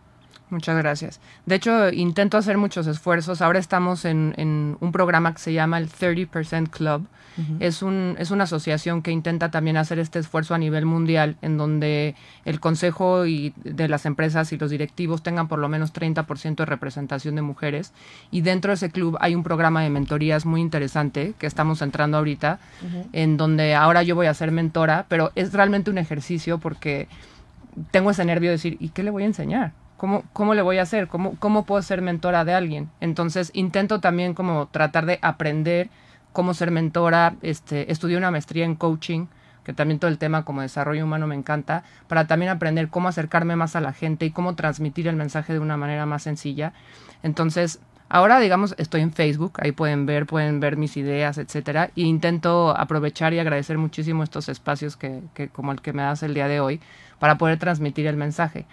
Muchas 0.51 0.79
gracias. 0.79 1.21
De 1.45 1.57
hecho, 1.57 1.91
intento 1.91 2.39
hacer 2.39 2.57
muchos 2.57 2.87
esfuerzos. 2.87 3.43
Ahora 3.43 3.59
estamos 3.59 4.07
en, 4.07 4.77
un 4.81 4.93
programa 4.93 5.35
que 5.35 5.41
se 5.41 5.53
llama 5.53 5.79
el 5.79 5.91
30% 5.91 6.71
Club. 6.71 7.07
es, 7.61 7.83
un, 7.83 8.17
es 8.19 8.31
una 8.31 8.45
asociación 8.45 9.03
que 9.03 9.13
intenta 9.13 9.51
también 9.51 9.77
hacer 9.77 9.99
este 9.99 10.19
esfuerzo 10.19 10.55
a 10.55 10.59
nivel 10.59 10.87
mundial, 10.87 11.37
en 11.43 11.59
donde 11.59 12.15
el 12.47 12.61
consejo 12.61 13.27
y 13.27 13.53
de 13.63 13.89
las 13.89 14.07
empresas 14.07 14.51
y 14.53 14.59
los 14.59 14.71
directivos 14.71 15.23
tengan 15.23 15.49
por 15.49 15.59
lo 15.59 15.69
menos 15.69 15.93
30% 15.93 16.57
de 16.57 16.65
representación 16.65 17.35
de 17.35 17.43
mujeres. 17.43 17.93
Y 18.31 18.41
dentro 18.41 18.71
de 18.71 18.77
ese 18.77 18.91
club 18.91 19.19
hay 19.21 19.35
un 19.35 19.43
programa 19.43 19.83
de 19.83 19.91
mentorías 19.91 20.47
muy 20.47 20.63
interesante 20.63 21.35
que 21.39 21.47
estamos 21.47 21.83
entrando 21.83 22.17
ahorita, 22.17 22.59
en 23.13 23.37
donde 23.37 23.75
ahora 23.75 24.03
yo 24.03 24.15
voy 24.15 24.27
a 24.27 24.35
ser 24.35 24.51
mentora, 24.51 25.05
pero 25.09 25.31
es 25.35 25.53
realmente 25.53 25.91
un 25.91 25.99
ejercicio 25.99 26.59
porque 26.59 27.07
tengo 27.91 28.11
ese 28.11 28.25
nervio 28.25 28.49
de 28.49 28.57
decir, 28.57 28.77
¿y 28.81 28.89
qué 28.89 29.03
le 29.03 29.11
voy 29.11 29.25
a 29.25 29.27
enseñar? 29.27 29.73
¿Cómo, 29.99 30.23
cómo 30.33 30.55
le 30.55 30.63
voy 30.63 30.79
a 30.79 30.83
hacer? 30.83 31.09
¿Cómo, 31.09 31.35
¿Cómo 31.41 31.67
puedo 31.67 31.83
ser 31.83 32.03
mentora 32.03 32.45
de 32.45 32.55
alguien? 32.55 32.89
Entonces 33.01 33.51
intento 33.53 34.01
también 34.01 34.33
como 34.33 34.69
tratar 34.69 35.05
de 35.07 35.19
aprender 35.21 35.91
cómo 36.33 36.55
ser 36.55 36.71
mentora. 36.71 37.35
Este, 37.43 37.91
estudié 37.91 38.17
una 38.17 38.31
maestría 38.31 38.65
en 38.65 38.77
coaching, 38.77 39.27
que 39.65 39.73
también 39.73 39.99
todo 39.99 40.09
el 40.09 40.19
tema 40.19 40.45
como 40.45 40.63
desarrollo 40.63 41.05
humano 41.05 41.27
me 41.27 41.35
encanta, 41.35 41.83
para 42.07 42.29
también 42.29 42.51
aprender 42.53 42.89
cómo 42.91 43.09
acercarme 43.09 43.57
más 43.57 43.75
a 43.75 43.81
la 43.81 43.93
gente 43.93 44.25
y 44.25 44.31
cómo 44.31 44.55
transmitir 44.55 45.09
el 45.09 45.17
mensaje 45.17 45.53
de 45.53 45.59
una 45.59 45.77
manera 45.77 46.07
más 46.07 46.23
sencilla. 46.23 46.73
Entonces, 47.25 47.81
ahora 48.09 48.39
digamos, 48.39 48.77
estoy 48.79 49.01
en 49.01 49.13
Facebook, 49.13 49.55
ahí 49.61 49.73
pueden 49.73 50.07
ver, 50.07 50.27
pueden 50.27 50.61
ver 50.61 50.77
mis 50.77 50.97
ideas, 50.97 51.39
etcétera, 51.39 51.91
y 51.97 52.05
intento 52.05 52.71
aprovechar 52.71 53.35
y 53.35 53.41
agradecer 53.41 53.79
muchísimo 53.79 54.23
estos 54.23 54.49
espacios 54.49 54.97
que, 54.97 55.23
que 55.35 55.49
como 55.49 55.73
el 55.73 55.81
que 55.81 55.93
me 55.93 56.03
das 56.03 56.23
el 56.23 56.35
día 56.35 56.47
de 56.47 56.61
hoy 56.61 56.81
para 57.19 57.37
poder 57.37 57.59
transmitir 57.59 58.07
el 58.07 58.17
mensaje. 58.17 58.65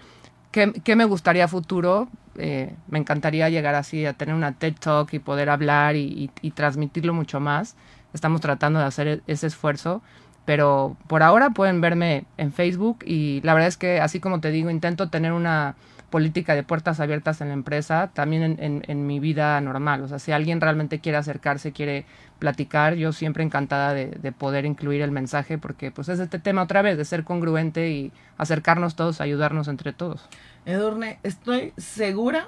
¿Qué, 0.56 0.96
me 0.96 1.04
gustaría 1.04 1.50
futuro? 1.50 2.08
Eh, 2.38 2.74
me 2.88 2.98
encantaría 2.98 3.50
llegar 3.50 3.76
así 3.76 4.06
a 4.06 4.14
tener 4.14 4.34
una 4.34 4.54
TED 4.54 4.76
Talk 4.80 5.14
y 5.14 5.20
poder 5.20 5.50
hablar 5.50 5.98
y, 5.98 6.30
transmitirlo 6.54 7.14
mucho 7.14 7.42
más. 7.42 7.76
Estamos 8.14 8.40
tratando 8.40 8.80
de 8.80 8.86
hacer 8.86 9.08
e-, 9.10 9.22
ese 9.28 9.48
esfuerzo, 9.48 10.02
pero 10.46 10.96
por 11.08 11.24
ahora 11.24 11.50
pueden 11.50 11.82
verme 11.82 12.24
en 12.38 12.54
Facebook 12.54 13.00
y 13.06 13.42
la 13.42 13.54
verdad 13.54 13.68
es 13.68 13.76
que, 13.76 14.00
así 14.00 14.22
como 14.22 14.40
te 14.40 14.50
digo, 14.50 14.70
intento 14.70 15.10
tener 15.10 15.34
una 15.34 15.76
política 16.16 16.56
de 16.56 16.64
puertas 16.64 17.02
abiertas 17.02 17.42
en 17.42 17.50
la 17.50 17.56
empresa, 17.56 18.10
también 18.14 18.56
en, 18.58 19.06
mi 19.06 19.20
vida 19.20 19.60
normal. 19.60 20.02
O 20.02 20.08
sea, 20.08 20.18
si 20.18 20.32
alguien 20.32 20.62
realmente 20.62 21.02
quiere 21.02 21.18
acercarse, 21.18 21.74
quiere 21.74 22.06
platicar, 22.40 22.94
yo 22.94 23.12
siempre 23.12 23.44
encantada 23.44 23.94
de, 23.94 24.06
de, 24.06 24.32
poder 24.32 24.64
incluir 24.64 25.02
el 25.02 25.12
mensaje, 25.12 25.58
porque 25.58 25.92
pues 25.92 26.08
es 26.08 26.20
este 26.20 26.40
tema 26.40 26.64
otra 26.64 26.82
vez, 26.82 26.98
de 26.98 27.04
ser 27.04 27.26
congruente 27.26 27.90
y 27.92 28.14
acercarnos 28.38 28.96
todos, 28.96 29.20
ayudarnos 29.20 29.68
entre 29.68 29.92
todos. 29.92 30.30
Edurne, 30.66 31.20
estoy 31.24 31.74
segura 31.76 32.48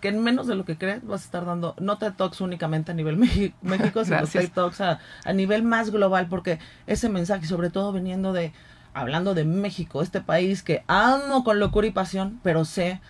que 0.00 0.08
en 0.08 0.20
menos 0.20 0.48
de 0.48 0.56
lo 0.56 0.64
que 0.64 0.76
crees 0.76 1.06
vas 1.06 1.22
a 1.22 1.24
estar 1.26 1.46
dando 1.46 1.76
no 1.78 1.98
TED 1.98 2.14
Talks 2.14 2.40
únicamente 2.40 2.90
a 2.90 2.94
nivel 2.94 3.18
México, 3.18 4.04
sino 4.04 4.26
TED 4.32 4.50
Talks 4.52 4.80
a, 4.80 4.98
a 5.24 5.32
nivel 5.32 5.62
más 5.62 5.90
global, 5.90 6.26
porque 6.28 6.58
ese 6.88 7.08
mensaje, 7.08 7.46
sobre 7.46 7.70
todo 7.70 7.92
veniendo 7.92 8.32
de 8.32 8.52
hablando 8.96 9.34
de 9.34 9.44
México, 9.44 10.00
este 10.00 10.22
país 10.22 10.62
que 10.62 10.82
amo 10.88 11.44
con 11.44 11.60
locura 11.60 11.86
y 11.86 11.90
pasión, 11.90 12.40
pero 12.42 12.64
sé, 12.64 13.02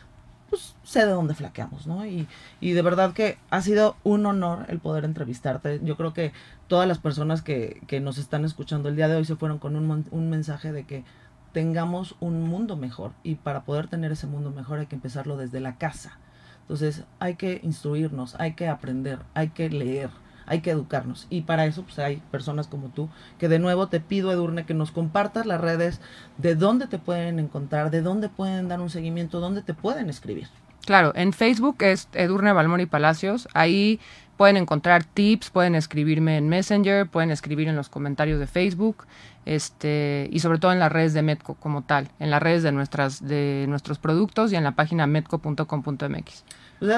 pues 0.51 0.75
sé 0.83 1.07
de 1.07 1.13
dónde 1.13 1.35
flaqueamos, 1.35 1.87
¿no? 1.87 2.05
Y, 2.05 2.27
y 2.61 2.73
de 2.73 2.83
verdad 2.83 3.13
que 3.13 3.39
ha 3.51 3.63
sido 3.63 3.97
un 4.03 4.27
honor 4.27 4.67
el 4.69 4.81
poder 4.81 5.05
entrevistarte. 5.05 5.81
Yo 5.85 5.97
creo 5.97 6.13
que 6.13 6.33
todas 6.67 6.89
las 6.89 6.99
personas 6.99 7.41
que, 7.41 7.81
que 7.87 8.01
nos 8.01 8.19
están 8.19 8.45
escuchando 8.45 8.89
el 8.89 8.97
día 8.97 9.07
de 9.07 9.15
hoy 9.15 9.25
se 9.25 9.37
fueron 9.37 9.59
con 9.59 9.77
un, 9.77 10.05
un 10.11 10.29
mensaje 10.29 10.73
de 10.73 10.85
que 10.85 11.05
tengamos 11.53 12.17
un 12.19 12.43
mundo 12.43 12.77
mejor 12.77 13.13
y 13.23 13.37
para 13.37 13.63
poder 13.63 13.87
tener 13.87 14.11
ese 14.11 14.27
mundo 14.27 14.51
mejor 14.51 14.81
hay 14.81 14.87
que 14.87 14.97
empezarlo 14.97 15.37
desde 15.37 15.61
la 15.61 15.79
casa. 15.79 16.19
Entonces 16.63 17.05
hay 17.21 17.37
que 17.37 17.61
instruirnos, 17.63 18.35
hay 18.41 18.55
que 18.55 18.67
aprender, 18.67 19.21
hay 19.35 19.51
que 19.51 19.71
leer, 19.71 20.11
hay 20.47 20.61
que 20.61 20.71
educarnos. 20.71 21.27
Y 21.31 21.43
para 21.43 21.67
eso 21.67 21.83
pues, 21.83 21.99
hay 21.99 22.23
personas 22.31 22.67
como 22.67 22.89
tú, 22.89 23.09
que 23.39 23.49
de 23.49 23.59
nuevo 23.59 23.89
te 23.89 24.01
pido, 24.01 24.33
Edurne, 24.33 24.65
que 24.67 24.75
nos 24.75 24.91
compartas 24.91 25.47
las 25.47 25.61
redes, 25.61 26.01
de 26.39 26.55
dónde 26.55 26.87
te 26.87 26.99
pueden 26.99 27.39
encontrar, 27.39 27.91
de 27.91 28.03
dónde 28.03 28.29
pueden 28.29 28.69
dar 28.69 28.81
un 28.81 28.91
seguimiento, 28.91 29.41
dónde 29.41 29.63
te 29.63 29.75
pueden 29.75 30.09
escribir. 30.09 30.49
Claro, 30.85 31.13
en 31.17 31.33
Facebook 31.33 31.83
es 31.83 32.09
Edurne 32.13 32.53
Balmori 32.53 32.87
Palacios. 32.87 33.49
Ahí 33.55 33.99
pueden 34.37 34.57
encontrar 34.57 35.03
tips, 35.05 35.51
pueden 35.51 35.75
escribirme 35.75 36.37
en 36.37 36.49
Messenger, 36.49 37.09
pueden 37.09 37.31
escribir 37.31 37.69
en 37.69 37.77
los 37.77 37.89
comentarios 37.89 38.39
de 38.39 38.47
Facebook, 38.47 39.05
este, 39.47 40.29
y 40.31 40.41
sobre 40.41 40.59
todo 40.59 40.73
en 40.73 40.79
las 40.79 40.93
redes 40.93 41.15
de 41.15 41.23
Medco 41.23 41.55
como 41.55 41.83
tal, 41.83 42.09
en 42.19 42.31
las 42.31 42.43
redes 42.43 42.63
de 42.63 42.73
nuestras, 42.73 43.27
de 43.27 43.65
nuestros 43.69 43.99
productos 43.99 44.53
y 44.53 44.57
en 44.57 44.65
la 44.65 44.73
página 44.73 45.07
medco.com.mx. 45.07 46.45
Pues 46.79 46.93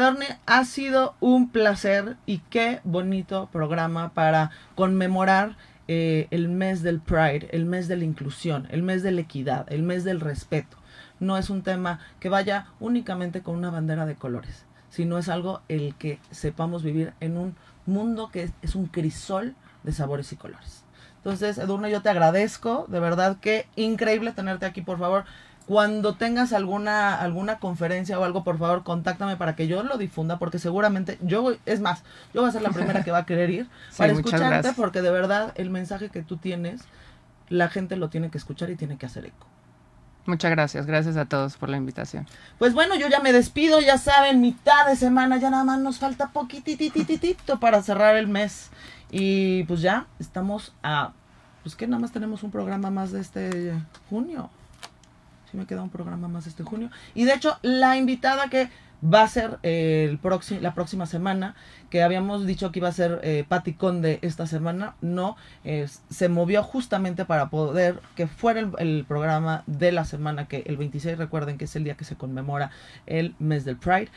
ha 0.47 0.65
sido 0.65 1.15
un 1.21 1.51
placer 1.51 2.17
y 2.27 2.39
qué 2.51 2.81
bonito 2.83 3.49
programa 3.53 4.13
para 4.13 4.51
conmemorar 4.75 5.57
eh, 5.87 6.27
el 6.31 6.49
mes 6.49 6.83
del 6.83 7.01
Pride, 7.01 7.49
el 7.53 7.65
mes 7.65 7.87
de 7.87 7.97
la 7.97 8.05
inclusión, 8.05 8.67
el 8.71 8.83
mes 8.83 9.03
de 9.03 9.13
la 9.13 9.21
equidad, 9.21 9.73
el 9.73 9.83
mes 9.83 10.05
del 10.05 10.21
respeto. 10.21 10.77
No 11.21 11.39
es 11.39 11.49
un 11.49 11.63
tema 11.63 12.01
que 12.21 12.29
vaya 12.29 12.67
únicamente 12.81 13.43
con 13.43 13.57
una 13.57 13.71
bandera 13.71 14.05
de 14.05 14.15
colores, 14.15 14.67
sino 14.91 15.17
es 15.17 15.29
algo 15.29 15.63
el 15.69 15.95
que 15.95 16.19
sepamos 16.31 16.83
vivir 16.83 17.13
en 17.21 17.37
un 17.37 17.55
mundo 17.87 18.31
que 18.31 18.51
es, 18.63 18.75
un 18.75 18.87
crisol 18.87 19.55
de 19.83 19.93
sabores 19.93 20.33
y 20.33 20.37
colores. 20.37 20.85
Entonces, 21.29 21.59
Edurne, 21.59 21.91
yo 21.91 22.01
te 22.01 22.09
agradezco, 22.09 22.87
de 22.89 23.01
verdad 23.01 23.37
que 23.39 23.67
increíble 23.77 24.33
tenerte 24.33 24.65
aquí, 24.65 24.81
por 24.81 24.99
favor 24.99 25.27
cuando 25.67 26.15
tengas 26.15 26.55
alguna 26.55 27.15
alguna 27.21 27.59
conferencia 27.59 28.19
o 28.19 28.25
algo, 28.25 28.43
por 28.43 28.57
favor, 28.57 28.85
contáctame 28.85 29.37
para 29.37 29.55
que 29.55 29.67
yo 29.67 29.83
lo 29.83 29.99
difunda, 29.99 30.39
porque 30.39 30.59
seguramente 30.59 31.19
yo, 31.21 31.53
es 31.67 31.81
más, 31.81 32.05
yo 32.33 32.41
voy 32.41 32.49
a 32.49 32.53
ser 32.53 32.63
la 32.63 32.71
primera 32.71 33.05
que 33.05 33.11
va 33.11 33.19
a 33.19 33.27
querer 33.27 33.51
ir 33.51 33.69
para 33.99 34.15
escucharte, 34.15 34.73
porque 34.73 35.03
de 35.03 35.11
verdad 35.11 35.53
el 35.57 35.69
mensaje 35.69 36.09
que 36.09 36.23
tú 36.23 36.39
tienes, 36.39 36.85
la 37.51 37.69
gente 37.69 37.97
lo 37.97 38.09
tiene 38.09 38.31
que 38.31 38.39
escuchar 38.39 38.71
y 38.71 38.77
tiene 38.77 38.97
que 38.97 39.05
hacer 39.05 39.27
eco. 39.27 39.47
Muchas 40.25 40.51
gracias, 40.51 40.87
gracias 40.87 41.19
a 41.19 41.27
todos 41.27 41.59
por 41.59 41.69
la 41.69 41.77
invitación. 41.77 42.27
Pues 42.59 42.73
bueno, 42.73 42.97
yo 42.97 43.09
ya 43.09 43.21
me 43.21 43.35
despido, 43.35 43.83
ya 43.83 43.99
saben, 43.99 44.41
mitad 44.41 44.87
de 44.87 44.97
semana, 44.97 45.37
ya 45.37 45.51
nada 45.51 45.65
más 45.65 45.81
nos 45.81 45.99
falta 45.99 46.31
poquititititito 46.31 47.61
para 47.61 47.83
cerrar 47.83 48.17
el 48.17 48.29
mes. 48.29 48.71
Y 49.11 49.65
pues 49.65 49.81
ya 49.81 50.07
estamos 50.19 50.75
a, 50.83 51.13
pues 51.69 51.77
que 51.77 51.87
nada 51.87 52.01
más 52.01 52.13
tenemos 52.13 52.43
un 52.45 52.51
programa 52.51 52.89
más 52.89 53.13
de 53.13 53.21
este 53.21 53.75
junio. 54.09 54.49
Sí 55.51 55.59
me 55.59 55.67
queda 55.67 55.83
un 55.83 55.91
programa 55.91 56.27
más 56.27 56.47
este 56.47 56.63
junio. 56.63 56.89
Y 57.15 57.25
de 57.25 57.35
hecho, 57.35 57.59
la 57.61 57.99
invitada 57.99 58.49
que 58.49 58.71
va 59.05 59.21
a 59.21 59.29
ser 59.29 59.59
el 59.63 60.19
la 60.63 60.73
próxima 60.73 61.05
semana, 61.05 61.57
que 61.91 62.03
habíamos 62.03 62.47
dicho 62.47 62.73
que 62.73 62.79
iba 62.79 62.89
a 62.89 62.93
ser 62.93 63.21
eh, 63.23 63.45
Patti 63.47 63.75
Conde 63.75 64.19
esta 64.23 64.47
semana, 64.47 64.95
no, 65.03 65.37
se 66.09 66.31
movió 66.31 66.63
justamente 66.63 67.27
para 67.27 67.51
poder 67.51 68.01
que 68.17 68.27
fuera 68.27 68.61
el, 68.61 68.73
el, 68.79 69.05
programa 69.07 69.63
de 69.67 69.93
la 69.93 70.07
semana, 70.07 70.49
que 70.49 70.63
el 70.65 70.79
26, 70.79 71.19
recuerden 71.19 71.59
que 71.59 71.67
es 71.67 71.77
el 71.77 71.85
día 71.85 71.99
que 71.99 72.05
se 72.05 72.17
conmemora 72.17 72.71
el 73.05 73.35
mes 73.39 73.67
del 73.67 73.77
Pride. 73.77 74.09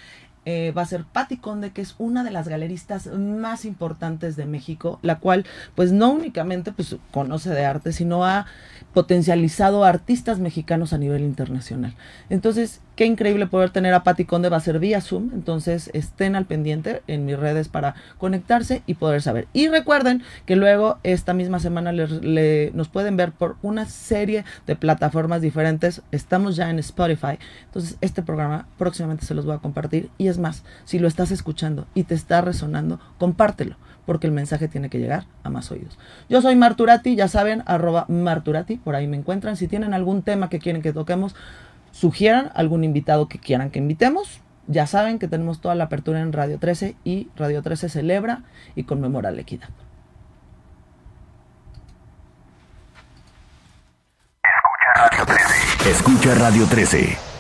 Eh, 0.46 0.74
va 0.76 0.82
a 0.82 0.88
ser 0.88 1.06
Patti 1.06 1.38
Conde, 1.38 1.72
que 1.72 1.82
es 1.82 1.94
una 2.00 2.24
de 2.24 2.32
las 2.32 2.48
galeristas 2.48 3.06
más 3.06 3.64
importantes 3.64 4.36
de 4.36 4.48
México, 4.48 4.98
la 5.04 5.20
cual 5.20 5.46
pues 5.76 5.92
no 5.92 6.12
únicamente 6.12 6.72
pues 6.72 6.96
conoce 7.12 7.52
de 7.52 7.64
arte, 7.64 7.94
sino 7.94 8.26
ha 8.26 8.48
potencializado 8.94 9.86
artistas 9.86 10.40
mexicanos 10.40 10.94
a 10.94 10.98
nivel 10.98 11.22
internacional. 11.22 11.96
Entonces, 12.30 12.82
qué 12.96 13.06
increíble 13.06 13.48
poder 13.48 13.70
tener 13.70 13.94
a 13.94 14.04
Patti 14.04 14.26
Conde, 14.26 14.50
va 14.50 14.58
a 14.58 14.62
ser 14.62 14.80
vía 14.80 15.02
Zoom, 15.02 15.32
entonces 15.34 15.90
estén 15.94 16.36
al 16.36 16.46
pendiente 16.46 17.02
en 17.08 17.26
mis 17.26 17.38
redes 17.38 17.68
para 17.68 17.96
conectarse 18.18 18.84
y 18.86 18.96
poder 18.96 19.22
saber. 19.22 19.48
Y 19.54 19.68
recuerden 19.68 20.24
que 20.46 20.56
luego 20.56 21.00
esta 21.04 21.34
misma 21.34 21.60
semana 21.60 21.92
nos 21.92 22.90
pueden 22.90 23.18
ver 23.18 23.32
por 23.32 23.56
una 23.62 23.86
serie 23.86 24.46
de 24.68 24.76
plataformas 24.76 25.42
diferentes, 25.42 26.02
estamos 26.12 26.56
ya 26.56 26.70
en 26.70 26.80
Spotify, 26.80 27.40
entonces 27.66 27.98
este 28.02 28.22
programa 28.22 28.68
próximamente 28.78 29.26
se 29.26 29.34
los 29.34 29.46
voy 29.46 29.56
a 29.56 29.60
compartir 29.60 30.10
y 30.18 30.28
es 30.28 30.38
más, 30.38 30.64
si 30.86 31.00
lo 31.00 31.08
estás 31.08 31.32
escuchando 31.32 31.88
y 31.94 32.04
te 32.04 32.16
está 32.16 32.42
resonando, 32.42 33.00
compártelo 33.18 33.78
porque 34.06 34.28
el 34.28 34.34
mensaje 34.34 34.68
tiene 34.68 34.90
que 34.90 34.98
llegar 34.98 35.26
a 35.44 35.50
más 35.50 35.72
oídos. 35.72 35.98
Yo 36.28 36.42
soy 36.42 36.56
Marturati, 36.56 37.16
ya 37.16 37.28
saben, 37.28 37.64
arroba 37.66 38.06
Marturati, 38.10 38.78
por 38.78 38.96
ahí 38.96 39.08
me 39.08 39.16
encuentran. 39.16 39.56
Si 39.56 39.68
tienen 39.68 39.94
algún 39.94 40.24
tema 40.24 40.50
que 40.50 40.60
quieren 40.60 40.82
que 40.82 40.92
toquemos, 40.92 41.36
sugieran 41.92 42.52
algún 42.56 42.84
invitado 42.84 43.28
que 43.28 43.40
quieran 43.40 43.70
que 43.70 43.80
invitemos. 43.80 44.42
Ya 44.68 44.88
saben 44.88 45.20
que 45.20 45.28
tenemos 45.28 45.60
toda 45.60 45.76
la 45.76 45.86
apertura 45.86 46.22
en 46.22 46.34
Radio 46.34 46.60
13 46.60 46.96
y 47.04 47.30
Radio 47.36 47.62
13 47.62 47.90
celebra 47.90 48.44
y 48.76 48.84
conmemora 48.84 49.32
la 49.32 49.42
equidad. 49.42 49.70
Escucha 54.44 54.94
Radio 54.96 55.26
13. 55.26 55.90
Escucha 55.90 56.36
Radio 56.36 56.66
13. 56.68 57.31